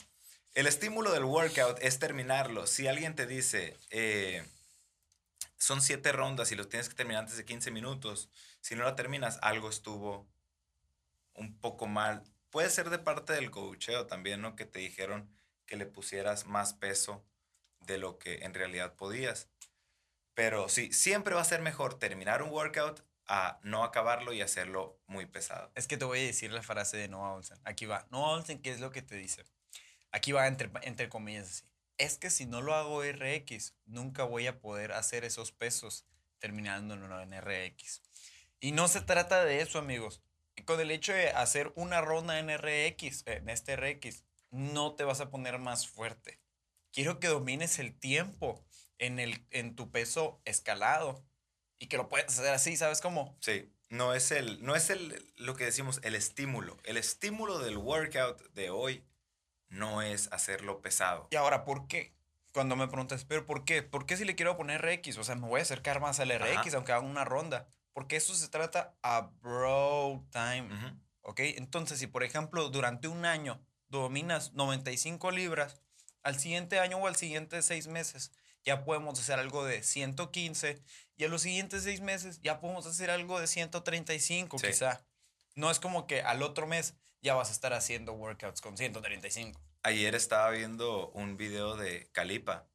el 0.56 0.68
estímulo 0.68 1.12
del 1.12 1.26
workout 1.26 1.80
es 1.82 2.00
terminarlo. 2.00 2.66
Si 2.66 2.88
alguien 2.88 3.14
te 3.14 3.28
dice, 3.28 3.78
eh, 3.90 4.44
son 5.58 5.82
siete 5.82 6.14
rondas 6.14 6.52
y 6.52 6.56
los 6.56 6.70
tienes 6.70 6.88
que 6.88 6.96
terminar 6.96 7.24
antes 7.24 7.38
de 7.38 7.46
15 7.46 7.72
minutos, 7.72 8.30
si 8.62 8.76
no 8.76 8.86
la 8.86 8.96
terminas, 8.96 9.38
algo 9.42 9.70
estuvo 9.70 10.26
un 11.34 11.60
poco 11.60 11.88
mal. 11.88 12.24
Puede 12.52 12.70
ser 12.70 12.90
de 12.90 13.00
parte 13.00 13.34
del 13.34 13.52
coacheo 13.52 14.08
también, 14.08 14.42
¿no? 14.42 14.56
Que 14.56 14.66
te 14.66 14.80
dijeron 14.80 15.30
que 15.66 15.76
le 15.76 15.86
pusieras 15.86 16.46
más 16.46 16.74
peso 16.74 17.22
de 17.82 17.98
lo 17.98 18.18
que 18.18 18.46
en 18.46 18.54
realidad 18.54 18.96
podías. 18.96 19.50
Pero 20.36 20.70
sí, 20.70 20.92
siempre 20.94 21.36
va 21.36 21.42
a 21.42 21.46
ser 21.46 21.62
mejor 21.62 22.00
terminar 22.00 22.42
un 22.42 22.50
workout 22.50 23.04
a 23.28 23.60
no 23.64 23.84
acabarlo 23.84 24.32
y 24.32 24.42
hacerlo 24.42 24.98
muy 25.08 25.26
pesado. 25.26 25.70
Es 25.76 25.88
que 25.88 25.98
te 25.98 26.06
voy 26.06 26.20
a 26.20 26.24
decir 26.24 26.54
la 26.54 26.64
frase 26.64 26.96
de 26.96 27.10
Noah 27.10 27.34
Olsen. 27.34 27.60
Aquí 27.66 27.86
va. 27.86 28.08
Noah 28.10 28.32
Olsen, 28.32 28.62
¿qué 28.62 28.72
es 28.72 28.80
lo 28.80 28.92
que 28.92 29.02
te 29.02 29.16
dice? 29.16 29.44
Aquí 30.16 30.32
va 30.32 30.48
entre, 30.48 30.70
entre 30.84 31.10
comillas 31.10 31.50
así. 31.50 31.64
Es 31.98 32.18
que 32.18 32.30
si 32.30 32.46
no 32.46 32.62
lo 32.62 32.74
hago 32.74 33.04
RX, 33.04 33.74
nunca 33.86 34.24
voy 34.24 34.48
a 34.48 34.62
poder 34.62 34.94
hacer 34.94 35.26
esos 35.26 35.52
pesos 35.52 36.06
terminando 36.40 36.94
en 36.94 37.42
RX. 37.42 38.02
Y 38.62 38.72
no 38.72 38.88
se 38.88 39.02
trata 39.02 39.44
de 39.44 39.60
eso, 39.60 39.78
amigos. 39.78 40.22
Con 40.64 40.80
el 40.80 40.92
hecho 40.92 41.12
de 41.12 41.32
hacer 41.32 41.74
una 41.76 42.00
ronda 42.00 42.40
en 42.40 42.48
RX, 42.48 43.28
en 43.28 43.50
este 43.50 43.76
RX, 43.76 44.24
no 44.52 44.96
te 44.96 45.04
vas 45.04 45.20
a 45.20 45.30
poner 45.30 45.60
más 45.60 45.86
fuerte. 45.86 46.40
Quiero 46.94 47.20
que 47.20 47.28
domines 47.28 47.78
el 47.80 47.94
tiempo 47.94 48.66
en, 49.00 49.20
el, 49.20 49.46
en 49.52 49.76
tu 49.76 49.92
peso 49.92 50.42
escalado 50.46 51.26
y 51.78 51.88
que 51.88 51.98
lo 51.98 52.08
puedes 52.08 52.28
hacer 52.40 52.54
así, 52.54 52.78
¿sabes 52.78 53.02
cómo? 53.02 53.38
Sí, 53.42 53.70
no 53.90 54.14
es 54.14 54.32
el, 54.32 54.64
no 54.64 54.78
es 54.78 54.90
el, 54.90 55.34
lo 55.36 55.58
que 55.58 55.66
decimos, 55.66 56.00
el 56.04 56.16
estímulo. 56.16 56.78
El 56.86 56.96
estímulo 56.96 57.60
del 57.60 57.78
workout 57.78 58.42
de 58.54 58.70
hoy 58.70 59.04
no 59.76 60.02
es 60.02 60.32
hacerlo 60.32 60.82
pesado. 60.82 61.28
Y 61.32 61.36
ahora, 61.36 61.66
¿por 61.66 61.88
qué? 61.88 62.16
Cuando 62.54 62.76
me 62.76 62.88
preguntas, 62.88 63.26
¿pero 63.26 63.46
por 63.46 63.66
qué? 63.66 63.84
¿Por 63.84 64.06
qué 64.06 64.16
si 64.16 64.24
le 64.24 64.36
quiero 64.36 64.56
poner 64.56 64.82
RX? 64.82 65.18
O 65.18 65.24
sea, 65.24 65.36
me 65.36 65.48
voy 65.48 65.60
a 65.60 65.64
acercar 65.64 66.00
más 66.00 66.20
al 66.20 66.30
RX 66.30 66.74
aunque 66.74 66.94
haga 66.94 67.02
una 67.02 67.26
ronda. 67.26 67.68
Porque 67.94 68.16
eso 68.16 68.34
se 68.34 68.48
trata 68.48 68.96
a 69.04 69.32
bro 69.42 70.26
time. 70.32 70.70
¿Ok? 71.22 71.40
Entonces, 71.42 72.00
si 72.00 72.08
por 72.08 72.24
ejemplo 72.24 72.70
durante 72.70 73.08
un 73.08 73.26
año 73.26 73.62
dominas 73.88 74.54
95 74.54 75.32
libras, 75.32 75.82
al 76.24 76.40
siguiente 76.40 76.80
año 76.80 76.98
o 76.98 77.08
al 77.08 77.16
siguiente 77.16 77.62
seis 77.62 77.88
meses 77.88 78.32
ya 78.64 78.84
podemos 78.84 79.20
hacer 79.20 79.40
algo 79.40 79.64
de 79.64 79.84
115 79.84 80.82
y 81.18 81.24
a 81.24 81.28
los 81.28 81.44
siguientes 81.44 81.84
seis 81.84 82.02
meses 82.02 82.42
ya 82.42 82.60
podemos 82.60 82.86
hacer 82.88 83.12
algo 83.12 83.40
de 83.40 83.48
135 83.48 84.58
quizá. 84.58 85.06
No 85.56 85.70
es 85.70 85.80
como 85.80 86.08
que 86.08 86.22
al 86.22 86.42
otro 86.42 86.68
mes 86.68 86.96
ya 87.26 87.34
vas 87.34 87.50
a 87.50 87.54
estar 87.54 87.74
haciendo 87.74 88.14
workouts 88.14 88.62
con 88.62 88.78
135. 88.78 89.60
Ayer 89.82 90.14
estaba 90.14 90.52
viendo 90.52 91.10
un 91.10 91.38
video 91.38 91.76
de 91.76 92.08
Calipa 92.12 92.68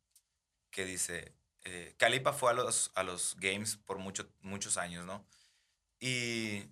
que 0.72 0.84
dice, 0.84 1.32
eh, 1.62 1.94
Calipa 1.98 2.32
fue 2.32 2.50
a 2.50 2.54
los, 2.54 2.90
a 2.96 3.04
los 3.04 3.36
games 3.38 3.76
por 3.76 3.98
mucho, 3.98 4.28
muchos 4.40 4.76
años, 4.76 5.06
¿no? 5.06 5.24
Y 6.00 6.64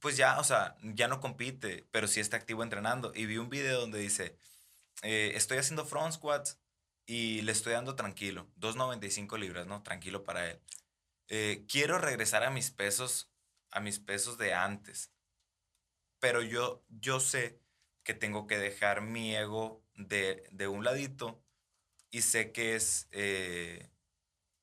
pues 0.00 0.16
ya, 0.16 0.40
o 0.40 0.44
sea, 0.44 0.74
ya 0.82 1.06
no 1.06 1.20
compite, 1.20 1.86
pero 1.92 2.08
sí 2.08 2.18
está 2.18 2.36
activo 2.36 2.64
entrenando. 2.64 3.12
Y 3.14 3.26
vi 3.26 3.38
un 3.38 3.50
video 3.50 3.80
donde 3.80 4.00
dice, 4.00 4.36
eh, 5.02 5.30
estoy 5.36 5.58
haciendo 5.58 5.86
front 5.86 6.14
squats 6.14 6.58
y 7.06 7.42
le 7.42 7.52
estoy 7.52 7.74
dando 7.74 7.94
tranquilo, 7.94 8.48
2.95 8.58 9.38
libras, 9.38 9.68
¿no? 9.68 9.80
Tranquilo 9.84 10.24
para 10.24 10.50
él. 10.50 10.58
Eh, 11.28 11.64
quiero 11.68 11.98
regresar 11.98 12.42
a 12.42 12.50
mis 12.50 12.72
pesos, 12.72 13.30
a 13.70 13.78
mis 13.78 14.00
pesos 14.00 14.38
de 14.38 14.54
antes, 14.54 15.11
pero 16.22 16.40
yo, 16.40 16.84
yo 16.88 17.18
sé 17.18 17.58
que 18.04 18.14
tengo 18.14 18.46
que 18.46 18.56
dejar 18.56 19.00
mi 19.02 19.34
ego 19.34 19.82
de, 19.96 20.48
de 20.52 20.68
un 20.68 20.84
ladito 20.84 21.42
y 22.12 22.22
sé 22.22 22.52
que 22.52 22.76
es, 22.76 23.08
eh, 23.10 23.90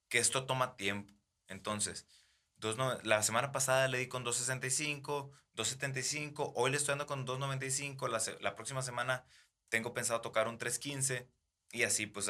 que 0.07 0.19
esto 0.19 0.45
toma 0.45 0.77
tiempo. 0.77 1.13
Entonces, 1.49 2.07
dos 2.55 2.77
la 3.03 3.23
semana 3.23 3.51
pasada 3.51 3.89
le 3.89 3.97
di 3.97 4.07
con 4.07 4.23
2.65, 4.23 5.31
2.75, 5.53 6.53
hoy 6.55 6.71
le 6.71 6.77
estoy 6.77 6.93
dando 6.93 7.07
con 7.07 7.27
2.95, 7.27 8.07
la, 8.07 8.21
la 8.39 8.55
próxima 8.55 8.81
semana 8.81 9.25
tengo 9.67 9.93
pensado 9.93 10.21
tocar 10.21 10.47
un 10.47 10.59
3.15 10.59 11.27
y 11.73 11.83
así, 11.83 12.05
pues, 12.05 12.29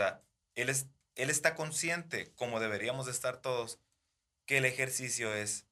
él, 0.55 0.69
es, 0.69 0.87
él 1.13 1.29
está 1.29 1.53
consciente, 1.53 2.33
como 2.33 2.59
deberíamos 2.59 3.05
de 3.05 3.11
estar 3.11 3.43
todos, 3.43 3.79
que 4.47 4.57
el 4.57 4.65
ejercicio 4.65 5.35
es 5.35 5.68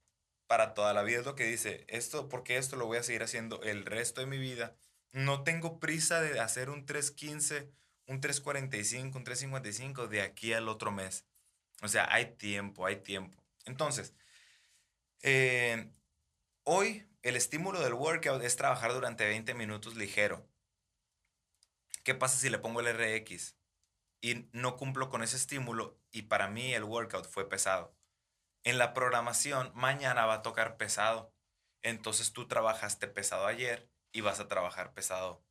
para 0.48 0.74
toda 0.74 0.94
la 0.94 1.04
vida. 1.04 1.20
Es 1.20 1.26
lo 1.26 1.36
que 1.36 1.46
dice, 1.46 1.86
esto, 1.88 2.30
porque 2.30 2.58
esto 2.58 2.76
lo 2.76 2.86
voy 2.86 2.98
a 2.98 3.04
seguir 3.04 3.24
haciendo 3.24 3.62
el 3.64 3.86
resto 3.86 4.22
de 4.22 4.28
mi 4.28 4.38
vida. 4.38 4.76
No 5.12 5.44
tengo 5.44 5.80
prisa 5.80 6.22
de 6.22 6.40
hacer 6.40 6.70
un 6.70 6.86
315, 6.86 7.72
un 8.08 8.22
345, 8.22 9.18
un 9.18 9.24
355 9.24 10.08
de 10.08 10.22
aquí 10.22 10.54
al 10.54 10.70
otro 10.70 10.92
mes. 10.92 11.26
O 11.82 11.88
sea, 11.88 12.08
hay 12.12 12.36
tiempo, 12.38 12.86
hay 12.86 12.98
tiempo. 12.98 13.44
Entonces, 13.66 14.14
eh, 15.22 15.92
hoy 16.64 17.08
el 17.22 17.36
estímulo 17.36 17.82
del 17.82 17.94
workout 17.94 18.44
es 18.44 18.56
trabajar 18.56 18.94
durante 18.94 19.26
20 19.26 19.54
minutos 19.54 19.96
ligero. 19.96 20.48
¿Qué 22.04 22.16
pasa 22.16 22.38
si 22.38 22.50
le 22.50 22.60
pongo 22.60 22.80
el 22.80 22.88
RX? 22.88 23.58
y 24.22 24.48
no 24.52 24.78
cumplo 24.78 25.10
con 25.10 25.24
ese 25.24 25.38
estímulo 25.38 26.00
y 26.12 26.24
para 26.24 26.50
mí 26.50 26.74
el 26.74 26.84
workout 26.84 27.28
fue 27.28 27.48
pesado. 27.48 27.96
En 28.68 28.78
la 28.78 28.94
programación, 28.94 29.72
mañana 29.76 30.26
va 30.26 30.34
a 30.34 30.42
tocar 30.42 30.76
pesado. 30.76 31.34
Entonces 31.84 32.34
tú 32.34 32.50
trabajaste 32.50 33.08
pesado 33.08 33.46
ayer 33.46 33.90
y 34.12 34.20
vas 34.20 34.42
a 34.42 34.50
trabajar 34.50 34.94
pesado 34.94 35.42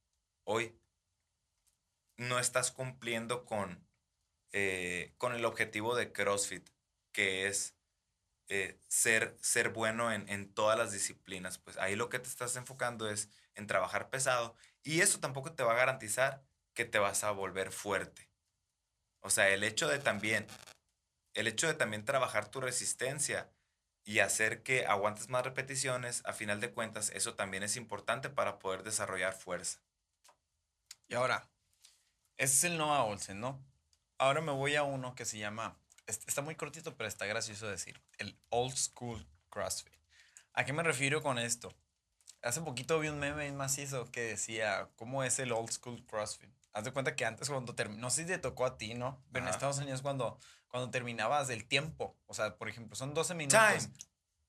hoy. 0.44 0.78
No 2.18 2.38
estás 2.38 2.70
cumpliendo 2.72 3.46
con, 3.46 3.88
eh, 4.52 5.14
con 5.16 5.34
el 5.34 5.46
objetivo 5.46 5.96
de 5.96 6.12
CrossFit, 6.12 6.68
que 7.10 7.46
es 7.46 7.74
eh, 8.48 8.78
ser, 8.86 9.38
ser 9.40 9.70
bueno 9.70 10.12
en, 10.12 10.28
en 10.28 10.52
todas 10.52 10.76
las 10.76 10.92
disciplinas. 10.92 11.56
Pues 11.56 11.78
ahí 11.78 11.96
lo 11.96 12.10
que 12.10 12.18
te 12.18 12.28
estás 12.28 12.54
enfocando 12.56 13.08
es 13.08 13.30
en 13.54 13.66
trabajar 13.66 14.10
pesado 14.10 14.54
y 14.82 15.00
eso 15.00 15.20
tampoco 15.20 15.54
te 15.54 15.62
va 15.62 15.72
a 15.72 15.76
garantizar 15.76 16.44
que 16.74 16.84
te 16.84 16.98
vas 16.98 17.24
a 17.24 17.30
volver 17.30 17.72
fuerte. 17.72 18.28
O 19.20 19.30
sea, 19.30 19.48
el 19.48 19.64
hecho 19.64 19.88
de 19.88 20.00
también, 20.00 20.46
el 21.36 21.46
hecho 21.46 21.66
de 21.66 21.74
también 21.74 22.04
trabajar 22.04 22.50
tu 22.50 22.60
resistencia 22.62 23.50
y 24.04 24.20
hacer 24.20 24.62
que 24.62 24.86
aguantes 24.86 25.28
más 25.28 25.44
repeticiones, 25.44 26.22
a 26.24 26.32
final 26.32 26.60
de 26.60 26.72
cuentas, 26.72 27.10
eso 27.10 27.34
también 27.34 27.62
es 27.62 27.76
importante 27.76 28.30
para 28.30 28.58
poder 28.58 28.82
desarrollar 28.82 29.34
fuerza. 29.34 29.78
Y 31.08 31.14
ahora, 31.14 31.46
ese 32.38 32.54
es 32.54 32.64
el 32.64 32.78
Noah 32.78 33.04
Olsen, 33.04 33.38
¿no? 33.38 33.62
Ahora 34.16 34.40
me 34.40 34.52
voy 34.52 34.76
a 34.76 34.82
uno 34.82 35.14
que 35.14 35.26
se 35.26 35.36
llama, 35.36 35.76
está 36.06 36.40
muy 36.40 36.54
cortito, 36.54 36.96
pero 36.96 37.06
está 37.06 37.26
gracioso 37.26 37.68
decir, 37.68 38.00
el 38.16 38.38
Old 38.48 38.76
School 38.76 39.26
CrossFit. 39.50 39.92
¿A 40.54 40.64
qué 40.64 40.72
me 40.72 40.82
refiero 40.82 41.22
con 41.22 41.38
esto? 41.38 41.74
Hace 42.40 42.62
poquito 42.62 42.98
vi 42.98 43.08
un 43.08 43.18
meme 43.18 43.52
macizo 43.52 44.10
que 44.10 44.22
decía, 44.22 44.88
¿cómo 44.96 45.22
es 45.22 45.38
el 45.38 45.52
Old 45.52 45.70
School 45.70 46.02
CrossFit? 46.06 46.50
Haz 46.76 46.84
de 46.84 46.92
cuenta 46.92 47.16
que 47.16 47.24
antes 47.24 47.48
cuando 47.48 47.74
terminó, 47.74 48.02
no 48.02 48.10
sé 48.10 48.24
si 48.24 48.28
te 48.28 48.36
tocó 48.36 48.66
a 48.66 48.76
ti, 48.76 48.92
¿no? 48.92 49.24
Pero 49.32 49.46
en 49.46 49.50
Estados 49.50 49.78
Unidos 49.78 50.02
cuando, 50.02 50.38
cuando 50.68 50.90
terminabas 50.90 51.48
el 51.48 51.66
tiempo, 51.66 52.18
o 52.26 52.34
sea, 52.34 52.58
por 52.58 52.68
ejemplo, 52.68 52.94
son 52.94 53.14
12 53.14 53.34
minutos. 53.34 53.58
Time. 53.58 53.94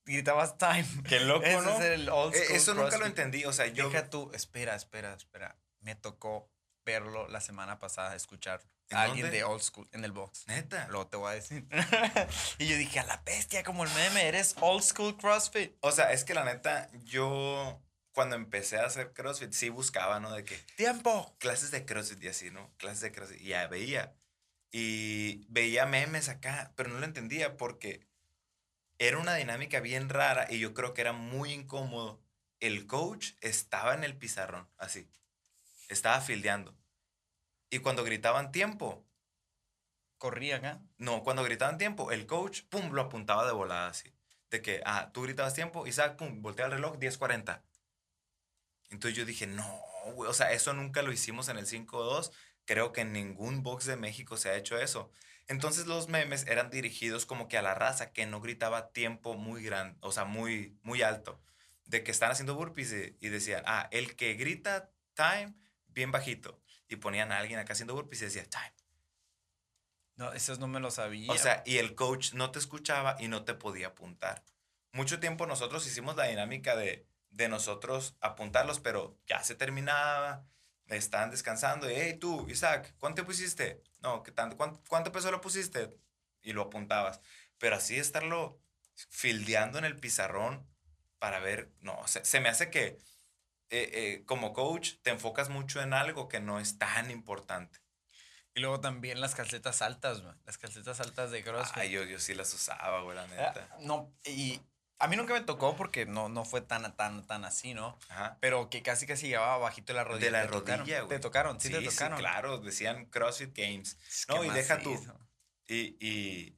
Gritabas 0.04 0.58
time. 0.58 0.86
Qué 1.08 1.22
loco, 1.22 1.48
¿no? 1.64 1.82
el 1.82 2.10
old 2.10 2.36
e, 2.36 2.44
school 2.44 2.56
Eso 2.58 2.74
nunca 2.74 2.98
lo 2.98 3.06
entendí, 3.06 3.46
o 3.46 3.54
sea, 3.54 3.68
yo... 3.68 3.90
Deja 3.90 4.10
tú, 4.10 4.30
espera, 4.34 4.76
espera, 4.76 5.14
espera. 5.14 5.58
Me 5.80 5.96
tocó 5.96 6.52
verlo 6.84 7.30
la 7.30 7.40
semana 7.40 7.80
pasada, 7.80 8.14
escuchar 8.14 8.62
a 8.92 9.04
alguien 9.04 9.32
de 9.32 9.46
old 9.46 9.62
school 9.62 9.88
en 9.94 10.04
el 10.04 10.12
box. 10.12 10.48
Neta. 10.48 10.86
Luego 10.90 11.08
te 11.08 11.16
voy 11.16 11.32
a 11.32 11.36
decir. 11.36 11.66
y 12.58 12.68
yo 12.68 12.76
dije, 12.76 13.00
a 13.00 13.06
la 13.06 13.22
bestia, 13.26 13.64
como 13.64 13.86
el 13.86 13.90
meme, 13.92 14.28
eres 14.28 14.54
old 14.60 14.84
school 14.84 15.16
CrossFit. 15.16 15.78
O 15.80 15.94
sea, 15.94 16.12
es 16.12 16.26
que 16.26 16.34
la 16.34 16.44
neta, 16.44 16.90
yo 17.06 17.82
cuando 18.18 18.36
empecé 18.36 18.80
a 18.80 18.86
hacer 18.88 19.14
CrossFit, 19.14 19.52
sí 19.52 19.70
buscaba, 19.70 20.20
¿no? 20.20 20.32
De 20.32 20.44
que... 20.44 20.58
¡Tiempo! 20.76 21.36
Clases 21.38 21.70
de 21.70 21.86
CrossFit 21.86 22.24
y 22.24 22.28
así, 22.30 22.50
¿no? 22.50 22.74
Clases 22.78 23.02
de 23.02 23.12
CrossFit. 23.12 23.42
Y 23.42 23.50
ya 23.50 23.68
veía. 23.68 24.16
Y 24.72 25.46
veía 25.50 25.86
memes 25.86 26.28
acá, 26.28 26.74
pero 26.76 26.90
no 26.90 26.98
lo 26.98 27.06
entendía 27.06 27.58
porque 27.58 28.08
era 28.98 29.20
una 29.20 29.36
dinámica 29.36 29.82
bien 29.82 30.10
rara 30.10 30.48
y 30.50 30.58
yo 30.58 30.74
creo 30.74 30.96
que 30.96 31.02
era 31.02 31.14
muy 31.14 31.52
incómodo. 31.54 32.20
El 32.60 32.88
coach 32.88 33.34
estaba 33.40 33.94
en 33.94 34.04
el 34.04 34.18
pizarrón, 34.18 34.68
así. 34.80 35.08
Estaba 35.88 36.20
fildeando. 36.20 36.76
Y 37.70 37.80
cuando 37.80 38.04
gritaban 38.04 38.52
tiempo... 38.52 39.06
¿Corría 40.18 40.56
acá? 40.56 40.82
No, 40.98 41.22
cuando 41.22 41.44
gritaban 41.44 41.78
tiempo, 41.78 42.12
el 42.12 42.26
coach, 42.26 42.64
pum, 42.64 42.94
lo 42.94 43.04
apuntaba 43.04 43.46
de 43.46 43.52
volada 43.52 43.90
así. 43.90 44.12
De 44.50 44.64
que, 44.64 44.82
ah, 44.88 45.12
tú 45.14 45.22
gritabas 45.22 45.54
tiempo, 45.54 45.86
Isaac, 45.86 46.16
pum, 46.16 46.42
voltea 46.42 46.66
el 46.66 46.72
reloj, 46.72 46.98
10.40. 46.98 47.62
Entonces 48.90 49.18
yo 49.18 49.26
dije, 49.26 49.48
no, 49.48 49.66
güey, 50.14 50.30
o 50.30 50.34
sea, 50.34 50.52
eso 50.52 50.74
nunca 50.74 51.02
lo 51.02 51.12
hicimos 51.12 51.50
en 51.50 51.58
el 51.58 51.66
5-2. 51.66 52.32
Creo 52.66 52.92
que 52.92 53.02
en 53.02 53.14
ningún 53.14 53.64
box 53.64 53.86
de 53.86 53.96
México 53.96 54.38
se 54.38 54.50
ha 54.50 54.56
hecho 54.56 54.78
eso. 54.78 55.12
Entonces 55.48 55.86
los 55.88 56.10
memes 56.10 56.46
eran 56.48 56.70
dirigidos 56.70 57.26
como 57.26 57.48
que 57.48 57.58
a 57.58 57.62
la 57.62 57.74
raza 57.74 58.12
que 58.12 58.26
no 58.26 58.42
gritaba 58.42 58.92
tiempo 58.92 59.36
muy 59.36 59.64
grande, 59.64 59.98
o 60.02 60.12
sea, 60.12 60.26
muy, 60.26 60.78
muy 60.84 61.02
alto. 61.02 61.42
De 61.86 62.04
que 62.04 62.12
están 62.12 62.32
haciendo 62.32 62.56
burpees 62.56 63.16
y, 63.22 63.30
decían, 63.30 63.64
ah, 63.66 63.88
el 63.92 64.18
que 64.18 64.34
grita 64.34 64.92
time, 65.14 65.56
bien 65.88 66.12
bajito. 66.12 66.62
Y 66.90 66.98
ponían 66.98 67.32
a 67.32 67.40
alguien 67.40 67.60
acá 67.60 67.74
haciendo 67.74 67.94
burpees 67.94 68.22
y 68.22 68.26
decía, 68.26 68.50
time. 68.50 68.74
No, 70.16 70.34
esos 70.34 70.60
no 70.60 70.68
me 70.68 70.82
lo 70.82 70.92
sabía. 70.92 71.32
O 71.32 71.38
sea, 71.38 71.64
y 71.66 71.78
el 71.78 71.96
coach 71.96 72.34
no 72.34 72.52
te 72.52 72.60
escuchaba 72.60 73.16
y 73.20 73.30
no 73.30 73.46
te 73.46 73.54
podía 73.54 73.88
apuntar. 73.88 74.44
Mucho 74.92 75.20
tiempo 75.20 75.46
nosotros 75.46 75.86
hicimos 75.88 76.18
la 76.18 76.26
dinámica 76.26 76.76
de 76.76 77.08
de 77.38 77.48
nosotros 77.48 78.18
apuntarlos, 78.20 78.80
pero 78.80 79.16
ya 79.28 79.44
se 79.44 79.54
terminaba, 79.54 80.44
estaban 80.88 81.30
descansando, 81.30 81.90
y 81.90 81.94
hey 81.96 82.18
tú, 82.20 82.48
Isaac, 82.50 82.96
¿cuánto 82.98 83.24
pusiste? 83.26 83.84
No, 84.02 84.24
¿qué 84.24 84.32
tanto? 84.32 84.58
¿Cuánto, 84.58 85.12
peso 85.12 85.32
lo 85.32 85.40
pusiste? 85.40 85.96
Y 86.42 86.54
lo 86.54 86.64
apuntabas. 86.64 87.22
Pero 87.60 87.76
así 87.76 87.98
estarlo 87.98 88.60
fildeando 89.10 89.78
en 89.78 89.86
el 89.86 90.00
pizarrón 90.00 90.68
para 91.20 91.40
ver, 91.40 91.72
no, 91.82 92.00
se, 92.08 92.40
me 92.40 92.50
hace 92.50 92.72
que 92.72 92.98
eh, 93.70 93.92
eh, 93.94 94.24
como 94.26 94.54
coach 94.54 94.94
te 95.04 95.12
enfocas 95.12 95.50
mucho 95.50 95.82
en 95.82 95.94
algo 95.94 96.28
que 96.28 96.40
no 96.40 96.60
es 96.60 96.80
tan 96.80 97.12
importante. 97.12 97.80
Y 98.56 98.62
luego 98.62 98.80
también 98.80 99.22
las 99.22 99.36
calcetas 99.36 99.84
altas, 99.84 100.24
Las 100.46 100.58
calcetas 100.58 101.00
altas 101.00 101.30
de 101.30 101.44
CrossFit. 101.44 101.78
Ay, 101.78 101.92
yo, 101.92 102.04
yo 102.04 102.18
sí 102.18 102.34
las 102.34 102.52
usaba, 102.52 103.02
güey, 103.02 103.16
la 103.16 103.24
ah, 103.24 103.28
neta. 103.28 103.78
no, 103.82 104.12
y 104.26 104.60
a 105.00 105.08
mí 105.08 105.16
nunca 105.16 105.34
me 105.34 105.42
tocó 105.42 105.76
porque 105.76 106.06
no, 106.06 106.28
no 106.28 106.44
fue 106.44 106.62
tan, 106.62 106.96
tan, 106.96 107.26
tan 107.26 107.46
así, 107.46 107.74
¿no? 107.74 108.00
Ajá. 108.10 108.38
Pero 108.42 108.70
que 108.70 108.82
casi 108.82 109.06
casi 109.06 109.28
llevaba 109.28 109.58
bajito 109.58 109.94
la 109.94 110.04
rodilla. 110.04 110.26
De 110.26 110.32
la 110.32 110.48
rodilla, 110.48 111.02
güey. 111.02 111.10
Te 111.10 111.20
tocaron, 111.20 111.60
sí, 111.62 111.70
te 111.70 111.82
tocaron. 111.82 112.18
Sí, 112.18 112.24
claro, 112.24 112.58
decían 112.60 113.06
CrossFit 113.06 113.56
Games. 113.56 113.98
no, 114.28 114.44
y 114.44 114.50
deja 114.50 114.80
tú. 114.80 115.00
Y, 115.68 115.98
y. 116.00 116.58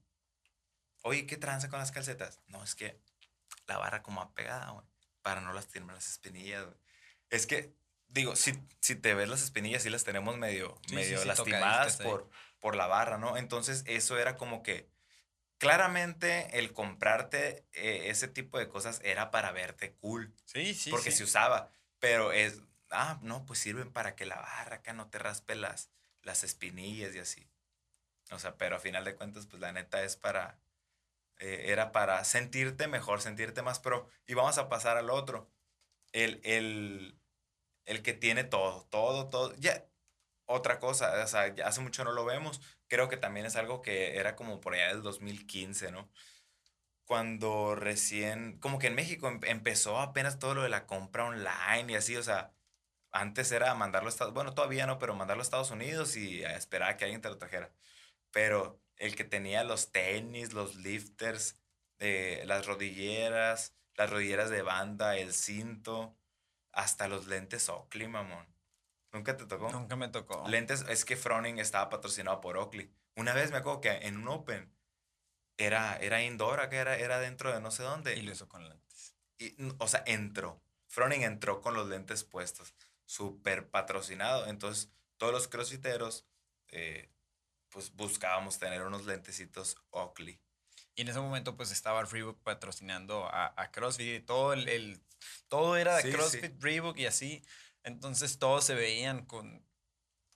Oye, 1.02 1.26
¿qué 1.26 1.38
tranza 1.38 1.70
con 1.70 1.80
las 1.80 1.92
calcetas? 1.92 2.40
No, 2.48 2.64
es 2.64 2.76
que 2.76 3.02
la 3.68 3.78
barra 3.78 4.04
como 4.04 4.22
apegada, 4.22 4.72
güey. 4.72 4.86
Para 5.22 5.42
no 5.42 5.54
lastimarme 5.54 5.94
las 5.94 6.10
espinillas, 6.10 6.64
güey. 6.64 6.78
Es 7.30 7.46
que, 7.46 7.76
digo, 8.08 8.36
si, 8.36 8.54
si 8.80 8.96
te 8.96 9.14
ves 9.14 9.28
las 9.28 9.44
espinillas, 9.44 9.84
sí 9.84 9.90
las 9.90 10.04
tenemos 10.04 10.38
medio, 10.38 10.80
medio 10.92 11.24
lastimadas 11.26 11.98
por, 11.98 12.30
por 12.60 12.76
la 12.76 12.88
barra, 12.88 13.18
¿no? 13.18 13.38
Entonces, 13.38 13.84
eso 13.86 14.18
era 14.18 14.38
como 14.38 14.64
que 14.64 14.90
claramente 15.60 16.58
el 16.58 16.74
comprarte 16.74 17.68
eh, 17.74 18.10
ese 18.10 18.28
tipo 18.28 18.58
de 18.58 18.68
cosas 18.68 19.00
era 19.04 19.30
para 19.30 19.52
verte 19.52 19.94
cool. 19.96 20.34
Sí, 20.46 20.74
sí. 20.74 20.90
Porque 20.90 21.12
se 21.12 21.24
usaba. 21.24 21.70
Pero 22.00 22.32
es, 22.32 22.64
ah, 22.90 23.20
no, 23.22 23.46
pues 23.46 23.60
sirven 23.60 23.92
para 23.92 24.16
que 24.16 24.26
la 24.26 24.38
barra 24.38 24.78
acá 24.78 24.94
no 24.94 25.10
te 25.10 25.20
raspe 25.20 25.56
las, 25.56 25.92
las 26.24 26.44
espinillas 26.44 27.14
y 27.14 27.20
así. 27.20 27.48
O 28.32 28.40
sea, 28.40 28.58
pero 28.58 28.78
a 28.78 28.80
final 28.80 29.04
de 29.04 29.16
cuentas, 29.16 29.46
pues 29.46 29.62
la 29.62 29.72
neta 29.72 30.02
es 30.04 30.16
para, 30.16 30.60
eh, 31.40 31.66
era 31.68 31.92
para 31.92 32.24
sentirte 32.24 32.88
mejor, 32.88 33.22
sentirte 33.22 33.62
más 33.62 33.80
pro. 33.80 34.08
Y 34.28 34.34
vamos 34.34 34.58
a 34.58 34.70
pasar 34.70 34.98
al 34.98 35.10
otro. 35.10 35.52
El, 36.14 36.40
el, 36.44 37.20
el 37.86 38.02
que 38.02 38.14
tiene 38.14 38.44
todo, 38.46 38.86
todo, 38.86 39.30
todo. 39.30 39.54
Ya, 39.58 39.86
otra 40.46 40.80
cosa, 40.80 41.24
o 41.24 41.28
sea, 41.28 41.54
ya 41.54 41.68
hace 41.68 41.82
mucho 41.82 42.04
no 42.04 42.12
lo 42.12 42.26
vemos, 42.26 42.60
creo 42.90 43.10
que 43.10 43.18
también 43.18 43.46
es 43.46 43.56
algo 43.56 43.82
que 43.82 44.18
era 44.18 44.36
como 44.36 44.60
por 44.62 44.74
allá 44.74 44.90
del 44.90 45.04
2015, 45.04 45.92
¿no? 45.92 46.12
Cuando 47.06 47.76
recién, 47.76 48.60
como 48.60 48.80
que 48.80 48.88
en 48.88 48.96
México 48.96 49.28
em, 49.30 49.40
empezó 49.46 50.00
apenas 50.00 50.40
todo 50.40 50.56
lo 50.56 50.64
de 50.64 50.70
la 50.70 50.88
compra 50.88 51.26
online 51.26 51.94
y 51.94 51.96
así, 51.96 52.16
o 52.18 52.24
sea, 52.24 52.54
antes 53.12 53.52
era 53.52 53.74
mandarlo 53.76 54.10
a 54.10 54.12
Estados 54.12 54.34
bueno, 54.34 54.54
todavía 54.54 54.86
no, 54.88 55.00
pero 55.00 55.16
mandarlo 55.16 55.42
a 55.42 55.46
Estados 55.46 55.72
Unidos 55.72 56.16
y 56.16 56.44
esperar 56.44 56.92
a 56.92 56.98
que 56.98 57.06
alguien 57.06 57.22
te 57.22 57.30
lo 57.30 57.38
trajera. 57.38 57.74
Pero 58.32 58.82
el 58.98 59.16
que 59.16 59.24
tenía 59.26 59.64
los 59.64 59.92
tenis, 59.92 60.54
los 60.54 60.76
lifters, 60.76 61.58
eh, 62.00 62.44
las 62.46 62.66
rodilleras, 62.68 63.76
las 63.96 64.10
rodilleras 64.10 64.50
de 64.50 64.62
banda, 64.62 65.18
el 65.18 65.34
cinto, 65.34 66.18
hasta 66.72 67.08
los 67.08 67.28
lentes 67.28 67.70
Oakley, 67.70 68.08
mamón. 68.08 68.48
¿Nunca 69.12 69.36
te 69.36 69.46
tocó? 69.46 69.72
Nunca 69.72 69.96
me 69.96 70.08
tocó. 70.08 70.48
Lentes, 70.48 70.86
es 70.88 71.04
que 71.06 71.16
Froning 71.16 71.60
estaba 71.60 71.90
patrocinado 71.90 72.42
por 72.42 72.58
Oakley. 72.58 72.94
Una 73.16 73.34
vez 73.34 73.52
me 73.52 73.58
acuerdo 73.58 73.82
que 73.82 73.92
en 73.92 74.18
un 74.18 74.28
Open 74.28 74.72
era, 75.58 75.98
era 75.98 76.24
indoor, 76.24 76.70
que 76.70 76.78
era, 76.78 76.98
era 76.98 77.20
dentro 77.20 77.52
de 77.52 77.60
no 77.60 77.72
sé 77.72 77.84
dónde. 77.84 78.16
Y 78.16 78.22
lo 78.22 78.32
hizo 78.32 78.48
con 78.48 78.68
lentes. 78.68 79.16
Y, 79.38 79.56
o 79.78 79.88
sea, 79.88 80.04
entró. 80.06 80.62
Froning 80.88 81.24
entró 81.24 81.62
con 81.62 81.74
los 81.74 81.88
lentes 81.88 82.24
puestos. 82.24 82.74
Súper 83.06 83.70
patrocinado. 83.70 84.48
Entonces, 84.48 84.92
todos 85.18 85.34
los 85.34 85.48
crossfiteros, 85.48 86.28
eh, 86.70 87.12
pues 87.70 87.92
buscábamos 87.94 88.60
tener 88.60 88.84
unos 88.84 89.06
lentecitos 89.06 89.76
Oakley. 89.90 90.40
Y 90.96 91.02
en 91.02 91.10
ese 91.10 91.20
momento, 91.20 91.56
pues 91.56 91.72
estaba 91.72 92.04
Reebok 92.04 92.42
patrocinando 92.42 93.26
a, 93.26 93.54
a 93.62 93.72
CrossFit. 93.72 94.18
Y 94.18 94.20
todo, 94.20 94.54
el, 94.54 95.02
todo 95.48 95.78
era 95.78 95.96
de 95.98 96.12
CrossFit, 96.12 96.62
Reebok 96.62 96.98
y 96.98 97.06
así. 97.06 97.44
Entonces 97.84 98.40
todos 98.40 98.66
se 98.66 98.76
veían 98.76 99.26
con, 99.26 99.66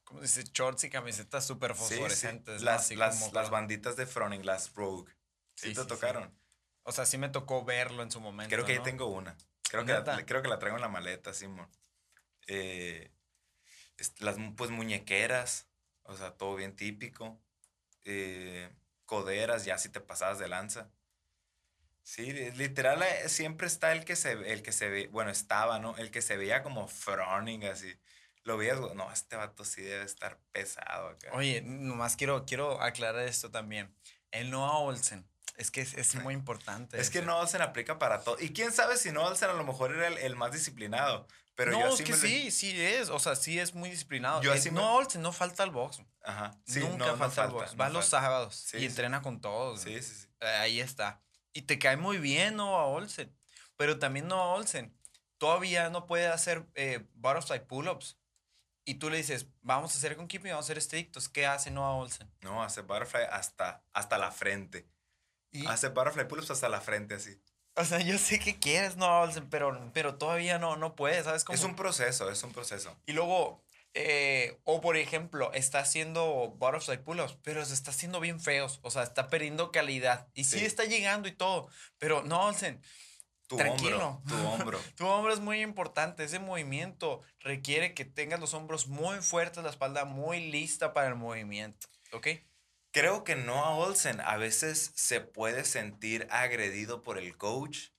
¿cómo 0.04 0.22
dice? 0.22 0.44
Shorts 0.44 0.84
y 0.86 0.90
camisetas 0.90 1.46
súper 1.46 1.76
fosforescentes. 1.76 2.62
Las, 2.62 2.92
las, 2.92 3.50
banditas 3.50 3.96
de 3.96 4.06
Froning, 4.06 4.46
las 4.46 4.74
Rogue. 4.74 5.12
Sí, 5.56 5.74
te 5.74 5.86
tocaron. 5.86 6.34
O 6.84 6.92
sea, 6.92 7.06
sí 7.06 7.18
me 7.18 7.30
tocó 7.30 7.64
verlo 7.64 8.04
en 8.04 8.12
su 8.12 8.20
momento. 8.20 8.54
Creo 8.54 8.66
que 8.66 8.74
ahí 8.74 8.84
tengo 8.84 9.08
una. 9.08 9.38
Creo 9.70 9.86
que, 9.86 9.94
la, 9.94 10.26
creo 10.26 10.42
que 10.42 10.50
la 10.50 10.60
traigo 10.60 10.78
en 10.78 10.82
la 10.82 10.90
maleta, 10.90 11.34
Simón. 11.34 11.70
Eh, 12.48 13.12
las 14.20 14.36
pues 14.56 14.70
muñequeras, 14.70 15.68
o 16.04 16.16
sea, 16.16 16.32
todo 16.32 16.56
bien 16.56 16.76
típico. 16.76 17.40
Eh, 18.04 18.70
coderas, 19.06 19.66
ya 19.66 19.78
si 19.78 19.90
te 19.90 20.02
pasabas 20.02 20.40
de 20.40 20.48
lanza. 20.48 20.92
Sí, 22.04 22.34
literal 22.52 23.02
eh, 23.02 23.30
siempre 23.30 23.66
está 23.66 23.94
el 23.94 24.04
que 24.04 24.18
se 24.18 24.34
el 24.34 24.62
que 24.62 24.74
se 24.74 24.90
ve, 24.90 25.08
bueno, 25.08 25.32
estaba, 25.32 25.80
¿no? 25.80 25.96
El 25.98 26.12
que 26.12 26.22
se 26.22 26.36
veía 26.36 26.62
como 26.62 26.88
froning 26.88 27.64
así. 27.66 27.94
Lo 28.44 28.58
veías, 28.58 28.78
no, 28.80 29.10
este 29.12 29.38
vato 29.38 29.64
sí 29.64 29.82
debe 29.82 30.04
estar 30.04 30.38
pesado 30.52 31.08
acá. 31.08 31.30
Oye, 31.32 31.62
nomás 31.62 32.18
quiero, 32.18 32.46
quiero 32.46 32.82
aclarar 32.82 33.26
esto 33.26 33.50
también. 33.50 33.96
El 34.32 34.50
Noah 34.50 34.80
Olsen, 34.80 35.26
es 35.56 35.72
que 35.72 35.80
es, 35.80 36.16
muy 36.24 36.34
importante. 36.34 37.00
Es 37.00 37.10
que 37.10 37.22
Noah 37.22 37.42
Olsen 37.42 37.62
aplica 37.62 37.98
para 38.00 38.22
todo. 38.22 38.36
Y 38.42 38.50
quién 38.50 38.74
sabe 38.74 38.98
si 38.98 39.14
Noah 39.14 39.30
Olsen 39.30 39.50
a 39.50 39.54
lo 39.54 39.64
mejor 39.64 39.96
era 39.96 40.08
el, 40.08 40.36
más 40.36 40.52
disciplinado. 40.52 41.26
Pero 41.56 41.72
no, 41.72 41.94
es 41.94 42.02
que 42.02 42.14
sí, 42.14 42.52
sí 42.52 42.82
es. 42.82 43.10
O 43.10 43.20
sea, 43.20 43.36
sí 43.36 43.60
es 43.60 43.76
muy 43.76 43.90
disciplinado. 43.90 44.42
Yo 44.42 44.52
así 44.52 44.72
Noah 44.72 44.96
Olsen 44.96 45.22
no 45.22 45.32
falta 45.32 45.64
al 45.64 45.72
box. 45.72 46.02
Ajá. 46.24 46.52
Nunca 46.66 47.16
falta, 47.16 47.44
al 47.44 47.52
box. 47.52 47.76
Va 47.80 47.90
los 47.90 48.08
sábados 48.08 48.74
y 48.74 48.86
entrena 48.86 49.22
con 49.22 49.40
todos. 49.40 49.82
Sí, 49.82 50.02
sí, 50.02 50.16
sí. 50.16 50.28
Ahí 50.42 50.82
está. 50.82 51.22
Y 51.54 51.64
te 51.64 51.80
cae 51.80 51.98
muy 51.98 52.18
bien 52.18 52.56
Noah 52.56 52.88
Olsen. 52.88 53.36
Pero 53.78 54.00
también 54.00 54.28
Noah 54.28 54.56
Olsen 54.56 54.98
todavía 55.38 55.90
no 55.90 56.06
puede 56.06 56.28
hacer 56.28 56.66
eh, 56.76 57.06
butterfly 57.14 57.60
pull-ups. 57.68 58.18
Y 58.86 58.96
tú 58.96 59.10
le 59.10 59.18
dices, 59.18 59.48
vamos 59.62 59.94
a 59.94 59.98
hacer 59.98 60.16
con 60.18 60.28
keeping, 60.28 60.52
vamos 60.52 60.66
a 60.66 60.68
hacer 60.68 60.78
estrictos. 60.78 61.30
¿Qué 61.30 61.46
hace 61.46 61.72
Noah 61.72 61.96
Olsen? 61.96 62.30
No, 62.42 62.64
hace 62.64 62.82
butterfly 62.82 63.24
hasta, 63.32 63.84
hasta 63.94 64.18
la 64.18 64.32
frente. 64.32 64.90
¿Y? 65.52 65.66
Hace 65.68 65.90
butterfly 65.90 66.28
pull-ups 66.28 66.52
hasta 66.52 66.68
la 66.68 66.82
frente, 66.82 67.16
así. 67.16 67.42
O 67.76 67.86
sea, 67.86 68.00
yo 68.00 68.18
sé 68.18 68.40
que 68.40 68.60
quieres 68.60 68.98
Noah 68.98 69.22
Olsen, 69.22 69.50
pero, 69.50 69.92
pero 69.94 70.16
todavía 70.16 70.60
no, 70.60 70.76
no 70.76 70.96
puede, 70.96 71.24
¿sabes? 71.24 71.44
cómo? 71.44 71.56
Es 71.56 71.64
un 71.64 71.76
proceso, 71.76 72.30
es 72.30 72.44
un 72.44 72.52
proceso. 72.52 72.96
Y 73.06 73.14
luego, 73.14 73.63
eh, 73.96 74.60
o 74.64 74.82
por 74.82 74.98
ejemplo, 74.98 75.54
está 75.54 75.80
haciendo 75.80 76.56
butterfly 76.58 76.98
pull-ups, 76.98 77.38
pero 77.44 77.64
se 77.64 77.74
está 77.74 77.92
haciendo 77.92 78.20
bien 78.20 78.40
feos. 78.40 78.80
O 78.82 78.90
sea, 78.90 79.04
está 79.04 79.30
perdiendo 79.30 79.72
calidad. 79.72 80.28
Y 80.34 80.46
sí, 80.46 80.66
está 80.66 80.86
llegando 80.86 81.28
y 81.28 81.32
todo. 81.32 81.70
Pero 82.00 82.24
no, 82.24 82.48
Olsen, 82.48 82.82
tu 83.48 83.58
tranquilo. 83.58 84.22
Hombro, 84.26 84.36
tu 84.36 84.48
hombro. 84.48 84.80
tu 84.96 85.06
hombro 85.06 85.34
es 85.34 85.40
muy 85.40 85.62
importante. 85.62 86.24
Ese 86.24 86.40
movimiento 86.40 87.22
requiere 87.40 87.94
que 87.94 88.06
tengas 88.06 88.40
los 88.40 88.56
hombros 88.56 88.88
muy 88.88 89.20
fuertes, 89.22 89.64
la 89.64 89.70
espalda 89.70 90.06
muy 90.06 90.40
lista 90.50 90.94
para 90.94 91.08
el 91.10 91.16
movimiento. 91.16 91.88
¿Ok? 92.14 92.28
Creo 92.92 93.24
que 93.24 93.36
Noah 93.36 93.76
Olsen 93.76 94.22
a 94.22 94.38
veces 94.38 94.92
se 94.96 95.20
puede 95.20 95.66
sentir 95.66 96.28
agredido 96.32 97.02
por 97.02 97.18
el 97.18 97.38
coach 97.38 97.90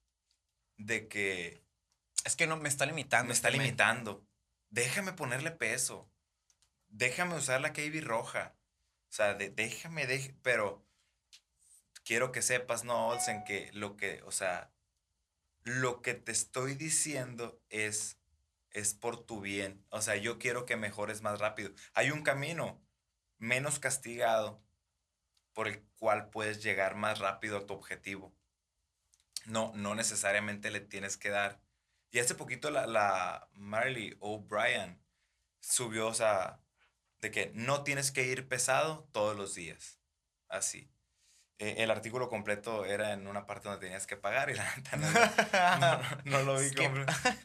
de 0.76 1.08
que... 1.08 1.62
Es 2.24 2.36
que 2.36 2.46
no, 2.46 2.56
me 2.56 2.68
está 2.68 2.86
limitando. 2.86 3.28
Me 3.28 3.34
está 3.34 3.50
limitando. 3.50 4.24
Déjame 4.74 5.12
ponerle 5.12 5.52
peso. 5.52 6.10
Déjame 6.88 7.36
usar 7.36 7.60
la 7.60 7.72
KB 7.72 8.00
roja. 8.02 8.56
O 9.08 9.12
sea, 9.12 9.34
déjame, 9.34 10.04
pero 10.42 10.84
quiero 12.02 12.32
que 12.32 12.42
sepas, 12.42 12.82
no, 12.82 13.06
Olsen, 13.06 13.44
que 13.44 13.70
lo 13.72 13.96
que, 13.96 14.20
o 14.24 14.32
sea, 14.32 14.72
lo 15.62 16.02
que 16.02 16.14
te 16.14 16.32
estoy 16.32 16.74
diciendo 16.74 17.62
es, 17.70 18.18
es 18.72 18.94
por 18.94 19.24
tu 19.24 19.40
bien. 19.40 19.86
O 19.90 20.02
sea, 20.02 20.16
yo 20.16 20.40
quiero 20.40 20.66
que 20.66 20.76
mejores 20.76 21.22
más 21.22 21.38
rápido. 21.38 21.70
Hay 21.92 22.10
un 22.10 22.24
camino 22.24 22.82
menos 23.38 23.78
castigado 23.78 24.60
por 25.52 25.68
el 25.68 25.84
cual 26.00 26.30
puedes 26.30 26.64
llegar 26.64 26.96
más 26.96 27.20
rápido 27.20 27.58
a 27.58 27.66
tu 27.66 27.74
objetivo. 27.74 28.34
No, 29.46 29.70
no 29.76 29.94
necesariamente 29.94 30.72
le 30.72 30.80
tienes 30.80 31.16
que 31.16 31.30
dar. 31.30 31.63
Y 32.14 32.20
hace 32.20 32.36
poquito 32.36 32.70
la, 32.70 32.86
la 32.86 33.48
Marley 33.54 34.16
O'Brien 34.20 35.02
subió, 35.58 36.06
o 36.06 36.14
sea, 36.14 36.60
de 37.20 37.32
que 37.32 37.50
no 37.54 37.82
tienes 37.82 38.12
que 38.12 38.22
ir 38.22 38.46
pesado 38.46 39.08
todos 39.10 39.36
los 39.36 39.56
días. 39.56 39.98
Así. 40.48 40.88
Eh, 41.58 41.74
el 41.78 41.90
artículo 41.90 42.28
completo 42.28 42.84
era 42.84 43.14
en 43.14 43.26
una 43.26 43.46
parte 43.46 43.68
donde 43.68 43.84
tenías 43.84 44.06
que 44.06 44.16
pagar 44.16 44.48
y 44.48 44.54
la 44.54 44.76
neta 44.76 44.96
no, 46.24 46.42
lo 46.44 46.56
vi 46.60 46.70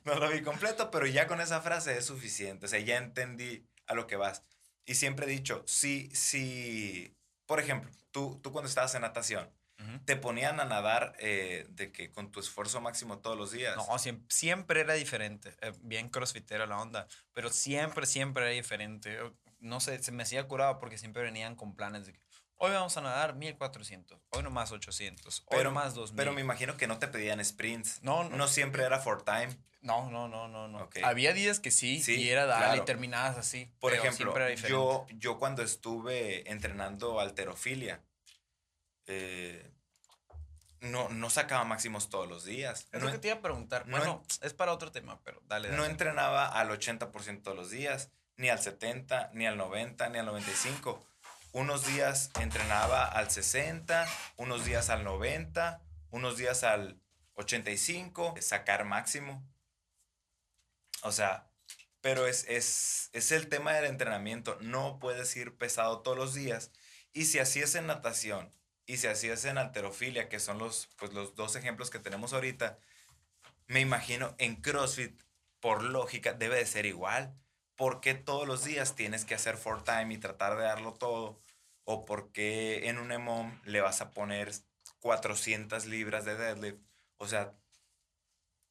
no 0.03 0.15
lo 0.19 0.29
vi 0.29 0.43
completo, 0.43 0.91
pero 0.91 1.07
ya 1.07 1.25
con 1.25 1.41
esa 1.41 1.61
frase 1.61 1.97
es 1.97 2.05
suficiente. 2.05 2.67
O 2.67 2.69
sea, 2.69 2.79
ya 2.79 2.97
entendí 2.97 3.67
a 3.87 3.95
lo 3.95 4.05
que 4.05 4.17
vas. 4.17 4.43
Y 4.85 4.93
siempre 4.93 5.25
he 5.25 5.29
dicho, 5.29 5.63
sí, 5.65 6.11
sí, 6.13 7.17
por 7.47 7.59
ejemplo, 7.59 7.89
tú, 8.11 8.39
tú 8.43 8.51
cuando 8.51 8.69
estabas 8.69 8.93
en 8.93 9.01
natación, 9.01 9.51
te 10.05 10.15
ponían 10.15 10.59
a 10.59 10.65
nadar 10.65 11.15
eh, 11.19 11.65
de 11.69 11.91
que 11.91 12.11
con 12.11 12.31
tu 12.31 12.39
esfuerzo 12.39 12.81
máximo 12.81 13.19
todos 13.19 13.37
los 13.37 13.51
días. 13.51 13.75
No, 13.77 13.97
siempre, 13.97 14.25
siempre 14.29 14.81
era 14.81 14.93
diferente. 14.93 15.55
Eh, 15.61 15.73
bien 15.81 16.09
crossfitera 16.09 16.65
la 16.65 16.79
onda, 16.79 17.07
pero 17.33 17.49
siempre, 17.49 18.05
siempre 18.05 18.43
era 18.45 18.53
diferente. 18.53 19.17
No 19.59 19.79
sé, 19.79 20.01
se 20.01 20.11
me 20.11 20.23
hacía 20.23 20.47
curado 20.47 20.79
porque 20.79 20.97
siempre 20.97 21.23
venían 21.23 21.55
con 21.55 21.75
planes 21.75 22.05
de 22.05 22.13
que 22.13 22.19
hoy 22.57 22.71
vamos 22.71 22.95
a 22.97 23.01
nadar 23.01 23.35
1400, 23.35 24.19
hoy 24.31 24.43
nomás 24.43 24.71
800, 24.71 25.45
pero, 25.49 25.69
hoy 25.69 25.75
más 25.75 25.95
2000. 25.95 26.15
Pero 26.15 26.33
me 26.33 26.41
imagino 26.41 26.77
que 26.77 26.87
no 26.87 26.99
te 26.99 27.07
pedían 27.07 27.43
sprints. 27.43 28.01
No, 28.03 28.23
no. 28.25 28.37
No 28.37 28.47
siempre 28.47 28.83
era 28.83 28.99
for 28.99 29.23
time. 29.23 29.57
No, 29.81 30.09
no, 30.11 30.27
no, 30.27 30.49
no, 30.49 30.67
no. 30.67 30.89
Había 31.03 31.33
días 31.33 31.61
que 31.61 31.71
sí, 31.71 32.03
sí 32.03 32.15
y 32.15 32.29
era 32.29 32.45
dar 32.45 32.77
y 32.77 32.81
terminabas 32.81 33.37
así. 33.37 33.71
Por 33.79 33.93
ejemplo, 33.93 34.35
yo, 34.67 35.07
yo 35.13 35.39
cuando 35.39 35.63
estuve 35.63 36.49
entrenando 36.51 37.21
alterofilia, 37.21 38.03
eh, 39.09 39.73
no, 40.81 41.09
no 41.09 41.29
sacaba 41.31 41.63
máximos 41.63 42.09
todos 42.09 42.29
los 42.29 42.45
días. 42.45 42.87
Es 42.91 43.01
lo 43.01 43.11
que 43.11 43.17
te 43.17 43.27
iba 43.27 43.37
a 43.37 43.41
preguntar. 43.41 43.85
bueno, 43.89 44.23
es 44.41 44.53
para 44.53 44.71
otro 44.71 44.91
tema, 44.91 45.19
pero 45.23 45.41
dale, 45.47 45.67
dale. 45.67 45.77
No 45.77 45.85
entrenaba 45.85 46.47
al 46.47 46.69
80% 46.69 47.41
todos 47.41 47.57
los 47.57 47.69
días, 47.71 48.11
ni 48.37 48.49
al 48.49 48.59
70, 48.59 49.31
ni 49.33 49.47
al 49.47 49.57
90, 49.57 50.09
ni 50.09 50.19
al 50.19 50.27
95. 50.27 51.03
Unos 51.51 51.87
días 51.87 52.29
entrenaba 52.39 53.05
al 53.05 53.31
60, 53.31 54.07
unos 54.37 54.63
días 54.63 54.89
al 54.91 55.03
90, 55.03 55.81
unos 56.11 56.37
días 56.37 56.63
al 56.63 57.01
85, 57.33 58.35
sacar 58.39 58.85
máximo. 58.85 59.43
O 61.01 61.11
sea, 61.11 61.49
pero 61.99 62.27
es, 62.27 62.45
es, 62.47 63.09
es 63.13 63.31
el 63.31 63.49
tema 63.49 63.73
del 63.73 63.85
entrenamiento. 63.85 64.57
No 64.61 64.99
puedes 64.99 65.35
ir 65.35 65.57
pesado 65.57 66.01
todos 66.01 66.17
los 66.17 66.35
días. 66.35 66.71
Y 67.11 67.25
si 67.25 67.39
así 67.39 67.59
es 67.59 67.73
en 67.73 67.87
natación 67.87 68.53
y 68.89 68.97
si 68.97 69.05
así 69.05 69.29
es 69.29 69.45
en 69.45 69.59
alterofilia, 69.59 70.29
que 70.29 70.39
son 70.39 70.57
los, 70.57 70.87
pues, 70.97 71.13
los 71.13 71.35
dos 71.35 71.55
ejemplos 71.55 71.91
que 71.91 71.99
tenemos 71.99 72.33
ahorita, 72.33 72.79
me 73.67 73.81
imagino 73.81 74.33
en 74.39 74.55
CrossFit, 74.55 75.21
por 75.59 75.83
lógica, 75.83 76.33
debe 76.33 76.55
de 76.55 76.65
ser 76.65 76.87
igual. 76.87 77.35
¿Por 77.75 78.01
qué 78.01 78.15
todos 78.15 78.47
los 78.47 78.63
días 78.63 78.95
tienes 78.95 79.25
que 79.25 79.35
hacer 79.35 79.57
for 79.57 79.83
time 79.83 80.11
y 80.15 80.17
tratar 80.17 80.57
de 80.57 80.63
darlo 80.63 80.95
todo? 80.95 81.39
¿O 81.83 82.03
por 82.03 82.31
qué 82.31 82.89
en 82.89 82.97
un 82.97 83.11
EMOM 83.11 83.61
le 83.63 83.79
vas 83.81 84.01
a 84.01 84.09
poner 84.09 84.51
400 85.01 85.85
libras 85.85 86.25
de 86.25 86.35
deadlift? 86.35 86.81
O 87.17 87.27
sea, 87.27 87.53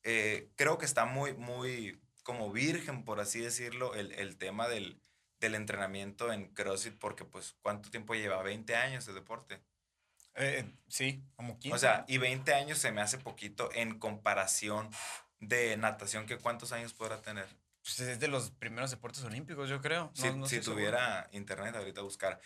eh, 0.03 0.51
creo 0.57 0.79
que 0.79 0.87
está 0.87 1.05
muy, 1.05 1.35
muy 1.35 2.03
como 2.25 2.51
virgen, 2.51 3.05
por 3.05 3.21
así 3.21 3.39
decirlo, 3.41 3.95
el, 3.95 4.11
el 4.11 4.37
tema 4.37 4.66
del, 4.66 5.01
del 5.39 5.55
entrenamiento 5.55 6.33
en 6.33 6.53
CrossFit, 6.55 6.99
porque 6.99 7.25
pues, 7.25 7.55
¿cuánto 7.62 7.89
tiempo 7.89 8.14
lleva? 8.14 8.43
20 8.43 8.75
años 8.75 9.07
de 9.07 9.12
deporte. 9.12 9.62
Eh, 10.39 10.64
sí, 10.89 11.24
como 11.36 11.59
15. 11.59 11.74
O 11.74 11.78
sea, 11.78 12.05
y 12.07 12.18
20 12.18 12.55
años 12.55 12.78
se 12.78 12.93
me 12.93 13.01
hace 13.01 13.18
poquito 13.18 13.70
en 13.74 13.99
comparación 13.99 14.91
de 15.41 15.76
natación, 15.76 16.26
que 16.26 16.39
cuántos 16.39 16.72
años 16.72 16.95
podrá 16.95 17.20
tener. 17.20 17.47
Pues 17.82 18.01
es 18.01 18.20
de 18.20 18.28
los 18.28 18.51
primeros 18.51 18.91
deportes 18.91 19.22
olímpicos, 19.24 19.68
yo 19.68 19.80
creo. 19.80 20.12
si 20.47 20.61
tuviera 20.61 21.28
internet 21.32 21.74
ahorita 21.74 22.03
buscar. 22.03 22.41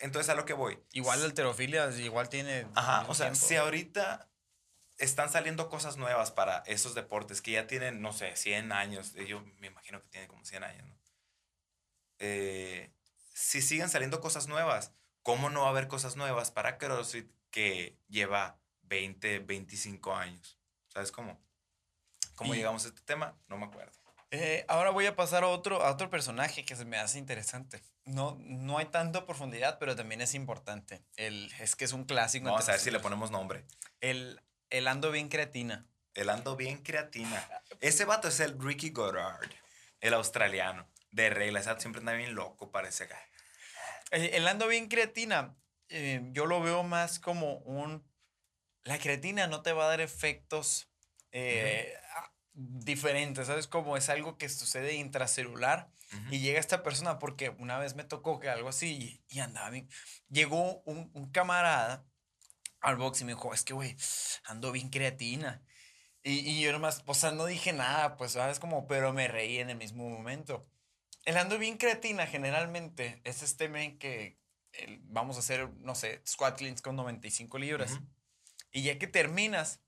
Entonces, 0.00 0.30
a 0.30 0.34
lo 0.34 0.44
que 0.44 0.54
voy. 0.54 0.78
Igual 0.92 1.20
la 1.20 1.26
alterofilia, 1.26 1.90
igual 1.98 2.28
tiene. 2.28 2.66
Ajá, 2.74 3.04
o 3.08 3.14
sea, 3.14 3.34
si 3.34 3.56
ahorita 3.56 4.28
están 4.98 5.30
saliendo 5.30 5.68
cosas 5.68 5.96
nuevas 5.96 6.30
para 6.30 6.58
esos 6.66 6.94
deportes 6.94 7.42
que 7.42 7.52
ya 7.52 7.66
tienen, 7.66 8.00
no 8.00 8.12
sé, 8.12 8.34
100 8.34 8.72
años. 8.72 9.12
Yo 9.14 9.42
me 9.58 9.66
imagino 9.66 10.00
que 10.00 10.08
tienen 10.08 10.28
como 10.28 10.44
100 10.44 10.64
años, 10.64 10.88
¿no? 10.88 10.96
Eh, 12.18 12.90
si 13.34 13.60
siguen 13.60 13.90
saliendo 13.90 14.20
cosas 14.20 14.48
nuevas, 14.48 14.94
¿cómo 15.22 15.50
no 15.50 15.60
va 15.60 15.66
a 15.66 15.70
haber 15.70 15.88
cosas 15.88 16.16
nuevas 16.16 16.50
para 16.50 16.78
CrossFit 16.78 17.30
que 17.56 17.96
lleva 18.08 18.60
20, 18.82 19.38
25 19.38 20.14
años. 20.14 20.58
¿Sabes 20.88 21.10
cómo? 21.10 21.40
¿Cómo 22.34 22.54
llegamos 22.54 22.84
a 22.84 22.88
este 22.88 23.00
tema? 23.00 23.34
No 23.48 23.56
me 23.56 23.64
acuerdo. 23.64 23.92
Eh, 24.30 24.66
ahora 24.68 24.90
voy 24.90 25.06
a 25.06 25.16
pasar 25.16 25.42
a 25.42 25.48
otro, 25.48 25.82
a 25.82 25.90
otro 25.90 26.10
personaje 26.10 26.66
que 26.66 26.76
se 26.76 26.84
me 26.84 26.98
hace 26.98 27.18
interesante. 27.18 27.82
No, 28.04 28.36
no 28.40 28.76
hay 28.76 28.84
tanta 28.84 29.24
profundidad, 29.24 29.78
pero 29.78 29.96
también 29.96 30.20
es 30.20 30.34
importante. 30.34 31.00
El, 31.16 31.50
es 31.58 31.76
que 31.76 31.86
es 31.86 31.94
un 31.94 32.04
clásico. 32.04 32.44
Vamos 32.44 32.68
a 32.68 32.72
ver 32.72 32.80
si 32.80 32.90
le 32.90 33.00
ponemos 33.00 33.30
nombre. 33.30 33.64
El, 34.02 34.38
el 34.68 34.86
ando 34.86 35.10
bien 35.10 35.30
creatina. 35.30 35.86
El 36.12 36.28
ando 36.28 36.56
bien 36.56 36.82
creatina. 36.82 37.48
Ese 37.80 38.04
vato 38.04 38.28
es 38.28 38.38
el 38.40 38.60
Ricky 38.60 38.90
Goddard, 38.90 39.48
el 40.02 40.12
australiano. 40.12 40.86
De 41.10 41.30
reglas, 41.30 41.64
siempre 41.78 42.00
anda 42.00 42.12
bien 42.12 42.34
loco, 42.34 42.70
parece. 42.70 43.08
El, 44.10 44.24
el 44.34 44.46
ando 44.46 44.68
bien 44.68 44.88
creatina 44.88 45.56
eh, 45.88 46.22
yo 46.32 46.46
lo 46.46 46.60
veo 46.60 46.82
más 46.82 47.18
como 47.18 47.58
un... 47.58 48.04
La 48.84 48.98
creatina 48.98 49.46
no 49.46 49.62
te 49.62 49.72
va 49.72 49.84
a 49.84 49.88
dar 49.88 50.00
efectos 50.00 50.88
eh, 51.32 51.92
diferentes, 52.52 53.46
¿sabes? 53.46 53.66
Como 53.66 53.96
es 53.96 54.08
algo 54.08 54.38
que 54.38 54.48
sucede 54.48 54.94
intracelular 54.94 55.90
y 56.30 56.38
llega 56.38 56.60
esta 56.60 56.82
persona 56.82 57.18
porque 57.18 57.50
una 57.50 57.78
vez 57.78 57.96
me 57.96 58.04
tocó 58.04 58.38
que 58.38 58.48
algo 58.48 58.68
así 58.68 59.20
y, 59.28 59.40
andaba 59.40 59.70
bien. 59.70 59.88
Llegó 60.28 60.82
un, 60.84 61.10
un, 61.14 61.30
camarada 61.30 62.06
al 62.80 62.96
box 62.96 63.20
y 63.20 63.24
me 63.24 63.32
dijo, 63.32 63.52
es 63.52 63.64
que, 63.64 63.74
güey, 63.74 63.96
ando 64.44 64.70
bien 64.72 64.88
creatina. 64.88 65.62
Y, 66.22 66.38
y 66.48 66.60
yo 66.60 66.72
nomás, 66.72 67.02
o 67.06 67.14
sea, 67.14 67.32
no 67.32 67.46
dije 67.46 67.72
nada, 67.72 68.16
pues, 68.16 68.32
¿sabes? 68.32 68.60
Como, 68.60 68.86
pero 68.86 69.12
me 69.12 69.28
reí 69.28 69.58
en 69.58 69.70
el 69.70 69.76
mismo 69.76 70.08
momento. 70.08 70.64
El 71.24 71.36
ando 71.36 71.58
bien 71.58 71.76
creatina 71.76 72.26
generalmente 72.26 73.20
es 73.24 73.42
este 73.42 73.68
men 73.68 73.98
que, 73.98 74.38
vamos 75.04 75.36
a 75.36 75.40
hacer, 75.40 75.68
no 75.80 75.94
sé, 75.94 76.20
squat 76.26 76.58
cleans 76.58 76.82
con 76.82 76.96
95 76.96 77.58
libras. 77.58 78.00
Y 78.70 78.82
ya 78.82 78.98
que 78.98 79.06
terminas, 79.06 79.80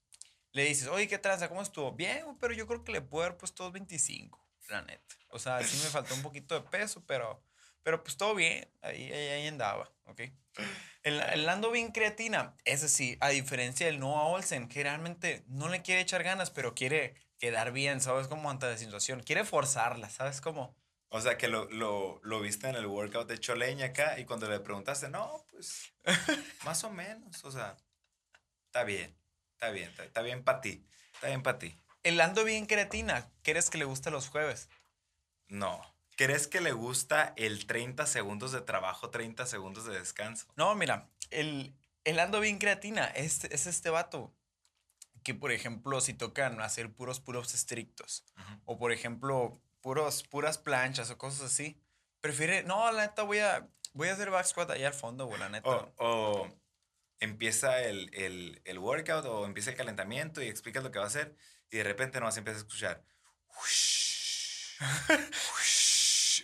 le 0.53 0.65
dices, 0.65 0.89
oye, 0.89 1.09
¿qué 1.09 1.19
tranza? 1.19 1.49
¿Cómo 1.49 1.63
estuvo? 1.63 1.93
Bien, 1.93 2.25
pero 2.41 2.55
yo 2.55 2.67
creo 2.67 2.85
que 2.85 2.93
le 2.93 3.03
puedo 3.03 3.25
haber 3.25 3.37
puesto 3.37 3.71
25, 3.71 4.45
la 4.69 4.83
neta. 4.83 5.15
O 5.29 5.39
sea, 5.39 5.63
sí 5.63 5.77
me 5.83 5.91
faltó 5.91 6.15
un 6.15 6.23
poquito 6.23 6.55
de 6.55 6.69
peso, 6.69 7.05
pero, 7.07 7.43
Pero 7.83 8.03
pues 8.03 8.17
todo 8.17 8.35
bien, 8.35 8.69
ahí, 8.83 9.13
ahí, 9.13 9.47
andaba, 9.47 9.93
¿ok? 10.05 10.21
El, 11.03 11.21
el, 11.21 11.49
ando 11.49 11.71
bien 11.71 11.93
creatina, 11.93 12.57
ese 12.65 12.89
sí, 12.89 13.17
a 13.21 13.29
diferencia 13.29 13.87
del 13.87 14.01
Noah 14.01 14.27
Olsen, 14.27 14.69
que 14.69 14.83
realmente 14.83 15.45
no 15.47 15.69
le 15.69 15.83
quiere 15.83 16.01
echar 16.01 16.23
ganas, 16.23 16.51
pero 16.51 16.75
quiere 16.75 17.15
quedar 17.39 17.73
bien, 17.73 18.01
¿sabes? 18.01 18.27
Como 18.27 18.51
ante 18.51 18.67
la 18.67 18.77
situación, 18.77 19.23
quiere 19.23 19.45
forzarla, 19.45 20.11
¿sabes? 20.11 20.41
Como... 20.41 20.77
O 21.11 21.21
sea, 21.21 21.39
que 21.39 21.49
lo, 21.49 21.65
lo, 21.71 22.21
lo, 22.23 22.41
viste 22.41 22.69
en 22.69 22.77
el 22.77 22.87
workout 22.87 23.29
de 23.29 23.39
Choleña 23.39 23.87
acá 23.87 24.19
y 24.19 24.27
cuando 24.27 24.49
le 24.49 24.61
preguntaste, 24.61 25.09
no, 25.09 25.45
pues 25.51 25.93
más 26.65 26.85
o 26.85 26.91
menos, 26.91 27.45
o 27.45 27.51
sea, 27.51 27.77
está 28.67 28.85
bien, 28.85 29.17
está 29.55 29.71
bien, 29.71 29.91
está, 29.99 30.21
bien 30.21 30.45
para 30.45 30.61
ti, 30.61 30.87
está 31.15 31.29
bien 31.29 31.43
para 31.43 31.59
ti. 31.59 31.75
El 32.03 32.21
ando 32.21 32.45
bien 32.45 32.67
creatina, 32.67 33.31
¿crees 33.43 33.71
que 33.71 33.79
le 33.79 33.87
gusta 33.87 34.11
los 34.11 34.29
jueves? 34.29 34.69
No. 35.49 35.81
¿Crees 36.17 36.47
que 36.47 36.61
le 36.61 36.73
gusta 36.73 37.33
el 37.37 37.67
30 37.67 38.05
segundos 38.07 38.53
de 38.53 38.61
trabajo, 38.61 39.09
30 39.09 39.47
segundos 39.47 39.87
de 39.87 39.99
descanso? 39.99 40.47
No, 40.57 40.75
mira, 40.75 41.09
el, 41.31 41.75
el 42.05 42.19
ando 42.19 42.41
bien 42.41 42.59
creatina 42.59 43.07
es, 43.07 43.45
es 43.45 43.67
este 43.67 43.89
vato 43.89 44.35
que, 45.23 45.35
por 45.35 45.53
ejemplo, 45.53 46.01
si 46.01 46.15
tocan 46.15 46.61
hacer 46.61 46.93
puros 46.93 47.21
puros 47.21 47.55
estrictos, 47.55 48.25
o 48.65 48.79
por 48.79 48.93
ejemplo, 48.93 49.61
puros, 49.89 50.23
puras 50.23 50.59
planchas 50.59 51.11
o 51.11 51.17
cosas 51.17 51.51
así, 51.51 51.81
prefiere, 52.21 52.63
no, 52.63 52.93
la 52.93 53.07
neta 53.07 53.23
voy 53.23 53.39
a, 53.39 53.67
voy 53.95 54.09
a 54.09 54.13
hacer 54.13 54.29
back 54.29 54.45
squat 54.45 54.71
allá 54.71 54.89
al 54.89 54.93
fondo, 54.93 55.25
güey, 55.25 55.41
la 55.41 55.49
neta. 55.49 55.91
O, 55.97 56.47
empieza 57.21 57.81
el, 57.81 58.11
el, 58.13 58.61
el, 58.67 58.79
workout 58.79 59.25
o 59.25 59.47
empieza 59.47 59.71
el 59.71 59.77
calentamiento 59.79 60.43
y 60.43 60.49
explicas 60.49 60.85
lo 60.85 60.91
que 60.91 60.99
va 60.99 61.07
a 61.07 61.09
hacer 61.09 61.35
y 61.71 61.79
de 61.79 61.85
repente 61.85 62.21
nomás 62.21 62.37
empieza 62.37 62.59
a 62.59 62.61
escuchar. 62.61 63.03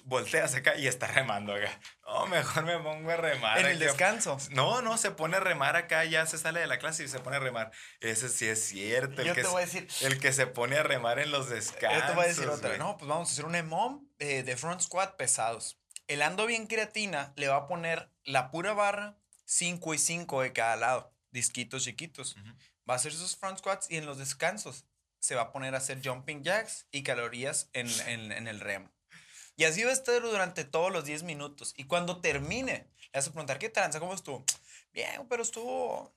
volteas 0.04 0.54
acá 0.54 0.76
y 0.76 0.86
está 0.86 1.06
remando 1.08 1.54
acá. 1.54 1.80
No, 2.06 2.26
mejor 2.26 2.64
me 2.64 2.78
pongo 2.78 3.10
a 3.10 3.16
remar. 3.16 3.58
En 3.58 3.66
el 3.66 3.78
descanso. 3.78 4.38
No, 4.50 4.82
no, 4.82 4.96
se 4.98 5.10
pone 5.10 5.36
a 5.36 5.40
remar 5.40 5.76
acá, 5.76 6.04
ya 6.04 6.26
se 6.26 6.38
sale 6.38 6.60
de 6.60 6.66
la 6.66 6.78
clase 6.78 7.04
y 7.04 7.08
se 7.08 7.18
pone 7.18 7.36
a 7.36 7.40
remar. 7.40 7.72
Ese 8.00 8.28
sí 8.28 8.46
es 8.46 8.62
cierto. 8.64 9.22
Yo 9.22 9.34
te 9.34 9.42
voy 9.42 9.62
a 9.62 9.64
decir. 9.66 9.88
El 10.02 10.20
que 10.20 10.32
se 10.32 10.46
pone 10.46 10.76
a 10.76 10.82
remar 10.82 11.18
en 11.18 11.30
los 11.30 11.48
descansos. 11.48 12.00
Yo 12.00 12.06
te 12.06 12.14
voy 12.14 12.24
a 12.24 12.28
decir 12.28 12.48
otra. 12.48 12.76
No, 12.78 12.96
pues 12.96 13.08
vamos 13.08 13.28
a 13.28 13.32
hacer 13.32 13.44
un 13.44 13.54
EMOM 13.54 14.06
eh, 14.18 14.42
de 14.42 14.56
front 14.56 14.80
squat 14.80 15.16
pesados. 15.16 15.78
El 16.06 16.22
ando 16.22 16.46
bien 16.46 16.66
creatina 16.66 17.32
le 17.36 17.48
va 17.48 17.56
a 17.56 17.66
poner 17.66 18.10
la 18.24 18.50
pura 18.50 18.74
barra 18.74 19.16
5 19.46 19.94
y 19.94 19.98
5 19.98 20.42
de 20.42 20.52
cada 20.52 20.76
lado, 20.76 21.14
disquitos 21.30 21.84
chiquitos. 21.84 22.36
Va 22.88 22.94
a 22.94 22.96
hacer 22.96 23.12
sus 23.12 23.36
front 23.36 23.58
squats 23.58 23.90
y 23.90 23.96
en 23.96 24.04
los 24.04 24.18
descansos 24.18 24.84
se 25.18 25.34
va 25.34 25.42
a 25.42 25.52
poner 25.52 25.74
a 25.74 25.78
hacer 25.78 26.06
jumping 26.06 26.42
jacks 26.42 26.86
y 26.90 27.02
calorías 27.02 27.70
en, 27.72 27.88
en, 28.06 28.30
en 28.30 28.46
el 28.46 28.60
remo. 28.60 28.90
Y 29.56 29.64
así 29.64 29.84
va 29.84 29.90
a 29.90 29.92
estar 29.92 30.20
durante 30.20 30.64
todos 30.64 30.92
los 30.92 31.04
10 31.04 31.22
minutos. 31.22 31.74
Y 31.76 31.84
cuando 31.84 32.20
termine, 32.20 32.88
le 32.98 33.10
vas 33.12 33.28
a 33.28 33.30
preguntar, 33.30 33.58
¿qué 33.58 33.68
tranza? 33.68 34.00
¿Cómo 34.00 34.14
estuvo? 34.14 34.44
Bien, 34.92 35.26
pero 35.28 35.42
estuvo, 35.42 36.12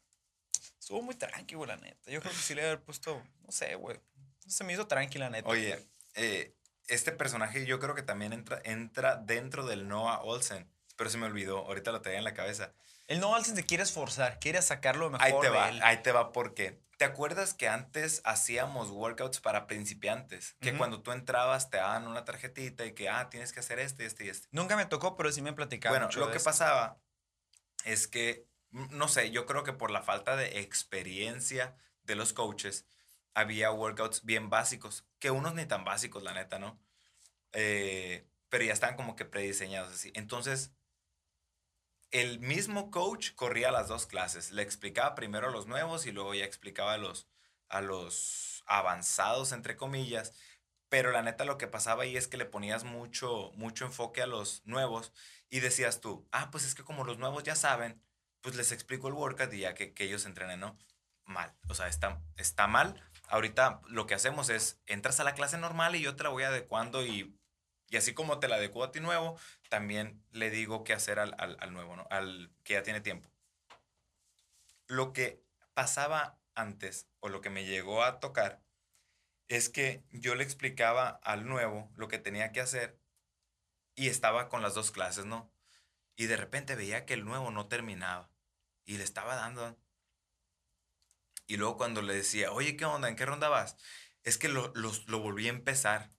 estuvo 0.80 1.02
muy 1.02 1.16
tranquilo, 1.16 1.66
la 1.66 1.78
neta. 1.78 2.12
Yo 2.12 2.20
creo 2.20 2.32
que 2.32 2.40
sí 2.40 2.56
le 2.56 2.64
haber 2.64 2.82
puesto, 2.82 3.22
no 3.46 3.52
sé, 3.52 3.76
güey. 3.76 4.00
Se 4.48 4.64
me 4.64 4.74
hizo 4.74 4.88
tranquila, 4.88 5.26
la 5.26 5.38
neta. 5.38 5.50
Oye, 5.50 5.86
eh, 6.16 6.56
este 6.88 7.12
personaje 7.12 7.66
yo 7.66 7.80
creo 7.80 7.96
que 7.96 8.04
también 8.04 8.34
entra, 8.34 8.62
entra 8.64 9.18
dentro 9.18 9.66
del 9.66 9.88
Noah 9.88 10.22
Olsen. 10.24 10.68
Pero 10.96 11.10
se 11.10 11.18
me 11.18 11.28
olvidó, 11.28 11.60
ahorita 11.60 11.92
lo 11.92 12.02
tenía 12.02 12.18
en 12.18 12.24
la 12.24 12.34
cabeza. 12.34 12.74
El 13.08 13.20
Noah 13.20 13.38
Olsen 13.38 13.56
se 13.56 13.66
quiere 13.66 13.84
esforzar, 13.84 14.40
quiere 14.40 14.62
sacarlo 14.62 15.10
mejor 15.10 15.26
ahí 15.26 15.34
te 15.42 15.50
va, 15.50 15.66
Ahí 15.82 16.02
te 16.04 16.12
va, 16.12 16.32
porque 16.32 16.80
¿Te 16.98 17.06
acuerdas 17.06 17.54
que 17.54 17.70
antes 17.70 18.22
hacíamos 18.24 18.90
workouts 18.90 19.40
para 19.40 19.68
principiantes? 19.68 20.56
Que 20.60 20.76
cuando 20.76 21.04
tú 21.04 21.12
entrabas 21.12 21.70
te 21.70 21.78
daban 21.78 22.08
una 22.08 22.26
tarjetita 22.26 22.86
y 22.88 22.94
que, 22.94 23.08
ah, 23.08 23.30
tienes 23.30 23.54
que 23.54 23.60
hacer 23.60 23.78
este, 23.78 24.08
este 24.08 24.26
y 24.26 24.30
este. 24.30 24.48
Nunca 24.50 24.76
me 24.76 24.88
tocó, 24.88 25.16
pero 25.16 25.32
sí 25.32 25.44
me 25.44 25.54
platicaba. 25.54 25.96
Bueno, 25.96 26.10
lo 26.18 26.32
que 26.32 26.40
pasaba 26.40 26.98
es 27.86 28.08
que, 28.08 28.48
no 28.72 29.08
sé, 29.08 29.30
yo 29.30 29.46
creo 29.46 29.64
que 29.64 29.74
por 29.74 29.92
la 29.92 30.02
falta 30.02 30.36
de 30.36 30.60
experiencia 30.60 31.76
de 32.02 32.16
los 32.16 32.34
coaches, 32.34 32.86
había 33.36 33.72
workouts 33.72 34.26
bien 34.26 34.50
básicos, 34.50 35.06
que 35.20 35.30
unos 35.30 35.54
ni 35.54 35.68
tan 35.68 35.86
básicos, 35.86 36.24
la 36.24 36.34
neta, 36.34 36.58
¿no? 36.58 36.80
Eh, 37.52 38.26
pero 38.50 38.64
ya 38.64 38.74
están 38.74 38.96
como 38.96 39.16
que 39.16 39.26
prediseñados 39.26 39.94
así. 39.94 40.12
Entonces, 40.16 40.72
el 42.12 42.40
mismo 42.40 42.92
coach 42.92 43.34
corría 43.36 43.72
las 43.72 43.88
dos 43.88 44.06
clases. 44.06 44.52
Le 44.52 44.62
explicaba 44.62 45.16
primero 45.16 45.48
a 45.48 45.52
los 45.52 45.68
nuevos 45.68 46.06
y 46.06 46.12
luego 46.12 46.34
ya 46.34 46.46
explicaba 46.46 46.94
a 46.94 46.98
los, 46.98 47.28
a 47.70 47.82
los 47.82 48.64
avanzados, 48.66 49.52
entre 49.52 49.76
comillas. 49.78 50.34
Pero 50.90 51.12
la 51.12 51.22
neta 51.22 51.44
lo 51.46 51.58
que 51.58 51.68
pasaba 51.68 52.04
ahí 52.04 52.16
es 52.16 52.28
que 52.28 52.38
le 52.38 52.46
ponías 52.46 52.84
mucho, 52.86 53.52
mucho 53.56 53.86
enfoque 53.86 54.22
a 54.22 54.28
los 54.28 54.66
nuevos 54.66 55.12
y 55.50 55.60
decías 55.60 56.00
tú, 56.00 56.28
ah, 56.32 56.50
pues 56.52 56.66
es 56.66 56.76
que 56.76 56.84
como 56.84 57.04
los 57.04 57.18
nuevos 57.18 57.44
ya 57.44 57.56
saben, 57.56 58.02
pues 58.42 58.56
les 58.56 58.72
explico 58.72 59.08
el 59.08 59.14
workout 59.14 59.54
y 59.54 59.60
ya 59.60 59.74
que, 59.74 59.94
que 59.94 60.06
ellos 60.06 60.26
entrenen, 60.26 60.62
¿no? 60.62 60.78
Mal, 61.26 61.54
o 61.68 61.74
sea, 61.74 61.88
está, 61.90 62.22
está 62.38 62.68
mal. 62.68 63.04
Ahorita 63.28 63.82
lo 63.88 64.08
que 64.08 64.16
hacemos 64.16 64.50
es, 64.50 64.80
entras 64.86 65.20
a 65.20 65.26
la 65.26 65.34
clase 65.34 65.58
normal 65.58 65.96
y 65.96 66.02
yo 66.02 66.16
te 66.16 66.24
la 66.24 66.30
voy 66.30 66.44
adecuando 66.44 67.06
y 67.06 67.37
y 67.90 67.98
así 67.98 68.14
como 68.14 68.40
te 68.40 68.48
la 68.48 68.58
adecuo 68.58 68.84
a 68.84 68.92
ti 68.92 69.00
nuevo, 69.00 69.40
también 69.70 70.24
le 70.32 70.50
digo 70.50 70.84
qué 70.84 70.94
hacer 70.94 71.20
al, 71.20 71.74
nuevo, 71.74 71.96
¿no? 71.96 72.08
Al 72.10 72.52
que 72.64 72.74
ya 72.74 72.84
tiene 72.84 73.02
tiempo. 73.02 73.30
Lo 74.88 75.14
que 75.14 75.44
pasaba 75.74 76.40
antes, 76.54 77.08
o 77.20 77.30
lo 77.30 77.42
que 77.42 77.50
me 77.50 77.66
llegó 77.66 78.04
a 78.04 78.20
tocar, 78.20 78.62
es 79.48 79.70
que 79.70 80.04
yo 80.12 80.36
le 80.36 80.44
explicaba 80.44 81.10
al 81.24 81.48
nuevo 81.48 81.90
lo 81.96 82.10
que 82.10 82.20
tenía 82.20 82.52
que 82.52 82.60
hacer 82.60 83.00
y 83.96 84.10
estaba 84.10 84.50
con 84.50 84.62
las 84.62 84.74
dos 84.74 84.92
clases, 84.92 85.26
¿no? 85.26 85.50
Y 86.18 86.26
de 86.26 86.36
repente 86.36 86.76
veía 86.76 87.06
que 87.06 87.14
el 87.14 87.24
nuevo 87.24 87.52
no 87.52 87.68
terminaba 87.68 88.30
y 88.84 88.98
le 88.98 89.04
estaba 89.04 89.36
dando. 89.36 89.78
Y 91.46 91.56
luego 91.56 91.78
cuando 91.78 92.02
le 92.02 92.14
decía, 92.14 92.52
oye, 92.52 92.76
¿qué 92.76 92.84
onda? 92.84 93.08
¿En 93.08 93.16
qué 93.16 93.26
ronda 93.26 93.48
vas? 93.48 93.78
Es 94.24 94.38
que 94.38 94.50
lo, 94.50 94.74
lo 94.76 95.20
volví 95.20 95.48
a 95.48 95.52
empezar 95.52 96.17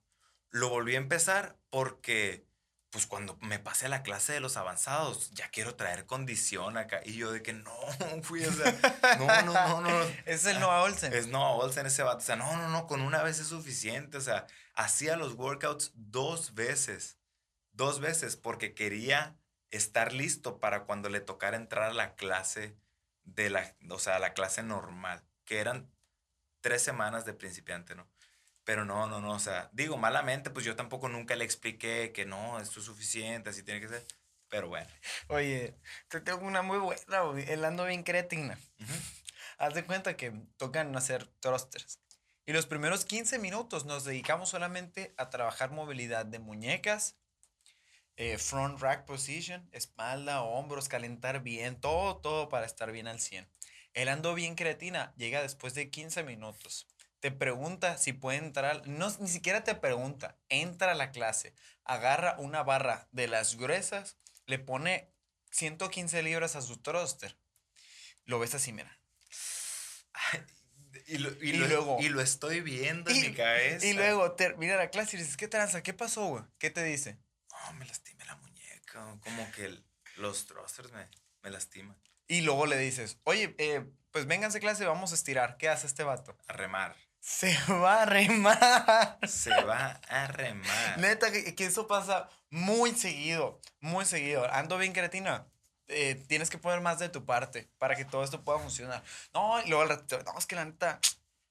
lo 0.51 0.69
volví 0.69 0.95
a 0.95 0.99
empezar 0.99 1.57
porque, 1.69 2.45
pues 2.89 3.05
cuando 3.05 3.37
me 3.41 3.59
pasé 3.59 3.85
a 3.85 3.89
la 3.89 4.03
clase 4.03 4.33
de 4.33 4.39
los 4.39 4.57
avanzados, 4.57 5.31
ya 5.31 5.49
quiero 5.49 5.75
traer 5.75 6.05
condición 6.05 6.77
acá. 6.77 7.01
Y 7.05 7.13
yo 7.13 7.31
de 7.31 7.41
que 7.41 7.53
no, 7.53 7.73
fui, 8.23 8.43
o 8.43 8.51
sea, 8.51 9.17
no, 9.17 9.27
no, 9.43 9.53
no, 9.53 9.81
no. 9.81 10.01
es 10.25 10.45
el 10.45 10.59
Noah 10.59 10.83
Olsen. 10.83 11.13
Es 11.13 11.27
Noah 11.27 11.55
Olsen 11.55 11.85
ese 11.85 12.03
vato. 12.03 12.19
O 12.19 12.21
sea, 12.21 12.35
no, 12.35 12.57
no, 12.57 12.69
no, 12.69 12.87
con 12.87 13.01
una 13.01 13.23
vez 13.23 13.39
es 13.39 13.47
suficiente. 13.47 14.17
O 14.17 14.21
sea, 14.21 14.47
hacía 14.75 15.15
los 15.15 15.33
workouts 15.33 15.91
dos 15.95 16.53
veces. 16.53 17.17
Dos 17.71 17.99
veces 17.99 18.35
porque 18.35 18.73
quería 18.73 19.37
estar 19.71 20.13
listo 20.13 20.59
para 20.59 20.83
cuando 20.85 21.09
le 21.09 21.21
tocara 21.21 21.57
entrar 21.57 21.91
a 21.91 21.93
la 21.93 22.15
clase 22.15 22.75
de 23.23 23.49
la, 23.49 23.75
o 23.89 23.99
sea, 23.99 24.19
la 24.19 24.33
clase 24.33 24.63
normal, 24.63 25.23
que 25.45 25.59
eran 25.59 25.89
tres 26.61 26.81
semanas 26.81 27.25
de 27.25 27.33
principiante, 27.33 27.95
¿no? 27.95 28.07
Pero 28.69 28.85
no, 28.85 29.07
no, 29.07 29.19
no, 29.19 29.31
o 29.31 29.39
sea, 29.39 29.67
digo, 29.73 29.97
malamente, 29.97 30.51
pues 30.51 30.63
yo 30.63 30.75
tampoco 30.75 31.09
nunca 31.09 31.35
le 31.35 31.43
expliqué 31.43 32.11
que 32.11 32.27
no, 32.27 32.59
esto 32.59 32.81
es 32.81 32.85
suficiente, 32.85 33.49
así 33.49 33.63
tiene 33.63 33.81
que 33.81 33.87
ser. 33.87 34.05
Pero 34.47 34.67
bueno. 34.67 34.87
Oye, 35.27 35.73
te 36.07 36.21
tengo 36.21 36.45
una 36.45 36.61
muy 36.61 36.77
buena, 36.77 37.01
el 37.47 37.65
ando 37.65 37.85
bien 37.85 38.03
cretina. 38.03 38.59
Haz 39.57 39.73
de 39.73 39.85
cuenta 39.85 40.15
que 40.15 40.29
tocan 40.57 40.95
hacer 40.95 41.25
thrusters. 41.39 41.99
Y 42.45 42.53
los 42.53 42.67
primeros 42.67 43.05
15 43.05 43.39
minutos 43.39 43.85
nos 43.85 44.03
dedicamos 44.03 44.49
solamente 44.49 45.15
a 45.17 45.31
trabajar 45.31 45.71
movilidad 45.71 46.27
de 46.27 46.37
muñecas, 46.37 47.15
eh, 48.17 48.37
front 48.37 48.79
rack 48.79 49.03
position, 49.05 49.67
espalda, 49.71 50.43
hombros, 50.43 50.89
calentar 50.89 51.41
bien, 51.41 51.81
todo, 51.81 52.17
todo 52.17 52.49
para 52.49 52.67
estar 52.67 52.91
bien 52.91 53.07
al 53.07 53.19
100. 53.19 53.49
El 53.95 54.09
ando 54.09 54.35
bien 54.35 54.53
creatina 54.53 55.11
llega 55.17 55.41
después 55.41 55.73
de 55.73 55.89
15 55.89 56.21
minutos 56.21 56.85
te 57.19 57.31
pregunta 57.31 57.97
si 57.97 58.13
puede 58.13 58.37
entrar, 58.37 58.87
no, 58.87 59.09
ni 59.19 59.27
siquiera 59.27 59.63
te 59.63 59.75
pregunta, 59.75 60.37
entra 60.49 60.91
a 60.91 60.95
la 60.95 61.11
clase, 61.11 61.53
agarra 61.83 62.35
una 62.39 62.63
barra 62.63 63.07
de 63.11 63.27
las 63.27 63.55
gruesas, 63.55 64.17
le 64.45 64.59
pone 64.59 65.11
115 65.51 66.23
libras 66.23 66.55
a 66.55 66.61
su 66.61 66.77
thruster. 66.77 67.37
Lo 68.25 68.39
ves 68.39 68.55
así, 68.55 68.71
mira. 68.71 68.99
Y, 71.07 71.17
luego. 71.17 71.97
Y 71.99 72.09
lo 72.09 72.21
estoy 72.21 72.61
viendo 72.61 73.09
en 73.09 73.21
mi 73.21 73.33
cabeza. 73.33 73.85
Y 73.85 73.93
luego 73.93 74.33
termina 74.33 74.75
la 74.75 74.89
clase 74.89 75.15
y 75.15 75.19
dices, 75.19 75.37
¿qué 75.37 75.47
tranza? 75.47 75.81
¿Qué 75.81 75.93
pasó, 75.93 76.25
güey? 76.25 76.43
¿Qué 76.59 76.69
te 76.69 76.83
dice? 76.83 77.17
No, 77.51 77.73
me 77.73 77.85
lastimé 77.85 78.25
la 78.25 78.35
muñeca. 78.35 79.17
Como 79.23 79.51
que 79.51 79.75
los 80.17 80.45
thrusters 80.45 80.91
me, 80.91 81.07
me 81.41 81.49
lastiman. 81.49 81.97
Y 82.27 82.41
luego 82.41 82.67
le 82.67 82.77
dices, 82.77 83.17
oye, 83.23 83.55
eh, 83.57 83.83
pues 84.11 84.27
vénganse 84.27 84.59
clase, 84.59 84.85
vamos 84.85 85.11
a 85.11 85.15
estirar. 85.15 85.57
¿Qué 85.57 85.69
hace 85.69 85.87
este 85.87 86.03
vato? 86.03 86.37
A 86.47 86.53
remar. 86.53 86.95
Se 87.29 87.55
va 87.71 88.01
a 88.01 88.05
remar. 88.05 89.19
Se 89.27 89.51
va 89.63 90.01
a 90.09 90.27
remar. 90.27 90.97
Neta, 90.97 91.31
que, 91.31 91.53
eso 91.63 91.87
pasa 91.87 92.27
muy 92.49 92.95
seguido, 92.95 93.61
muy 93.81 94.03
seguido. 94.05 94.51
Ando 94.51 94.79
bien 94.79 94.93
creatina. 94.93 95.45
Eh, 95.87 96.15
tienes 96.27 96.49
que 96.49 96.57
poner 96.57 96.81
más 96.81 96.97
de 96.97 97.07
tu 97.07 97.25
parte 97.25 97.69
para 97.77 97.95
que 97.95 98.03
todo 98.03 98.23
esto 98.23 98.43
pueda 98.43 98.57
funcionar. 98.57 99.03
No, 99.31 99.61
y 99.61 99.69
luego 99.69 99.83
al 99.83 99.89
ratito, 99.89 100.21
no, 100.23 100.39
es 100.39 100.47
que 100.47 100.55
la 100.55 100.65
neta, 100.65 100.99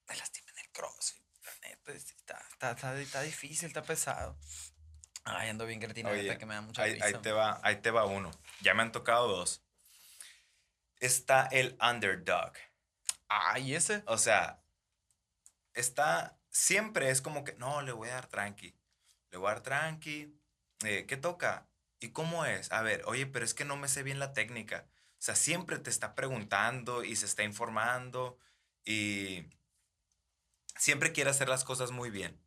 me 0.08 0.16
lastima 0.16 0.50
en 0.50 0.58
el 0.58 0.68
cross. 0.72 1.14
La 1.44 1.68
neta, 1.68 1.92
está, 1.92 2.40
está, 2.50 2.70
está, 2.72 3.00
está 3.00 3.22
difícil, 3.22 3.68
está 3.68 3.82
pesado. 3.82 4.36
Ay, 5.22 5.48
ando 5.48 5.64
bien 5.64 5.78
cretina, 5.78 6.10
que 6.10 6.44
me 6.44 6.54
da 6.54 6.60
mucha 6.60 6.82
ahí, 6.82 6.98
ahí, 7.00 7.14
te 7.22 7.30
va, 7.30 7.60
ahí 7.62 7.76
te 7.76 7.92
va 7.92 8.04
uno. 8.04 8.32
Ya 8.62 8.74
me 8.74 8.82
han 8.82 8.90
tocado 8.90 9.28
dos. 9.28 9.62
Está 10.98 11.46
el 11.52 11.78
underdog. 11.80 12.52
Ay, 13.28 13.76
ese. 13.76 14.02
O 14.06 14.18
sea, 14.18 14.60
está, 15.80 16.38
siempre 16.50 17.10
es 17.10 17.22
como 17.22 17.44
que, 17.44 17.54
no, 17.54 17.82
le 17.82 17.92
voy 17.92 18.08
a 18.08 18.14
dar 18.14 18.28
tranqui. 18.28 18.74
Le 19.30 19.38
voy 19.38 19.48
a 19.48 19.54
dar 19.54 19.62
tranqui. 19.62 20.38
Eh, 20.84 21.06
¿Qué 21.06 21.16
toca? 21.16 21.68
¿Y 22.00 22.10
cómo 22.10 22.44
es? 22.44 22.70
A 22.72 22.82
ver, 22.82 23.02
oye, 23.06 23.26
pero 23.26 23.44
es 23.44 23.54
que 23.54 23.64
no 23.64 23.76
me 23.76 23.88
sé 23.88 24.02
bien 24.02 24.18
la 24.18 24.32
técnica. 24.32 24.86
O 25.18 25.20
sea, 25.22 25.34
siempre 25.34 25.78
te 25.78 25.90
está 25.90 26.14
preguntando 26.14 27.02
y 27.02 27.16
se 27.16 27.26
está 27.26 27.42
informando 27.42 28.38
y 28.84 29.46
siempre 30.78 31.12
quiere 31.12 31.30
hacer 31.30 31.48
las 31.48 31.64
cosas 31.64 31.90
muy 31.90 32.10
bien. 32.10 32.40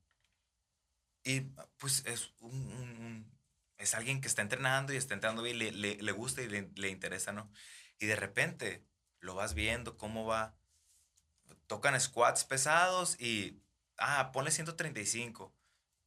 Y 1.23 1.41
pues 1.77 2.03
es 2.05 2.34
un, 2.39 3.29
es 3.77 3.93
alguien 3.93 4.21
que 4.21 4.27
está 4.27 4.41
entrenando 4.41 4.93
y 4.93 4.97
está 4.97 5.13
entrenando 5.13 5.43
bien, 5.43 5.59
le, 5.59 5.71
le, 5.71 6.11
gusta 6.11 6.41
y 6.41 6.47
le, 6.47 6.89
interesa, 6.89 7.32
¿no? 7.32 7.51
Y 7.99 8.05
de 8.05 8.15
repente 8.15 8.86
lo 9.19 9.36
vas 9.36 9.53
viendo 9.53 9.97
cómo 9.97 10.25
va. 10.25 10.55
Tocan 11.72 11.97
squats 12.01 12.43
pesados 12.43 13.17
y, 13.17 13.63
ah, 13.97 14.34
ponle 14.34 14.51
135. 14.51 15.55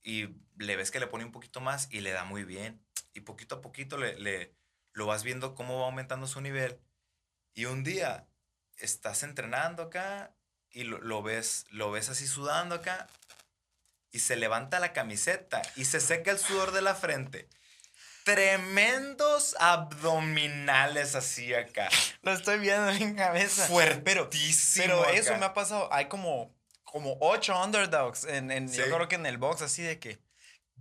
Y 0.02 0.28
le 0.58 0.76
ves 0.76 0.90
que 0.90 1.00
le 1.00 1.06
pone 1.06 1.24
un 1.24 1.32
poquito 1.32 1.62
más 1.62 1.88
y 1.90 2.00
le 2.00 2.10
da 2.10 2.24
muy 2.24 2.44
bien. 2.44 2.84
Y 3.14 3.20
poquito 3.20 3.54
a 3.54 3.60
poquito 3.62 3.96
le, 3.96 4.18
le 4.18 4.54
lo 4.92 5.06
vas 5.06 5.22
viendo 5.22 5.54
cómo 5.54 5.78
va 5.78 5.86
aumentando 5.86 6.26
su 6.26 6.42
nivel. 6.42 6.78
Y 7.54 7.64
un 7.64 7.82
día 7.82 8.28
estás 8.76 9.22
entrenando 9.22 9.84
acá 9.84 10.34
y 10.68 10.82
lo, 10.82 11.00
lo, 11.00 11.22
ves, 11.22 11.64
lo 11.70 11.90
ves 11.90 12.10
así 12.10 12.26
sudando 12.26 12.74
acá 12.74 13.08
y 14.12 14.18
se 14.18 14.36
levanta 14.36 14.80
la 14.80 14.92
camiseta 14.92 15.62
y 15.76 15.86
se 15.86 15.98
seca 15.98 16.30
el 16.30 16.38
sudor 16.38 16.72
de 16.72 16.82
la 16.82 16.94
frente. 16.94 17.48
Tremendos 18.24 19.54
abdominales 19.60 21.14
así 21.14 21.52
acá. 21.52 21.90
Lo 22.22 22.32
estoy 22.32 22.58
viendo 22.58 22.88
en 22.88 23.14
cabeza. 23.14 23.66
Fuertísimo. 23.66 24.86
Pero, 24.86 25.02
pero 25.04 25.14
eso 25.16 25.36
me 25.36 25.44
ha 25.44 25.52
pasado. 25.52 25.92
Hay 25.92 26.06
como, 26.06 26.54
como 26.84 27.18
ocho 27.20 27.54
underdogs 27.62 28.24
en, 28.24 28.50
en 28.50 28.72
yo 28.72 28.84
creo 28.84 29.08
que 29.08 29.16
en 29.16 29.26
el 29.26 29.36
box 29.36 29.62
así 29.62 29.82
de 29.82 29.98
que. 29.98 30.18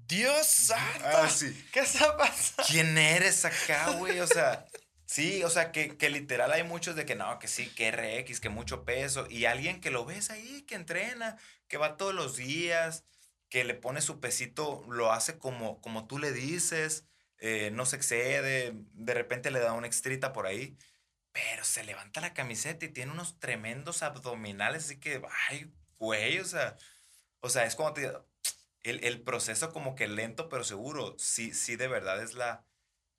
Dios 0.07 0.47
santo. 0.47 1.05
Ah, 1.05 1.29
¿Qué 1.71 1.79
está 1.81 2.17
pasando? 2.17 2.63
¿Quién 2.67 2.97
eres 2.97 3.45
acá, 3.45 3.91
güey? 3.91 4.19
O 4.19 4.27
sea, 4.27 4.65
sí, 5.05 5.43
o 5.43 5.49
sea, 5.49 5.71
que, 5.71 5.97
que, 5.97 6.09
literal 6.09 6.51
hay 6.51 6.63
muchos 6.63 6.95
de 6.95 7.05
que 7.05 7.15
no, 7.15 7.39
que 7.39 7.47
sí, 7.47 7.67
que 7.67 7.91
RX, 7.91 8.39
que 8.39 8.49
mucho 8.49 8.85
peso. 8.85 9.27
Y 9.29 9.45
alguien 9.45 9.81
que 9.81 9.91
lo 9.91 10.05
ves 10.05 10.29
ahí, 10.29 10.63
que 10.63 10.75
entrena, 10.75 11.37
que 11.67 11.77
va 11.77 11.97
todos 11.97 12.13
los 12.13 12.37
días, 12.37 13.03
que 13.49 13.63
le 13.63 13.75
pone 13.75 14.01
su 14.01 14.19
pesito, 14.19 14.83
lo 14.89 15.11
hace 15.11 15.37
como, 15.37 15.79
como 15.81 16.07
tú 16.07 16.17
le 16.17 16.31
dices, 16.31 17.05
eh, 17.45 17.71
no 17.71 17.85
se 17.85 17.97
excede, 17.97 18.71
de 18.73 19.13
repente 19.13 19.51
le 19.51 19.59
da 19.59 19.73
una 19.73 19.85
extrita 19.85 20.31
por 20.31 20.47
ahí, 20.47 20.77
pero 21.33 21.65
se 21.65 21.83
levanta 21.83 22.21
la 22.21 22.33
camiseta 22.33 22.85
y 22.85 22.93
tiene 22.93 23.11
unos 23.11 23.37
tremendos 23.37 24.01
abdominales, 24.01 24.85
así 24.85 24.97
que, 24.97 25.21
ay, 25.49 25.69
güey, 25.99 26.39
o 26.39 26.45
sea, 26.45 26.77
o 27.41 27.49
sea, 27.49 27.65
es 27.65 27.75
como 27.75 27.93
el, 28.83 29.03
el 29.03 29.21
proceso 29.23 29.73
como 29.73 29.93
que 29.93 30.07
lento 30.07 30.47
pero 30.47 30.63
seguro, 30.63 31.15
sí, 31.19 31.53
sí, 31.53 31.75
de 31.75 31.89
verdad 31.89 32.23
es 32.23 32.33
la, 32.33 32.65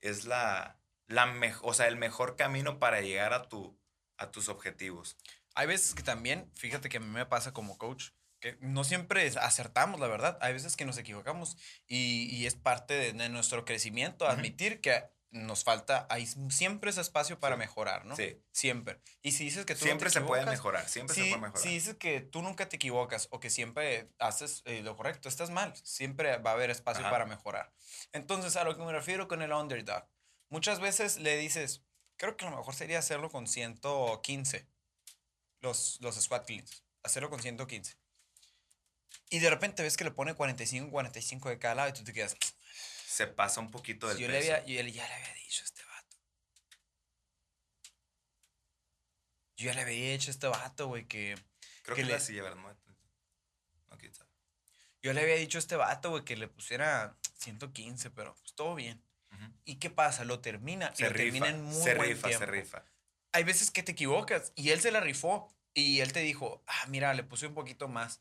es 0.01 0.25
la, 0.25 0.81
la 1.07 1.27
mejor, 1.27 1.71
o 1.71 1.75
sea, 1.75 1.89
el 1.89 1.97
mejor 1.97 2.37
camino 2.37 2.79
para 2.79 3.03
llegar 3.03 3.35
a, 3.35 3.47
tu, 3.51 3.79
a 4.17 4.31
tus 4.31 4.49
objetivos. 4.49 5.19
Hay 5.55 5.67
veces 5.67 5.95
que 5.95 6.03
también, 6.03 6.51
fíjate 6.55 6.89
que 6.89 6.97
a 6.97 7.01
mí 7.01 7.09
me 7.09 7.27
pasa 7.27 7.53
como 7.53 7.77
coach, 7.77 8.13
no 8.61 8.85
siempre 8.85 9.27
acertamos, 9.41 10.01
la 10.01 10.09
verdad. 10.09 10.39
Hay 10.41 10.53
veces 10.53 10.77
que 10.77 10.85
nos 10.85 10.99
equivocamos 10.99 11.57
y, 11.87 12.47
es 12.47 12.55
parte 12.55 13.13
de, 13.13 13.29
nuestro 13.29 13.65
crecimiento 13.65 14.29
admitir 14.29 14.81
que 14.81 15.05
nos 15.35 15.65
falta, 15.65 16.07
hay 16.11 16.27
siempre 16.27 16.91
ese 16.91 17.01
espacio 17.01 17.41
para 17.41 17.57
mejorar, 17.57 18.05
¿no? 18.05 18.15
Sí. 18.15 18.41
Siempre. 18.53 19.01
Y 19.21 19.33
si 19.33 19.45
dices 19.45 19.67
que 19.67 19.75
tú 19.75 19.85
Siempre 19.85 20.09
se 20.09 20.21
puede 20.21 20.47
mejorar, 20.47 20.89
siempre 20.89 21.15
se 21.15 21.23
puede 21.23 21.39
mejorar. 21.39 21.61
Si 21.61 21.71
dices 21.71 21.97
que 21.97 22.21
tú 22.21 22.41
nunca 22.41 22.69
te 22.69 22.77
equivocas 22.77 23.27
o 23.31 23.41
que 23.41 23.51
siempre 23.51 24.09
haces 24.21 24.63
eh, 24.65 24.83
lo 24.83 24.97
correcto, 24.97 25.29
estás 25.29 25.51
mal. 25.51 25.75
Siempre 25.77 26.37
va 26.39 26.51
a 26.51 26.53
haber 26.55 26.71
espacio 26.71 27.03
para 27.11 27.27
mejorar. 27.27 27.73
Entonces, 28.13 28.55
a 28.57 28.65
lo 28.65 28.77
que 28.77 28.85
me 28.85 28.93
refiero 28.93 29.27
con 29.27 29.43
el 29.43 29.53
underdog, 29.53 30.07
muchas 30.51 30.79
veces 30.79 31.19
le 31.19 31.37
dices, 31.37 31.83
creo 32.17 32.37
que 32.37 32.45
lo 32.45 32.57
mejor 32.57 32.75
sería 32.75 33.01
hacerlo 33.01 33.29
con 33.29 33.49
115, 33.49 34.69
los, 35.61 35.99
los 36.01 36.15
squat 36.15 36.47
cleans, 36.47 36.85
hacerlo 37.03 37.29
con 37.29 37.43
115. 37.43 38.04
Y 39.35 39.41
de 39.41 39.51
repente 39.51 39.83
ves 39.83 39.97
que 39.97 40.05
le 40.05 40.13
pone 40.13 40.35
45, 40.35 40.93
45 40.93 41.49
de 41.49 41.59
cada 41.59 41.75
lado 41.75 41.89
y 41.89 41.93
tú 41.93 42.05
te 42.05 42.13
quedas. 42.13 42.37
Se 43.05 43.27
pasa 43.27 43.61
un 43.61 43.73
poquito 43.73 44.07
del 44.07 44.17
yo 44.17 44.29
peso. 44.29 44.39
Le 44.39 44.55
había, 44.55 44.65
yo 44.65 44.77
ya 44.77 45.09
le 45.09 45.15
había 45.15 45.35
dicho 45.35 45.63
a 45.63 45.65
este 45.65 45.83
vato. 45.83 46.17
Yo 49.57 49.67
ya 49.67 49.75
le 49.75 49.81
había 49.81 50.13
dicho 50.13 50.31
a 50.31 50.35
este 50.35 50.47
vato, 50.47 50.87
güey, 50.87 51.09
que. 51.09 51.35
Creo 51.83 51.97
que, 51.97 52.05
le, 52.05 52.13
la 52.13 52.21
silla, 52.21 52.45
¿verdad? 52.45 52.63
No, 52.63 52.77
yo 55.03 55.13
le 55.13 55.21
había 55.21 55.35
dicho 55.35 55.59
a 55.59 55.63
este 55.63 55.75
vato, 55.75 56.11
güey, 56.11 56.25
que 56.25 56.37
le 56.37 56.47
pusiera 56.47 57.19
115, 57.39 58.11
pero 58.11 58.37
pues 58.37 58.55
todo 58.55 58.77
bien. 58.77 59.03
¿Y 59.65 59.81
qué 59.81 59.91
pasa? 59.91 60.25
Lo 60.25 60.39
termina. 60.39 60.95
Se 60.95 61.03
y 61.03 61.09
lo 61.09 61.13
termina 61.13 61.49
en 61.49 61.61
muy 61.61 61.83
se 61.83 61.95
rifa, 61.95 62.29
se 62.29 62.47
rifa. 62.47 62.85
Hay 63.33 63.43
veces 63.43 63.73
que 63.73 63.83
te 63.83 63.91
equivocas 63.91 64.53
y 64.55 64.71
él 64.71 64.81
se 64.81 64.93
la 64.93 65.01
rifó 65.01 65.53
y 65.75 65.99
él 65.99 66.13
te 66.13 66.21
dijo, 66.21 66.63
ah, 66.69 66.87
mira, 66.87 67.13
le 67.15 67.25
puse 67.25 67.49
un 67.49 67.55
poquito 67.55 67.89
más. 67.89 68.21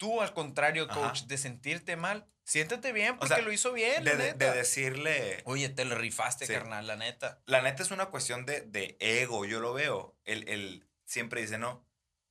Tú, 0.00 0.22
al 0.22 0.32
contrario, 0.32 0.88
coach, 0.88 1.24
de 1.24 1.36
sentirte 1.36 1.94
mal, 1.94 2.26
siéntate 2.42 2.90
bien 2.90 3.18
porque 3.18 3.42
lo 3.42 3.52
hizo 3.52 3.70
bien. 3.74 4.02
De, 4.02 4.16
de, 4.32 4.50
decirle. 4.50 5.42
Oye, 5.44 5.68
te 5.68 5.84
lo 5.84 5.94
rifaste, 5.94 6.46
carnal, 6.46 6.86
la 6.86 6.96
neta. 6.96 7.42
La 7.44 7.60
neta 7.60 7.82
es 7.82 7.90
una 7.90 8.06
cuestión 8.06 8.46
de, 8.46 8.62
de 8.62 8.96
ego, 8.98 9.44
yo 9.44 9.60
lo 9.60 9.74
veo. 9.74 10.16
El, 10.24 10.48
el, 10.48 10.88
siempre 11.04 11.42
dice, 11.42 11.58
no, 11.58 11.86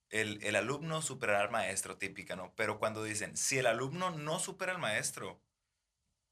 el, 0.09 0.43
el, 0.43 0.55
alumno 0.55 1.03
superará 1.03 1.41
al 1.41 1.51
maestro, 1.51 1.95
típica, 1.95 2.36
¿no? 2.36 2.55
Pero 2.55 2.80
cuando 2.80 3.03
dicen, 3.03 3.38
si 3.38 3.59
el 3.59 3.67
alumno 3.67 4.09
no 4.09 4.39
supera 4.39 4.72
al 4.72 4.80
maestro, 4.80 5.39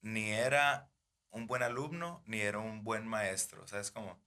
ni 0.01 0.31
era 0.31 0.89
un 1.29 1.45
buen 1.45 1.61
alumno, 1.61 2.23
ni 2.25 2.41
era 2.41 2.57
un 2.57 2.83
buen 2.83 3.05
maestro. 3.05 3.61
O 3.61 3.67
sea, 3.67 3.79
es 3.79 3.91
como. 3.91 4.19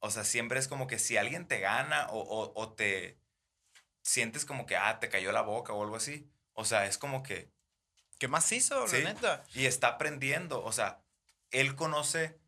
O 0.00 0.10
sea, 0.10 0.24
siempre 0.24 0.58
es 0.58 0.68
como 0.68 0.86
que 0.86 0.98
si 0.98 1.16
alguien 1.16 1.48
te 1.48 1.60
gana 1.60 2.08
o, 2.10 2.20
o, 2.20 2.52
o 2.60 2.74
te 2.74 3.18
sientes 4.02 4.44
como 4.44 4.66
que, 4.66 4.76
ah, 4.76 4.98
te 5.00 5.08
cayó 5.08 5.32
la 5.32 5.42
boca 5.42 5.72
o 5.72 5.82
algo 5.82 5.96
así. 5.96 6.28
O 6.52 6.64
sea, 6.64 6.86
es 6.86 6.98
como 6.98 7.22
que... 7.22 7.50
¿Qué 8.18 8.28
más 8.28 8.50
hizo, 8.52 8.86
la 8.86 8.98
neta? 8.98 9.44
Y 9.54 9.66
está 9.66 9.88
aprendiendo. 9.88 10.62
O 10.62 10.72
sea, 10.72 11.02
él 11.50 11.74
conoce 11.74 12.38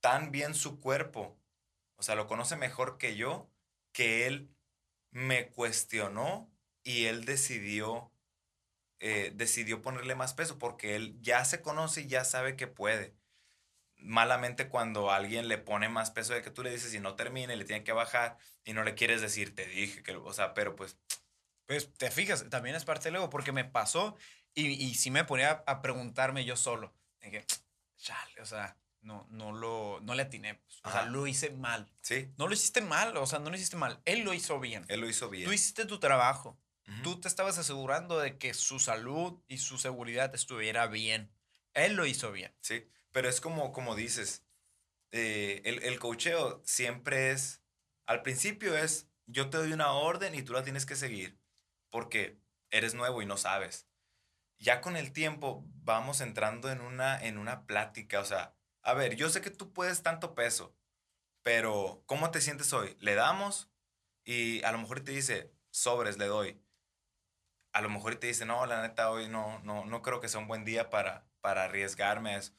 tan 0.00 0.32
bien 0.32 0.54
su 0.54 0.80
cuerpo. 0.80 1.38
O 1.96 2.02
sea, 2.02 2.14
lo 2.14 2.26
conoce 2.26 2.56
mejor 2.56 2.98
que 2.98 3.16
yo, 3.16 3.48
que 3.92 4.26
él 4.26 4.50
me 5.10 5.48
cuestionó 5.50 6.50
y 6.82 7.06
él 7.06 7.24
decidió, 7.24 8.10
eh, 8.98 9.32
decidió 9.34 9.82
ponerle 9.82 10.14
más 10.14 10.34
peso 10.34 10.58
porque 10.58 10.96
él 10.96 11.16
ya 11.20 11.44
se 11.44 11.62
conoce 11.62 12.02
y 12.02 12.06
ya 12.06 12.24
sabe 12.24 12.56
que 12.56 12.66
puede 12.66 13.17
malamente 13.98 14.68
cuando 14.68 15.10
alguien 15.10 15.48
le 15.48 15.58
pone 15.58 15.88
más 15.88 16.10
peso 16.10 16.34
de 16.34 16.42
que 16.42 16.50
tú 16.50 16.62
le 16.62 16.70
dices 16.70 16.94
y 16.94 17.00
no 17.00 17.14
termina 17.16 17.54
y 17.54 17.56
le 17.56 17.64
tiene 17.64 17.84
que 17.84 17.92
bajar 17.92 18.38
y 18.64 18.72
no 18.72 18.82
le 18.84 18.94
quieres 18.94 19.20
decir, 19.20 19.54
te 19.54 19.66
dije 19.66 20.02
que, 20.02 20.16
o 20.16 20.32
sea, 20.32 20.54
pero 20.54 20.76
pues... 20.76 20.96
Pues 21.66 21.92
te 21.92 22.10
fijas, 22.10 22.48
también 22.48 22.76
es 22.76 22.86
parte 22.86 23.08
del 23.08 23.16
ego 23.16 23.28
porque 23.28 23.52
me 23.52 23.64
pasó 23.64 24.16
y, 24.54 24.68
y 24.68 24.94
sí 24.94 25.10
me 25.10 25.24
ponía 25.24 25.62
a 25.66 25.82
preguntarme 25.82 26.46
yo 26.46 26.56
solo, 26.56 26.94
que, 27.20 27.44
chale, 27.98 28.40
o 28.40 28.46
sea, 28.46 28.76
no, 29.02 29.26
no, 29.30 29.52
lo, 29.52 30.00
no 30.02 30.14
le 30.14 30.22
atiné, 30.22 30.54
pues, 30.54 30.80
o 30.84 30.90
sea, 30.90 31.04
lo 31.04 31.26
hice 31.26 31.50
mal. 31.50 31.90
Sí. 32.00 32.30
No 32.38 32.46
lo 32.46 32.54
hiciste 32.54 32.80
mal, 32.80 33.16
o 33.16 33.26
sea, 33.26 33.38
no 33.38 33.50
lo 33.50 33.56
hiciste 33.56 33.76
mal, 33.76 34.00
él 34.04 34.20
lo 34.20 34.34
hizo 34.34 34.58
bien. 34.60 34.84
Él 34.88 35.00
lo 35.00 35.08
hizo 35.08 35.28
bien. 35.28 35.44
Tú 35.44 35.52
hiciste 35.52 35.84
tu 35.84 35.98
trabajo. 35.98 36.58
Tú 37.02 37.20
te 37.20 37.28
estabas 37.28 37.58
asegurando 37.58 38.18
de 38.18 38.38
que 38.38 38.54
su 38.54 38.78
salud 38.78 39.38
y 39.46 39.58
su 39.58 39.76
seguridad 39.76 40.34
estuviera 40.34 40.86
bien. 40.86 41.30
Él 41.74 41.96
lo 41.96 42.06
hizo 42.06 42.32
bien. 42.32 42.54
Sí. 42.62 42.88
Pero 43.18 43.30
es 43.30 43.40
como, 43.40 43.72
como 43.72 43.96
dices, 43.96 44.44
eh, 45.10 45.60
el, 45.64 45.82
el 45.82 45.98
cocheo 45.98 46.62
siempre 46.64 47.32
es, 47.32 47.64
al 48.06 48.22
principio 48.22 48.78
es, 48.78 49.08
yo 49.26 49.50
te 49.50 49.56
doy 49.56 49.72
una 49.72 49.90
orden 49.90 50.36
y 50.36 50.42
tú 50.42 50.52
la 50.52 50.62
tienes 50.62 50.86
que 50.86 50.94
seguir, 50.94 51.36
porque 51.90 52.38
eres 52.70 52.94
nuevo 52.94 53.20
y 53.20 53.26
no 53.26 53.36
sabes. 53.36 53.88
Ya 54.60 54.80
con 54.80 54.96
el 54.96 55.12
tiempo 55.12 55.64
vamos 55.82 56.20
entrando 56.20 56.70
en 56.70 56.80
una, 56.80 57.20
en 57.20 57.38
una 57.38 57.66
plática, 57.66 58.20
o 58.20 58.24
sea, 58.24 58.54
a 58.82 58.94
ver, 58.94 59.16
yo 59.16 59.28
sé 59.30 59.40
que 59.40 59.50
tú 59.50 59.72
puedes 59.72 60.04
tanto 60.04 60.36
peso, 60.36 60.76
pero 61.42 62.04
¿cómo 62.06 62.30
te 62.30 62.40
sientes 62.40 62.72
hoy? 62.72 62.96
Le 63.00 63.16
damos 63.16 63.68
y 64.24 64.62
a 64.62 64.70
lo 64.70 64.78
mejor 64.78 65.00
te 65.00 65.10
dice, 65.10 65.52
sobres, 65.70 66.18
le 66.18 66.26
doy. 66.26 66.62
A 67.72 67.80
lo 67.80 67.90
mejor 67.90 68.14
te 68.14 68.28
dice, 68.28 68.46
no, 68.46 68.64
la 68.64 68.80
neta, 68.80 69.10
hoy 69.10 69.28
no, 69.28 69.58
no, 69.64 69.84
no 69.86 70.02
creo 70.02 70.20
que 70.20 70.28
sea 70.28 70.38
un 70.38 70.46
buen 70.46 70.64
día 70.64 70.88
para, 70.88 71.26
para 71.40 71.64
arriesgarme 71.64 72.36
a 72.36 72.38
eso. 72.38 72.52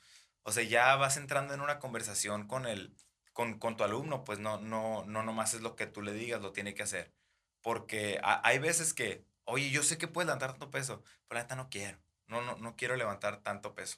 O 0.43 0.51
sea, 0.51 0.63
ya 0.63 0.95
vas 0.95 1.17
entrando 1.17 1.53
en 1.53 1.61
una 1.61 1.79
conversación 1.79 2.47
con, 2.47 2.65
el, 2.65 2.95
con, 3.33 3.59
con 3.59 3.77
tu 3.77 3.83
alumno, 3.83 4.23
pues 4.23 4.39
no, 4.39 4.59
no, 4.59 5.05
no 5.05 5.23
nomás 5.23 5.53
es 5.53 5.61
lo 5.61 5.75
que 5.75 5.87
tú 5.87 6.01
le 6.01 6.13
digas, 6.13 6.41
lo 6.41 6.51
tiene 6.53 6.73
que 6.73 6.83
hacer. 6.83 7.13
Porque 7.61 8.19
hay 8.23 8.59
veces 8.59 8.93
que, 8.93 9.25
oye, 9.45 9.69
yo 9.69 9.83
sé 9.83 9.97
que 9.97 10.07
puedes 10.07 10.27
levantar 10.27 10.51
tanto 10.51 10.71
peso, 10.71 11.03
pero 11.27 11.39
la 11.39 11.43
neta 11.43 11.55
no 11.55 11.69
quiero. 11.69 11.99
No, 12.27 12.41
no, 12.41 12.55
no 12.57 12.75
quiero 12.75 12.95
levantar 12.95 13.41
tanto 13.41 13.73
peso. 13.75 13.97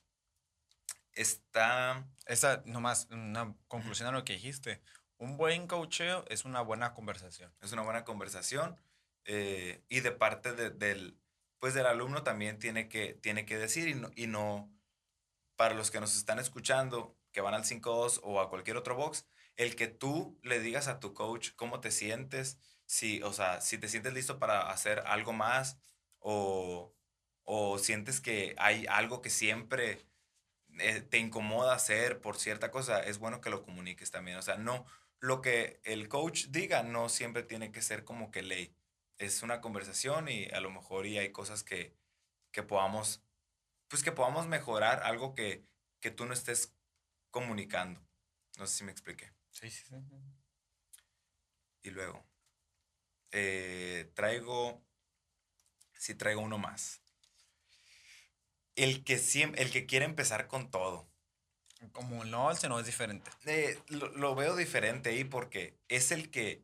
está... 1.14 2.06
Esa, 2.26 2.64
nomás, 2.66 3.08
una 3.12 3.56
conclusión 3.68 4.08
a 4.10 4.12
lo 4.12 4.24
que 4.26 4.34
dijiste. 4.34 4.82
Un 5.18 5.38
buen 5.38 5.68
coacheo 5.68 6.26
es 6.30 6.46
una 6.46 6.62
buena 6.62 6.94
conversación. 6.94 7.54
Es 7.62 7.72
una 7.74 7.84
buena 7.84 8.04
conversación. 8.06 8.80
Eh, 9.26 9.84
y 9.90 10.00
de 10.00 10.12
parte 10.12 10.54
del, 10.54 11.18
pues 11.60 11.74
del 11.76 11.86
alumno 11.86 12.24
también 12.24 12.58
tiene 12.58 12.90
que, 12.90 13.14
tiene 13.14 13.46
que 13.46 13.58
decir 13.58 13.88
y 13.88 13.94
no, 13.94 14.10
y 14.16 14.28
no, 14.28 14.72
para 15.62 15.76
los 15.76 15.92
que 15.92 16.00
nos 16.00 16.18
están 16.18 16.40
escuchando, 16.40 17.16
que 17.32 17.40
van 17.40 17.54
al 17.54 17.66
5-2 17.66 18.20
o 18.24 18.42
a 18.42 18.50
cualquier 18.50 18.78
otro 18.78 18.96
box, 18.96 19.28
el 19.58 19.76
que 19.76 19.86
tú 19.86 20.40
le 20.42 20.60
digas 20.60 20.88
a 20.88 21.00
tu 21.00 21.14
coach 21.14 21.52
cómo 21.56 21.80
te 21.82 21.92
sientes, 21.92 22.58
si, 22.88 23.22
o 23.22 23.32
sea, 23.32 23.62
si 23.62 23.78
te 23.78 23.88
sientes 23.88 24.12
listo 24.12 24.40
para 24.40 24.72
hacer 24.72 25.04
algo 25.06 25.34
más 25.34 25.78
o, 26.18 26.96
o 27.44 27.78
sientes 27.78 28.22
que 28.22 28.56
hay 28.58 28.88
algo 28.88 29.22
que 29.22 29.30
siempre 29.30 30.04
eh, 30.80 31.02
te 31.02 31.20
incomoda 31.20 31.76
hacer 31.76 32.22
por 32.22 32.38
cierta 32.38 32.72
cosa, 32.72 33.00
es 33.00 33.20
bueno 33.20 33.40
que 33.40 33.52
lo 33.52 33.62
comuniques 33.62 34.10
también. 34.10 34.38
O 34.38 34.42
sea, 34.42 34.58
no, 34.58 34.88
lo 35.20 35.42
que 35.42 35.80
el 35.84 36.10
coach 36.10 36.48
diga 36.48 36.82
no 36.82 37.08
siempre 37.08 37.44
tiene 37.44 37.72
que 37.72 37.84
ser 37.84 38.04
como 38.04 38.32
que 38.32 38.42
ley. 38.42 38.76
Es 39.20 39.44
una 39.44 39.62
conversación 39.62 40.28
y 40.28 40.46
a 40.46 40.60
lo 40.60 40.72
mejor 40.72 41.06
y 41.06 41.20
hay 41.20 41.32
cosas 41.32 41.64
que, 41.64 41.96
que 42.52 42.64
podamos, 42.64 43.24
pues 43.92 44.04
que 44.04 44.14
podamos 44.14 44.48
mejorar 44.48 45.04
algo 45.04 45.36
que, 45.36 45.68
que 46.00 46.12
tú 46.12 46.26
no 46.26 46.34
estés 46.34 46.74
comunicando. 47.30 48.02
No 48.58 48.66
sé 48.66 48.78
si 48.78 48.84
me 48.86 48.92
expliqué. 48.94 49.34
Sí, 49.52 49.70
sí, 49.70 49.84
sí. 49.86 49.96
Y 51.84 51.90
luego, 51.90 52.26
eh, 53.32 54.10
traigo, 54.14 54.82
sí 55.94 56.16
traigo 56.16 56.40
uno 56.40 56.58
más. 56.58 57.02
El 58.76 59.04
que, 59.04 59.18
siempre, 59.18 59.62
el 59.62 59.72
que 59.72 59.86
quiere 59.86 60.06
empezar 60.06 60.48
con 60.48 60.72
todo. 60.72 61.12
Como 61.92 62.24
no, 62.24 62.50
el 62.50 62.58
no 62.70 62.80
es 62.80 62.86
diferente. 62.86 63.30
Eh, 63.44 63.78
lo, 63.88 64.08
lo, 64.10 64.36
veo 64.36 64.56
diferente 64.56 65.10
ahí 65.10 65.26
porque 65.26 65.78
es 65.90 66.12
el 66.12 66.32
que 66.32 66.64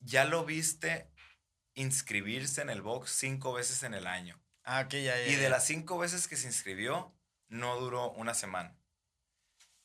ya 0.00 0.26
lo 0.26 0.44
viste 0.44 1.10
inscribirse 1.72 2.60
en 2.60 2.68
el 2.68 2.82
box 2.82 3.12
cinco 3.12 3.54
veces 3.54 3.82
en 3.82 3.94
el 3.94 4.06
año. 4.06 4.42
Ah, 4.72 4.82
ok, 4.82 4.92
ya, 4.92 5.18
ya. 5.18 5.26
Y 5.26 5.34
de 5.34 5.50
las 5.50 5.66
cinco 5.66 5.98
veces 5.98 6.28
que 6.28 6.36
se 6.36 6.46
inscribió, 6.46 7.12
no 7.48 7.80
duró 7.80 8.12
una 8.12 8.34
semana. 8.34 8.78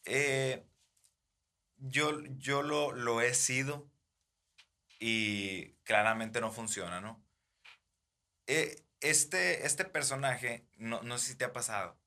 Eh, 0.05 0.63
yo 1.77 2.21
yo 2.37 2.61
lo, 2.61 2.91
lo 2.91 3.19
he 3.21 3.33
sido 3.33 3.89
y 4.99 5.71
claramente 5.85 6.39
no 6.39 6.51
funciona, 6.51 7.01
¿no? 7.01 7.19
Eh, 8.45 8.85
este, 8.99 9.65
este 9.65 9.85
personaje, 9.85 10.67
no, 10.77 11.01
no 11.01 11.17
sé 11.17 11.29
si 11.29 11.35
te 11.35 11.45
ha 11.45 11.51
pasado, 11.51 11.97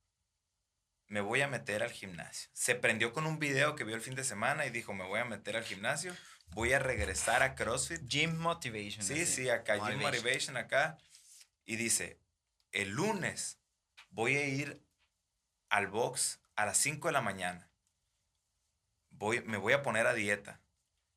me 1.09 1.20
voy 1.20 1.41
a 1.41 1.49
meter 1.49 1.83
al 1.83 1.91
gimnasio. 1.91 2.49
Se 2.53 2.76
prendió 2.76 3.12
con 3.12 3.26
un 3.26 3.41
video 3.41 3.74
que 3.74 3.83
vio 3.83 3.97
el 3.97 4.03
fin 4.03 4.14
de 4.14 4.22
semana 4.22 4.66
y 4.66 4.70
dijo, 4.70 4.95
me 4.95 5.05
voy 5.05 5.18
a 5.18 5.24
meter 5.24 5.57
al 5.57 5.64
gimnasio, 5.64 6.16
voy 6.51 6.74
a 6.74 6.79
regresar 6.79 7.43
a 7.43 7.57
CrossFit. 7.57 8.07
Gym 8.07 8.37
Motivation. 8.37 9.03
Sí, 9.03 9.26
sí, 9.26 9.51
acá, 9.51 9.85
Gym 9.85 9.99
Motivation 9.99 10.57
acá. 10.57 10.97
Y 11.64 11.74
dice, 11.74 12.20
el 12.73 12.91
lunes 12.91 13.59
voy 14.11 14.37
a 14.37 14.47
ir 14.47 14.85
al 15.69 15.87
box 15.87 16.41
a 16.57 16.66
las 16.66 16.79
5 16.79 17.09
de 17.09 17.12
la 17.12 17.21
mañana. 17.21 17.71
Voy, 19.11 19.43
me 19.43 19.57
voy 19.57 19.73
a 19.73 19.83
poner 19.83 20.07
a 20.07 20.14
dieta. 20.14 20.61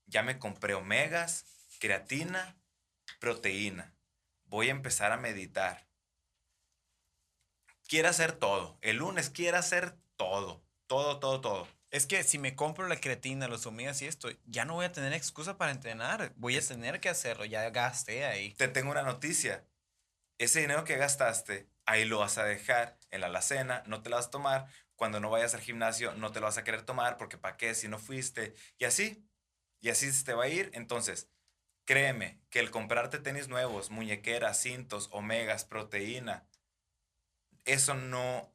Ya 0.06 0.24
me 0.24 0.40
compré 0.40 0.74
omegas, 0.74 1.46
creatina, 1.80 2.58
proteína. 3.20 3.96
Voy 4.46 4.68
a 4.68 4.72
empezar 4.72 5.12
a 5.12 5.18
meditar. 5.18 5.88
Quiere 7.88 8.08
hacer 8.08 8.34
todo. 8.34 8.78
El 8.82 8.98
lunes 8.98 9.30
quiere 9.30 9.58
hacer 9.58 9.98
todo. 10.16 10.64
Todo, 10.88 11.20
todo, 11.20 11.42
todo. 11.42 11.68
Es 11.90 12.06
que 12.06 12.24
si 12.24 12.38
me 12.38 12.56
compro 12.56 12.88
la 12.88 13.00
creatina, 13.00 13.48
los 13.48 13.66
omegas 13.66 14.02
y 14.02 14.08
esto, 14.08 14.30
ya 14.46 14.66
no 14.66 14.76
voy 14.76 14.86
a 14.86 14.92
tener 14.92 15.14
excusa 15.14 15.58
para 15.58 15.72
entrenar. 15.72 16.34
Voy 16.38 16.56
a 16.56 16.62
tener 16.62 17.00
que 17.00 17.10
hacerlo. 17.10 17.46
Ya 17.46 17.70
gasté 17.70 18.26
ahí. 18.26 18.54
Te 18.54 18.68
tengo 18.68 18.92
una 18.92 19.04
noticia. 19.04 19.66
Ese 20.42 20.60
dinero 20.60 20.86
que 20.86 20.98
gastaste, 20.98 21.70
ahí 21.86 22.04
lo 22.04 22.18
vas 22.18 22.40
a 22.40 22.46
dejar 22.46 22.98
en 23.12 23.22
la 23.22 23.28
alacena, 23.28 23.84
no 23.86 24.02
te 24.02 24.10
lo 24.10 24.16
vas 24.16 24.26
a 24.26 24.32
tomar. 24.32 24.66
Cuando 24.96 25.20
no 25.20 25.30
vayas 25.30 25.54
al 25.54 25.62
gimnasio, 25.62 26.14
no 26.14 26.32
te 26.32 26.40
lo 26.40 26.48
vas 26.48 26.58
a 26.58 26.64
querer 26.64 26.82
tomar 26.82 27.18
porque 27.18 27.38
¿para 27.38 27.58
qué 27.58 27.76
si 27.76 27.88
no 27.88 28.00
fuiste? 28.00 28.56
Y 28.80 28.86
así. 28.86 29.24
Y 29.82 29.90
así 29.90 30.12
se 30.12 30.24
te 30.26 30.34
va 30.34 30.46
a 30.46 30.48
ir. 30.48 30.72
Entonces, 30.74 31.30
créeme 31.86 32.42
que 32.50 32.60
el 32.60 32.72
comprarte 32.72 33.20
tenis 33.20 33.50
nuevos, 33.50 33.92
muñequeras, 33.92 34.60
cintos, 34.60 35.10
omegas, 35.12 35.64
proteína, 35.64 36.48
eso 37.66 37.94
no, 37.94 38.52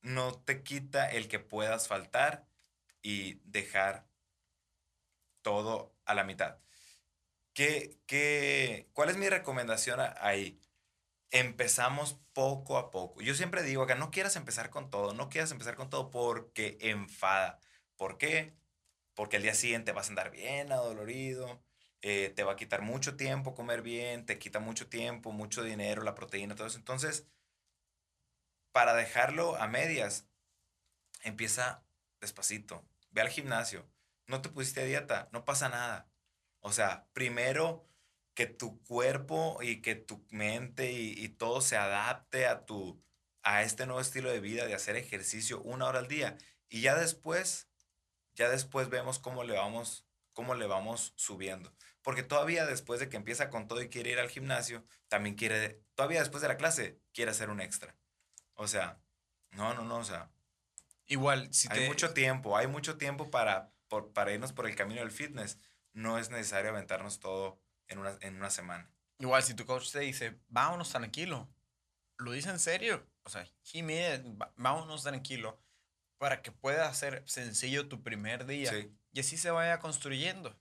no 0.00 0.34
te 0.34 0.64
quita 0.64 1.08
el 1.08 1.28
que 1.28 1.38
puedas 1.38 1.86
faltar 1.86 2.48
y 3.02 3.34
dejar 3.44 4.08
todo 5.42 5.94
a 6.04 6.14
la 6.14 6.24
mitad. 6.24 6.58
¿Qué, 7.52 8.00
qué, 8.06 8.90
cuál 8.94 9.10
es 9.10 9.16
mi 9.16 9.28
recomendación 9.28 10.00
ahí? 10.20 10.60
Empezamos 11.30 12.18
poco 12.32 12.78
a 12.78 12.90
poco. 12.90 13.20
Yo 13.20 13.34
siempre 13.34 13.62
digo 13.62 13.86
que 13.86 13.94
no 13.94 14.10
quieras 14.10 14.36
empezar 14.36 14.70
con 14.70 14.90
todo, 14.90 15.12
no 15.12 15.28
quieras 15.28 15.50
empezar 15.52 15.76
con 15.76 15.90
todo 15.90 16.10
porque 16.10 16.78
enfada. 16.80 17.60
¿Por 17.96 18.16
qué? 18.18 18.56
Porque 19.14 19.36
el 19.36 19.42
día 19.42 19.54
siguiente 19.54 19.92
vas 19.92 20.06
a 20.06 20.10
andar 20.10 20.30
bien 20.30 20.72
adolorido, 20.72 21.62
eh, 22.02 22.32
te 22.34 22.44
va 22.44 22.52
a 22.52 22.56
quitar 22.56 22.82
mucho 22.82 23.16
tiempo 23.16 23.54
comer 23.54 23.82
bien, 23.82 24.24
te 24.24 24.38
quita 24.38 24.60
mucho 24.60 24.88
tiempo, 24.88 25.32
mucho 25.32 25.62
dinero, 25.62 26.02
la 26.02 26.14
proteína, 26.14 26.54
todo 26.54 26.66
eso. 26.68 26.78
Entonces, 26.78 27.26
para 28.72 28.94
dejarlo 28.94 29.56
a 29.56 29.66
medias, 29.68 30.28
empieza 31.22 31.84
despacito. 32.20 32.84
Ve 33.10 33.20
al 33.22 33.28
gimnasio. 33.28 33.86
No 34.26 34.42
te 34.42 34.48
pusiste 34.48 34.82
a 34.82 34.84
dieta, 34.84 35.28
no 35.32 35.44
pasa 35.44 35.68
nada. 35.68 36.10
O 36.60 36.72
sea, 36.72 37.08
primero 37.12 37.88
que 38.38 38.46
tu 38.46 38.80
cuerpo 38.84 39.58
y 39.62 39.82
que 39.82 39.96
tu 39.96 40.24
mente 40.30 40.92
y, 40.92 41.28
todo 41.28 41.60
se 41.60 41.76
adapte 41.76 42.46
a 42.46 42.64
tu 42.66 43.02
a 43.42 43.64
este 43.64 43.84
nuevo 43.84 44.00
estilo 44.00 44.30
de 44.30 44.38
vida 44.38 44.64
de 44.64 44.74
hacer 44.74 44.94
ejercicio 44.94 45.60
una 45.62 45.86
hora 45.86 45.98
al 45.98 46.06
día 46.06 46.38
y 46.68 46.80
ya 46.82 46.94
después 46.94 47.68
ya 48.34 48.48
después 48.48 48.90
vemos 48.90 49.18
cómo 49.18 49.42
le 49.42 49.54
vamos 49.54 50.06
cómo 50.34 50.54
le 50.54 50.68
vamos 50.68 51.14
subiendo 51.16 51.74
porque 52.00 52.22
todavía 52.22 52.64
después 52.64 53.00
de 53.00 53.08
que 53.08 53.16
empieza 53.16 53.50
con 53.50 53.66
todo 53.66 53.82
y 53.82 53.88
quiere 53.88 54.12
ir 54.12 54.20
al 54.20 54.30
gimnasio 54.30 54.84
también 55.08 55.34
quiere 55.34 55.82
todavía 55.96 56.20
después 56.20 56.40
de 56.40 56.46
la 56.46 56.58
clase 56.58 57.00
quiere 57.12 57.32
hacer 57.32 57.50
un 57.50 57.60
extra 57.60 57.96
o 58.54 58.66
sea, 58.66 59.00
no, 59.52 59.72
no, 59.72 59.84
no, 59.84 59.98
o 59.98 60.04
sea. 60.04 60.30
Igual, 61.06 61.54
si 61.54 61.68
Hay 61.70 61.86
mucho 61.86 62.12
tiempo, 62.12 62.56
hay 62.56 62.66
mucho 62.66 62.98
tiempo 62.98 63.30
para, 63.30 63.72
para 64.12 64.32
irnos 64.32 64.52
por 64.52 64.66
el 64.66 64.74
camino 64.74 65.00
del 65.00 65.12
fitness. 65.12 65.60
No 65.92 66.18
es 66.18 66.30
necesario 66.30 66.70
aventarnos 66.70 67.20
todo 67.20 67.60
en 67.88 67.98
una, 67.98 68.16
en 68.20 68.36
una 68.36 68.50
semana. 68.50 68.90
Igual, 69.18 69.42
si 69.42 69.54
tu 69.54 69.66
coach 69.66 69.90
te 69.90 70.00
dice, 70.00 70.38
vámonos 70.48 70.90
tranquilo, 70.90 71.48
lo 72.18 72.32
dice 72.32 72.50
en 72.50 72.58
serio. 72.58 73.04
O 73.24 73.30
sea, 73.30 73.46
Jiménez, 73.62 74.22
vámonos 74.56 75.02
tranquilo 75.02 75.60
para 76.18 76.42
que 76.42 76.52
pueda 76.52 76.92
ser 76.94 77.22
sencillo 77.26 77.88
tu 77.88 78.02
primer 78.02 78.46
día 78.46 78.72
y 79.12 79.20
así 79.20 79.36
se 79.36 79.50
vaya 79.50 79.78
construyendo. 79.78 80.56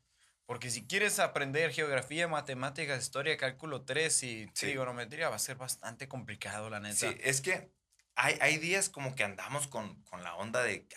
Porque 0.46 0.70
si 0.70 0.88
quieres 0.88 1.20
aprender 1.20 1.74
geografía, 1.74 2.28
matemáticas, 2.28 3.04
historia, 3.04 3.36
cálculo 3.36 3.84
3 3.84 4.24
y 4.24 4.48
trigonometría, 4.48 5.30
va 5.30 5.36
a 5.36 5.40
ser 5.40 5.58
bastante 5.58 6.08
complicado, 6.08 6.70
la 6.70 6.80
neta. 6.80 6.96
Sí, 6.96 7.18
es 7.22 7.42
que 7.42 7.70
hay, 8.16 8.58
días 8.58 8.90
como 8.90 9.14
que 9.14 9.24
andamos 9.24 9.68
con, 9.68 10.02
la 10.24 10.36
onda 10.36 10.64
de... 10.64 10.88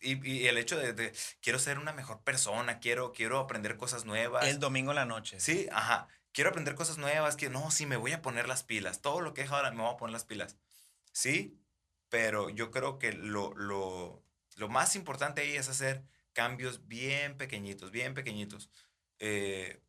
y, 0.00 0.46
el 0.46 0.58
hecho 0.58 0.76
de, 0.76 1.12
quiero 1.40 1.58
ser 1.58 1.78
una 1.78 1.92
mejor 1.92 2.22
persona, 2.22 2.78
quiero, 2.80 3.12
quiero 3.12 3.38
aprender 3.38 3.76
cosas 3.76 4.04
nuevas. 4.04 4.46
El 4.46 4.58
domingo 4.58 4.92
en 4.92 4.96
la 4.96 5.06
noche. 5.06 5.40
Sí, 5.40 5.68
ajá. 5.72 6.08
Quiero 6.32 6.50
aprender 6.50 6.74
cosas 6.74 6.98
nuevas, 6.98 7.36
que 7.36 7.48
no, 7.48 7.70
sí, 7.70 7.86
me 7.86 7.96
voy 7.96 8.12
a 8.12 8.22
poner 8.22 8.48
las 8.48 8.64
pilas. 8.64 9.00
Todo 9.00 9.20
lo 9.20 9.34
que 9.34 9.42
es 9.42 9.50
ahora 9.50 9.70
me 9.70 9.82
voy 9.82 9.92
a 9.92 9.96
poner 9.96 10.12
las 10.12 10.24
pilas. 10.24 10.56
Sí, 11.12 11.60
pero 12.08 12.50
yo 12.50 12.70
creo 12.70 12.98
que 12.98 13.12
lo, 13.12 13.54
lo, 13.54 14.24
lo 14.56 14.68
más 14.68 14.96
importante 14.96 15.42
ahí 15.42 15.56
es 15.56 15.68
hacer 15.68 16.02
cambios 16.32 16.86
bien 16.88 17.36
pequeñitos, 17.36 17.90
bien 17.90 18.14
pequeñitos. 18.14 18.68
Eh, 19.20 19.80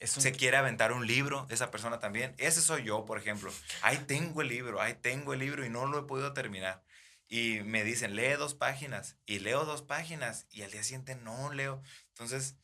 se 0.00 0.32
quiere 0.32 0.56
aventar 0.56 0.92
un 0.92 1.06
libro, 1.06 1.46
esa 1.50 1.70
persona 1.70 1.98
también. 1.98 2.34
Ese 2.38 2.60
soy 2.60 2.84
yo, 2.84 3.04
por 3.04 3.18
ejemplo. 3.18 3.52
Ahí 3.82 3.98
tengo 4.06 4.42
el 4.42 4.48
libro, 4.48 4.80
ahí 4.80 4.94
tengo 4.94 5.32
el 5.32 5.40
libro 5.40 5.64
y 5.64 5.70
no 5.70 5.86
lo 5.86 6.00
he 6.00 6.02
podido 6.02 6.32
terminar. 6.32 6.82
Y 7.28 7.60
me 7.60 7.84
dicen, 7.84 8.16
lee 8.16 8.32
dos 8.38 8.54
páginas. 8.54 9.16
Y 9.26 9.38
leo 9.40 9.64
dos 9.64 9.82
páginas. 9.82 10.46
Y 10.50 10.62
al 10.62 10.70
día 10.70 10.82
siguiente 10.82 11.14
no 11.14 11.52
leo. 11.52 11.82
Entonces, 12.08 12.56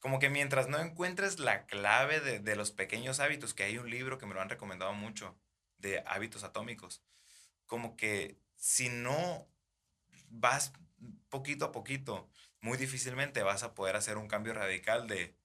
como 0.00 0.18
que 0.18 0.30
mientras 0.30 0.68
no 0.68 0.78
encuentres 0.78 1.38
la 1.38 1.66
clave 1.66 2.20
de, 2.20 2.40
de 2.40 2.56
los 2.56 2.72
pequeños 2.72 3.20
hábitos, 3.20 3.54
que 3.54 3.64
hay 3.64 3.78
un 3.78 3.90
libro 3.90 4.18
que 4.18 4.26
me 4.26 4.34
lo 4.34 4.40
han 4.40 4.48
recomendado 4.48 4.92
mucho, 4.94 5.38
de 5.78 6.02
hábitos 6.06 6.42
atómicos, 6.42 7.02
como 7.66 7.96
que 7.96 8.40
si 8.56 8.88
no 8.88 9.48
vas 10.28 10.72
poquito 11.28 11.66
a 11.66 11.72
poquito, 11.72 12.28
muy 12.60 12.76
difícilmente 12.76 13.42
vas 13.42 13.62
a 13.62 13.74
poder 13.74 13.96
hacer 13.96 14.16
un 14.18 14.28
cambio 14.28 14.54
radical 14.54 15.06
de 15.06 15.37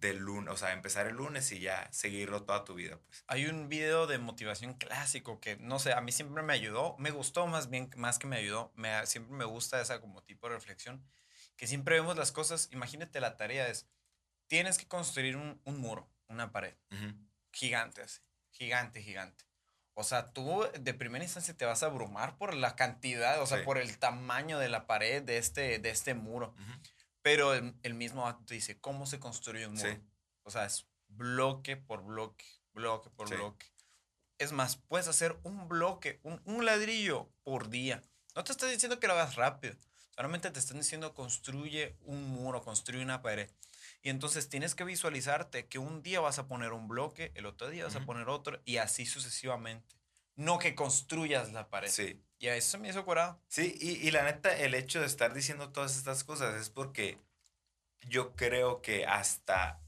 del 0.00 0.18
lunes, 0.18 0.52
o 0.52 0.56
sea, 0.56 0.72
empezar 0.72 1.06
el 1.06 1.16
lunes 1.16 1.50
y 1.52 1.60
ya 1.60 1.88
seguirlo 1.92 2.44
toda 2.44 2.64
tu 2.64 2.74
vida, 2.74 2.98
pues. 2.98 3.24
Hay 3.26 3.46
un 3.46 3.68
video 3.68 4.06
de 4.06 4.18
motivación 4.18 4.74
clásico 4.74 5.40
que, 5.40 5.56
no 5.56 5.78
sé, 5.78 5.92
a 5.92 6.00
mí 6.00 6.12
siempre 6.12 6.42
me 6.42 6.52
ayudó, 6.52 6.96
me 6.98 7.10
gustó 7.10 7.46
más 7.46 7.70
bien, 7.70 7.90
más 7.96 8.18
que 8.18 8.26
me 8.26 8.36
ayudó, 8.36 8.72
me, 8.76 9.06
siempre 9.06 9.36
me 9.36 9.44
gusta 9.44 9.80
esa 9.80 10.00
como 10.00 10.22
tipo 10.22 10.48
de 10.48 10.54
reflexión, 10.54 11.04
que 11.56 11.66
siempre 11.66 11.96
vemos 11.96 12.16
las 12.16 12.32
cosas, 12.32 12.68
imagínate 12.72 13.20
la 13.20 13.36
tarea 13.36 13.68
es, 13.68 13.88
tienes 14.46 14.78
que 14.78 14.86
construir 14.86 15.36
un, 15.36 15.60
un 15.64 15.78
muro, 15.78 16.08
una 16.28 16.52
pared, 16.52 16.74
gigante 17.52 18.02
así, 18.02 18.20
gigante, 18.50 19.02
gigante. 19.02 19.44
O 19.94 20.04
sea, 20.04 20.26
tú 20.26 20.64
de 20.78 20.94
primera 20.94 21.24
instancia 21.24 21.56
te 21.56 21.64
vas 21.64 21.82
a 21.82 21.86
abrumar 21.86 22.38
por 22.38 22.54
la 22.54 22.76
cantidad, 22.76 23.42
o 23.42 23.46
sea, 23.46 23.64
por 23.64 23.78
el 23.78 23.98
tamaño 23.98 24.60
de 24.60 24.68
la 24.68 24.86
pared 24.86 25.24
de 25.24 25.38
este, 25.38 25.80
de 25.80 25.90
este 25.90 26.14
muro. 26.14 26.54
Pero 27.28 27.52
el, 27.52 27.92
mismo 27.92 28.26
acto 28.26 28.46
te 28.46 28.54
dice 28.54 28.80
cómo 28.80 29.04
se 29.04 29.20
construye 29.20 29.66
un 29.66 29.74
muro. 29.74 30.00
O 30.44 30.50
sea, 30.50 30.64
es 30.64 30.86
bloque 31.08 31.76
por 31.76 32.02
bloque, 32.02 32.46
bloque 32.72 33.10
por 33.10 33.28
bloque. 33.28 33.66
Es 34.38 34.52
más, 34.52 34.76
puedes 34.76 35.08
hacer 35.08 35.38
un 35.42 35.68
bloque, 35.68 36.20
un, 36.22 36.40
un, 36.46 36.64
ladrillo 36.64 37.28
por 37.42 37.68
día. 37.68 38.02
No 38.34 38.44
te 38.44 38.52
estoy 38.52 38.70
diciendo 38.70 38.98
que 38.98 39.08
lo 39.08 39.12
hagas 39.12 39.36
rápido. 39.36 39.76
Solamente 40.16 40.50
te 40.50 40.58
están 40.58 40.78
diciendo 40.78 41.12
construye 41.12 41.98
un 42.00 42.30
muro, 42.30 42.62
construye 42.62 43.04
una 43.04 43.20
pared. 43.20 43.50
Y 44.00 44.08
entonces 44.08 44.48
tienes 44.48 44.74
que 44.74 44.84
visualizarte 44.84 45.66
que 45.66 45.78
un 45.78 46.02
día 46.02 46.20
vas 46.20 46.38
a 46.38 46.48
poner 46.48 46.72
un 46.72 46.88
bloque, 46.88 47.32
el 47.34 47.44
otro 47.44 47.68
día 47.68 47.84
vas 47.84 47.96
a 47.96 48.06
poner 48.06 48.30
otro 48.30 48.62
y 48.64 48.78
así 48.78 49.04
sucesivamente. 49.04 49.97
No 50.38 50.60
que 50.60 50.76
construyas 50.76 51.52
la 51.52 51.68
pared. 51.68 51.90
Sí. 51.90 52.22
Y 52.38 52.46
a 52.46 52.54
eso 52.54 52.78
me 52.78 52.88
hizo 52.88 53.04
curado. 53.04 53.42
Sí, 53.48 53.76
y, 53.80 54.06
y 54.06 54.12
la 54.12 54.22
neta, 54.22 54.56
el 54.56 54.74
hecho 54.74 55.00
de 55.00 55.06
estar 55.06 55.34
diciendo 55.34 55.72
todas 55.72 55.96
estas 55.96 56.22
cosas 56.22 56.54
es 56.54 56.70
porque 56.70 57.18
yo 58.02 58.36
creo 58.36 58.80
que 58.80 59.04
hasta 59.04 59.80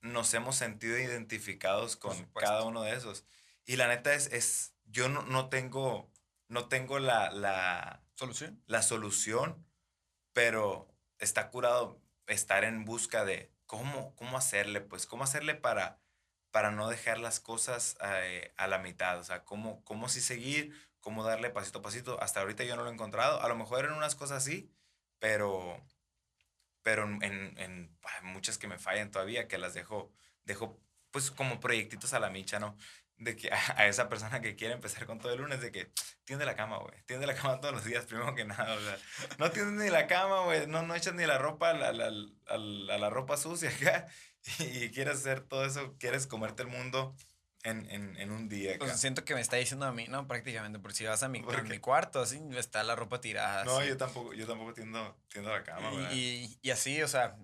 nos 0.00 0.32
hemos 0.32 0.56
sentido 0.56 0.98
identificados 0.98 1.96
con 1.96 2.24
cada 2.32 2.62
uno 2.62 2.82
de 2.82 2.94
esos. 2.96 3.26
Y 3.66 3.76
la 3.76 3.86
neta 3.86 4.14
es, 4.14 4.32
es 4.32 4.72
yo 4.86 5.10
no, 5.10 5.22
no 5.24 5.50
tengo, 5.50 6.10
no 6.48 6.68
tengo 6.68 6.98
la, 6.98 7.30
la 7.30 8.02
solución. 8.14 8.62
La 8.66 8.80
solución, 8.80 9.66
pero 10.32 10.88
está 11.18 11.50
curado 11.50 12.00
estar 12.26 12.64
en 12.64 12.86
busca 12.86 13.26
de 13.26 13.52
cómo, 13.66 14.14
cómo 14.16 14.38
hacerle, 14.38 14.80
pues, 14.80 15.06
cómo 15.06 15.24
hacerle 15.24 15.54
para, 15.54 16.00
para 16.58 16.72
no 16.72 16.88
dejar 16.88 17.20
las 17.20 17.38
cosas 17.38 17.96
eh, 18.02 18.52
a 18.56 18.66
la 18.66 18.78
mitad. 18.78 19.20
O 19.20 19.22
sea, 19.22 19.44
cómo, 19.44 19.80
cómo 19.84 20.08
sí 20.08 20.20
seguir, 20.20 20.74
cómo 20.98 21.22
darle 21.22 21.50
pasito 21.50 21.78
a 21.78 21.82
pasito. 21.82 22.20
Hasta 22.20 22.40
ahorita 22.40 22.64
yo 22.64 22.74
no 22.74 22.82
lo 22.82 22.90
he 22.90 22.92
encontrado. 22.92 23.40
A 23.40 23.46
lo 23.46 23.54
mejor 23.54 23.84
en 23.84 23.92
unas 23.92 24.16
cosas 24.16 24.42
sí, 24.42 24.68
pero, 25.20 25.80
pero 26.82 27.04
en, 27.04 27.22
en, 27.22 27.96
muchas 28.24 28.58
que 28.58 28.66
me 28.66 28.76
fallan 28.76 29.12
todavía, 29.12 29.46
que 29.46 29.56
las 29.56 29.72
dejo, 29.72 30.10
dejo 30.42 30.76
pues 31.12 31.30
como 31.30 31.60
proyectitos 31.60 32.12
a 32.12 32.18
la 32.18 32.28
micha, 32.28 32.58
¿no? 32.58 32.76
De 33.18 33.36
que 33.36 33.50
a, 33.76 33.86
esa 33.86 34.08
persona 34.08 34.40
que 34.40 34.56
quiere 34.56 34.74
empezar 34.74 35.06
con 35.06 35.20
todo 35.20 35.32
el 35.32 35.38
lunes, 35.38 35.60
de 35.60 35.70
que 35.70 35.92
tiende 36.24 36.44
la 36.44 36.56
cama, 36.56 36.78
güey. 36.78 37.00
Tiende 37.06 37.28
la 37.28 37.36
cama 37.36 37.60
todos 37.60 37.74
los 37.74 37.84
días, 37.84 38.04
primero 38.06 38.34
que 38.34 38.44
nada. 38.44 38.74
O 38.74 38.80
sea, 38.80 38.98
no 39.38 39.52
tiendes 39.52 39.84
ni 39.84 39.90
la 39.92 40.08
cama, 40.08 40.40
güey. 40.40 40.66
No, 40.66 40.82
no 40.82 40.96
echas 40.96 41.14
ni 41.14 41.24
la 41.24 41.38
ropa, 41.38 41.72
la, 41.72 41.92
la, 41.92 42.10
la, 42.10 42.98
la 42.98 43.10
ropa 43.10 43.36
sucia 43.36 43.70
acá. 43.70 44.08
Y 44.58 44.90
quieres 44.90 45.16
hacer 45.16 45.40
todo 45.40 45.64
eso, 45.64 45.94
quieres 45.98 46.26
comerte 46.26 46.62
el 46.62 46.68
mundo 46.68 47.14
en, 47.62 47.90
en, 47.90 48.16
en 48.16 48.30
un 48.30 48.48
día. 48.48 48.76
Pues 48.78 48.98
siento 49.00 49.24
que 49.24 49.34
me 49.34 49.40
está 49.40 49.56
diciendo 49.56 49.86
a 49.86 49.92
mí, 49.92 50.06
¿no? 50.08 50.26
Prácticamente, 50.26 50.78
porque 50.78 50.96
si 50.96 51.04
vas 51.04 51.22
a 51.22 51.28
mi, 51.28 51.42
mi 51.42 51.78
cuarto, 51.78 52.20
así 52.20 52.40
está 52.56 52.82
la 52.84 52.96
ropa 52.96 53.20
tirada. 53.20 53.64
No, 53.64 53.84
yo 53.84 53.96
tampoco, 53.96 54.34
yo 54.34 54.46
tampoco 54.46 54.74
tiendo, 54.74 55.16
tiendo 55.28 55.50
la 55.50 55.62
cama, 55.62 56.12
y, 56.12 56.58
y, 56.62 56.70
así, 56.70 57.02
o 57.02 57.08
sea, 57.08 57.36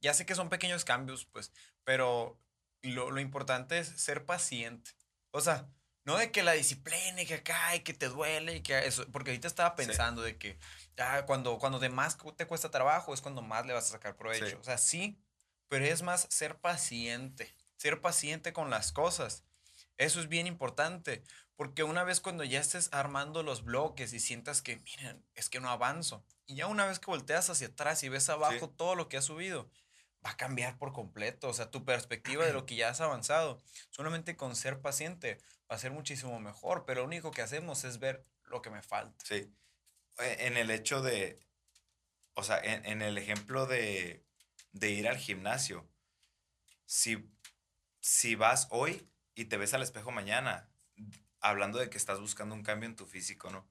ya 0.00 0.14
sé 0.14 0.26
que 0.26 0.34
son 0.34 0.48
pequeños 0.48 0.84
cambios, 0.84 1.24
pues, 1.26 1.52
pero 1.84 2.38
lo, 2.82 3.10
lo 3.10 3.20
importante 3.20 3.78
es 3.78 3.88
ser 3.88 4.24
paciente. 4.24 4.90
O 5.30 5.40
sea, 5.40 5.68
no 6.04 6.16
de 6.16 6.32
que 6.32 6.42
la 6.42 6.52
disciplina 6.52 7.22
y 7.22 7.26
que 7.26 7.34
acá 7.34 7.76
y 7.76 7.80
que 7.80 7.94
te 7.94 8.08
duele 8.08 8.56
y 8.56 8.62
que 8.62 8.78
eso, 8.86 9.06
porque 9.12 9.30
ahorita 9.30 9.46
estaba 9.46 9.76
pensando 9.76 10.22
de 10.22 10.38
que 10.38 10.58
ya 10.96 11.26
cuando, 11.26 11.58
cuando 11.58 11.78
de 11.78 11.88
más 11.88 12.16
te 12.36 12.46
cuesta 12.46 12.70
trabajo 12.70 13.14
es 13.14 13.20
cuando 13.20 13.42
más 13.42 13.66
le 13.66 13.74
vas 13.74 13.86
a 13.86 13.92
sacar 13.92 14.16
provecho. 14.16 14.58
O 14.58 14.64
sea, 14.64 14.78
sí, 14.78 15.18
pero 15.70 15.84
es 15.84 16.02
más 16.02 16.26
ser 16.30 16.58
paciente, 16.58 17.54
ser 17.76 18.00
paciente 18.00 18.52
con 18.52 18.70
las 18.70 18.90
cosas. 18.90 19.44
Eso 19.98 20.18
es 20.18 20.28
bien 20.28 20.48
importante, 20.48 21.22
porque 21.54 21.84
una 21.84 22.02
vez 22.02 22.20
cuando 22.20 22.42
ya 22.42 22.58
estés 22.58 22.88
armando 22.92 23.44
los 23.44 23.64
bloques 23.64 24.12
y 24.12 24.18
sientas 24.18 24.62
que, 24.62 24.78
miren, 24.78 25.24
es 25.34 25.48
que 25.48 25.60
no 25.60 25.70
avanzo, 25.70 26.24
y 26.44 26.56
ya 26.56 26.66
una 26.66 26.86
vez 26.86 26.98
que 26.98 27.06
volteas 27.06 27.50
hacia 27.50 27.68
atrás 27.68 28.02
y 28.02 28.08
ves 28.08 28.28
abajo 28.28 28.68
todo 28.68 28.96
lo 28.96 29.08
que 29.08 29.16
has 29.16 29.26
subido, 29.26 29.70
va 30.26 30.30
a 30.30 30.36
cambiar 30.36 30.76
por 30.76 30.92
completo, 30.92 31.48
o 31.48 31.54
sea, 31.54 31.70
tu 31.70 31.84
perspectiva 31.84 32.44
de 32.44 32.52
lo 32.52 32.66
que 32.66 32.74
ya 32.74 32.88
has 32.88 33.00
avanzado. 33.00 33.62
Solamente 33.90 34.36
con 34.36 34.56
ser 34.56 34.80
paciente 34.80 35.38
va 35.70 35.76
a 35.76 35.78
ser 35.78 35.92
muchísimo 35.92 36.40
mejor, 36.40 36.84
pero 36.84 37.02
lo 37.02 37.06
único 37.06 37.30
que 37.30 37.42
hacemos 37.42 37.84
es 37.84 38.00
ver 38.00 38.24
lo 38.42 38.60
que 38.60 38.70
me 38.70 38.82
falta. 38.82 39.24
Sí. 39.24 39.54
E, 40.18 40.46
en 40.46 40.56
el 40.56 40.72
hecho 40.72 41.00
de, 41.00 41.38
o 42.34 42.42
sea, 42.42 42.58
en, 42.58 42.84
en 42.86 43.02
el 43.02 43.18
ejemplo 43.18 43.66
de, 43.66 44.24
de 44.72 44.90
ir 44.90 45.08
al 45.08 45.16
gimnasio, 45.16 45.88
si, 46.86 47.30
si 48.00 48.34
vas 48.34 48.68
hoy 48.70 49.08
y 49.34 49.46
te 49.46 49.56
ves 49.56 49.74
al 49.74 49.82
espejo 49.82 50.10
mañana, 50.10 50.68
hablando 51.40 51.78
de 51.78 51.90
que 51.90 51.98
estás 51.98 52.20
buscando 52.20 52.54
un 52.54 52.62
cambio 52.62 52.88
en 52.88 52.96
tu 52.96 53.06
físico, 53.06 53.50
¿no? 53.50 53.68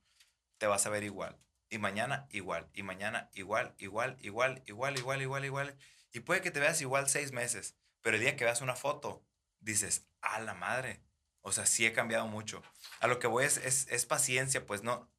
Te 0.57 0.67
vas 0.67 0.85
a 0.85 0.89
ver 0.89 1.03
igual. 1.03 1.37
Y 1.69 1.77
mañana 1.77 2.27
igual. 2.31 2.69
Y 2.73 2.83
mañana 2.83 3.29
igual, 3.33 3.75
igual, 3.77 4.17
igual, 4.21 4.61
igual, 4.65 4.97
igual, 4.97 5.21
igual, 5.21 5.45
igual. 5.45 5.77
Y 6.11 6.21
puede 6.21 6.41
que 6.41 6.51
te 6.51 6.59
veas 6.59 6.81
igual 6.81 7.09
seis 7.09 7.31
meses. 7.31 7.75
Pero 8.01 8.15
el 8.15 8.21
día 8.21 8.35
que 8.35 8.45
veas 8.45 8.61
una 8.61 8.75
foto, 8.75 9.23
dices, 9.59 10.07
a 10.21 10.39
la 10.39 10.53
madre. 10.53 11.01
O 11.41 11.51
sea, 11.51 11.65
sí 11.65 11.85
he 11.85 11.93
cambiado 11.93 12.27
mucho. 12.27 12.63
A 12.99 13.07
lo 13.07 13.19
que 13.19 13.27
voy 13.27 13.45
es, 13.45 13.57
es, 13.57 13.87
es 13.89 14.05
paciencia, 14.05 14.65
pues 14.65 14.83
no. 14.83 15.09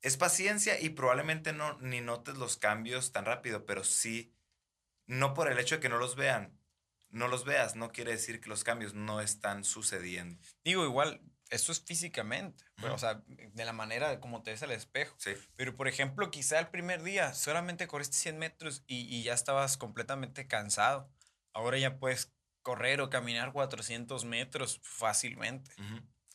Es 0.00 0.16
paciencia 0.16 0.80
y 0.80 0.90
probablemente 0.90 1.52
no 1.52 1.78
ni 1.78 2.00
notes 2.00 2.36
los 2.36 2.56
cambios 2.56 3.12
tan 3.12 3.24
rápido, 3.24 3.66
pero 3.66 3.84
sí, 3.84 4.32
no 5.06 5.34
por 5.34 5.50
el 5.50 5.58
hecho 5.58 5.76
de 5.76 5.80
que 5.80 5.88
no 5.88 5.98
los 5.98 6.16
vean, 6.16 6.58
no 7.10 7.28
los 7.28 7.44
veas, 7.44 7.76
no 7.76 7.92
quiere 7.92 8.12
decir 8.12 8.40
que 8.40 8.48
los 8.48 8.64
cambios 8.64 8.94
no 8.94 9.20
están 9.20 9.64
sucediendo. 9.64 10.40
Digo, 10.64 10.84
igual, 10.84 11.20
esto 11.50 11.70
es 11.72 11.80
físicamente, 11.80 12.64
o 12.82 12.98
sea, 12.98 13.22
de 13.26 13.64
la 13.64 13.74
manera 13.74 14.18
como 14.20 14.42
te 14.42 14.52
ves 14.52 14.62
al 14.62 14.70
espejo. 14.70 15.14
Sí. 15.18 15.32
Pero, 15.54 15.76
por 15.76 15.88
ejemplo, 15.88 16.30
quizá 16.30 16.58
el 16.58 16.68
primer 16.68 17.02
día 17.02 17.34
solamente 17.34 17.86
corriste 17.86 18.16
100 18.16 18.38
metros 18.38 18.82
y, 18.86 19.00
y 19.14 19.22
ya 19.22 19.34
estabas 19.34 19.76
completamente 19.76 20.46
cansado. 20.46 21.10
Ahora 21.52 21.76
ya 21.76 21.98
puedes 21.98 22.32
correr 22.62 23.00
o 23.00 23.10
caminar 23.10 23.52
400 23.52 24.24
metros 24.24 24.80
fácilmente. 24.82 25.70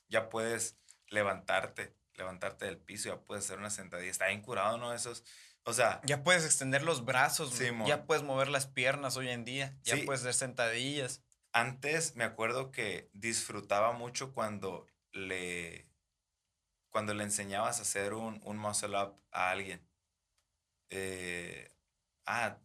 Ya 0.10 0.30
puedes 0.30 0.78
levantarte, 1.08 1.96
levantarte 2.14 2.66
del 2.66 2.78
piso, 2.78 3.10
ya 3.10 3.20
puedes 3.22 3.46
hacer 3.46 3.58
una 3.58 3.70
sentadilla. 3.70 4.12
Está 4.12 4.28
bien 4.28 4.42
curado, 4.42 4.78
¿no? 4.78 4.94
Esos 4.94 5.24
o 5.68 5.74
sea. 5.74 6.00
Ya 6.06 6.24
puedes 6.24 6.46
extender 6.46 6.82
los 6.82 7.04
brazos, 7.04 7.60
ya 7.86 8.06
puedes 8.06 8.24
mover 8.24 8.48
las 8.48 8.68
piernas 8.68 9.18
hoy 9.18 9.28
en 9.30 9.44
día, 9.44 9.78
ya 9.84 9.98
puedes 10.06 10.22
hacer 10.22 10.34
sentadillas. 10.34 11.22
Antes 11.52 12.16
me 12.16 12.24
acuerdo 12.24 12.72
que 12.72 13.10
disfrutaba 13.14 13.92
mucho 13.92 14.34
cuando 14.34 14.88
le. 15.12 15.86
Cuando 16.90 17.14
le 17.14 17.26
enseñabas 17.26 17.80
a 17.80 17.82
hacer 17.82 18.14
un, 18.14 18.42
un 18.46 18.58
muscle 18.58 18.98
up 18.98 19.20
a 19.32 19.52
alguien. 19.52 19.86
Eh, 20.90 21.70
ah, 22.26 22.58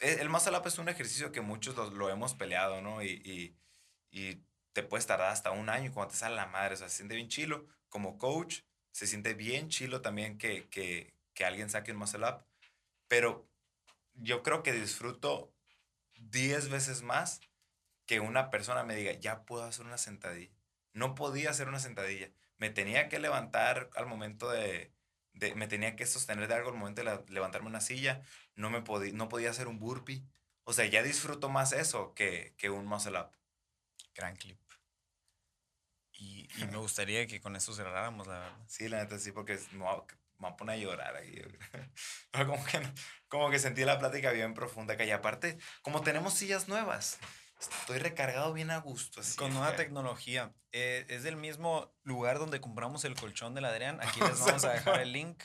e, 0.00 0.14
el 0.14 0.30
muscle 0.30 0.56
up 0.56 0.66
es 0.66 0.78
un 0.78 0.88
ejercicio 0.88 1.30
que 1.30 1.42
muchos 1.42 1.76
lo, 1.92 2.08
hemos 2.08 2.34
peleado, 2.34 2.80
¿no? 2.80 3.02
Y, 3.02 3.54
y, 4.10 4.42
te 4.72 4.82
puedes 4.82 5.06
tardar 5.06 5.30
hasta 5.30 5.52
un 5.52 5.68
año 5.70 5.92
cuando 5.92 6.12
te 6.12 6.18
sale 6.18 6.36
la 6.36 6.46
madre. 6.46 6.74
O 6.74 6.76
sea, 6.76 6.88
se 6.88 6.96
siente 6.96 7.14
bien 7.14 7.28
chilo. 7.28 7.66
Como 7.88 8.18
coach, 8.18 8.60
se 8.92 9.06
siente 9.06 9.34
bien 9.34 9.68
chilo 9.68 10.00
también 10.02 10.38
que, 10.38 10.68
que, 10.68 11.15
que 11.36 11.44
alguien 11.44 11.70
saque 11.70 11.92
un 11.92 11.98
muscle 11.98 12.26
up, 12.26 12.44
pero 13.06 13.48
yo 14.14 14.42
creo 14.42 14.64
que 14.64 14.72
disfruto 14.72 15.54
10 16.16 16.70
veces 16.70 17.02
más 17.02 17.40
que 18.06 18.20
una 18.20 18.50
persona 18.50 18.82
me 18.84 18.96
diga, 18.96 19.12
ya 19.12 19.44
puedo 19.44 19.62
hacer 19.62 19.84
una 19.84 19.98
sentadilla. 19.98 20.56
No 20.92 21.14
podía 21.14 21.50
hacer 21.50 21.68
una 21.68 21.78
sentadilla. 21.78 22.30
Me 22.56 22.70
tenía 22.70 23.08
que 23.08 23.18
levantar 23.18 23.90
al 23.94 24.06
momento 24.06 24.50
de, 24.50 24.90
de 25.34 25.54
me 25.54 25.68
tenía 25.68 25.94
que 25.94 26.06
sostener 26.06 26.48
de 26.48 26.54
algo 26.54 26.70
al 26.70 26.76
momento 26.76 27.04
de 27.04 27.22
levantarme 27.28 27.68
una 27.68 27.82
silla. 27.82 28.22
No, 28.54 28.70
me 28.70 28.80
podía, 28.80 29.12
no 29.12 29.28
podía 29.28 29.50
hacer 29.50 29.68
un 29.68 29.78
burpee. 29.78 30.24
O 30.64 30.72
sea, 30.72 30.86
ya 30.86 31.02
disfruto 31.02 31.50
más 31.50 31.72
eso 31.72 32.14
que, 32.14 32.54
que 32.56 32.70
un 32.70 32.86
muscle 32.86 33.20
up. 33.20 33.30
Gran 34.14 34.36
clip. 34.36 34.58
Y, 36.12 36.48
y, 36.56 36.64
me 36.64 36.78
gustaría 36.78 37.26
que 37.26 37.42
con 37.42 37.56
eso 37.56 37.74
cerráramos, 37.74 38.26
la 38.26 38.38
verdad. 38.38 38.64
Sí, 38.68 38.88
la 38.88 39.02
neta 39.02 39.18
sí, 39.18 39.32
porque 39.32 39.58
me 40.38 40.50
voy 40.50 40.70
a 40.70 40.76
llorar 40.76 41.16
ahí. 41.16 41.42
como 42.46 42.64
que, 42.64 42.82
como 43.28 43.50
que 43.50 43.58
sentí 43.58 43.84
la 43.84 43.98
plática 43.98 44.32
bien 44.32 44.54
profunda. 44.54 44.96
Que 44.96 45.06
y 45.06 45.10
aparte, 45.10 45.58
como 45.82 46.02
tenemos 46.02 46.34
sillas 46.34 46.68
nuevas, 46.68 47.18
estoy 47.60 47.98
recargado 47.98 48.52
bien 48.52 48.70
a 48.70 48.78
gusto. 48.78 49.20
Con 49.36 49.52
nueva 49.54 49.76
tecnología. 49.76 50.52
Eh, 50.72 51.06
es 51.08 51.22
del 51.22 51.36
mismo 51.36 51.94
lugar 52.02 52.38
donde 52.38 52.60
compramos 52.60 53.04
el 53.04 53.14
colchón 53.14 53.54
del 53.54 53.64
Adrián. 53.64 54.00
Aquí 54.02 54.20
les 54.20 54.38
vamos 54.40 54.64
a 54.64 54.72
dejar 54.72 55.00
el 55.00 55.12
link. 55.12 55.42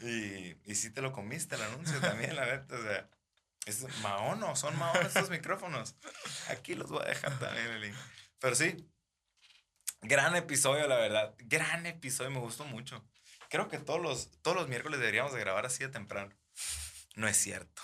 Y, 0.00 0.56
y 0.70 0.74
sí 0.74 0.90
te 0.90 1.02
lo 1.02 1.12
comiste 1.12 1.54
el 1.54 1.62
anuncio 1.62 2.00
también, 2.00 2.34
la 2.36 2.44
verdad. 2.44 2.78
O 2.78 2.82
sea. 2.82 3.08
Es 3.66 3.86
maono, 4.02 4.54
son 4.56 4.78
maono 4.78 5.00
estos 5.00 5.30
micrófonos. 5.30 5.96
Aquí 6.48 6.74
los 6.74 6.90
voy 6.90 7.02
a 7.02 7.08
dejar 7.08 7.38
también 7.38 7.66
el 7.68 7.80
link. 7.80 7.96
Pero 8.38 8.54
sí, 8.54 8.76
gran 10.02 10.36
episodio, 10.36 10.86
la 10.86 10.96
verdad. 10.96 11.34
Gran 11.38 11.86
episodio, 11.86 12.30
me 12.30 12.40
gustó 12.40 12.66
mucho. 12.66 13.02
Creo 13.54 13.68
que 13.68 13.78
todos 13.78 14.02
los, 14.02 14.32
todos 14.42 14.56
los 14.56 14.66
miércoles 14.66 14.98
deberíamos 14.98 15.32
de 15.32 15.38
grabar 15.38 15.64
así 15.64 15.84
de 15.84 15.88
temprano. 15.88 16.34
No 17.14 17.28
es 17.28 17.36
cierto. 17.36 17.82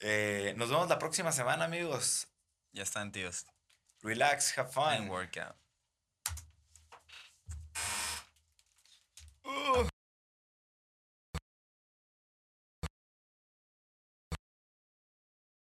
Eh, 0.00 0.52
nos 0.58 0.68
vemos 0.68 0.90
la 0.90 0.98
próxima 0.98 1.32
semana, 1.32 1.64
amigos. 1.64 2.28
Ya 2.72 2.82
están, 2.82 3.10
tíos. 3.10 3.46
Relax, 4.02 4.58
have 4.58 4.70
fun. 4.70 4.88
And 4.88 5.10
workout. 5.10 5.56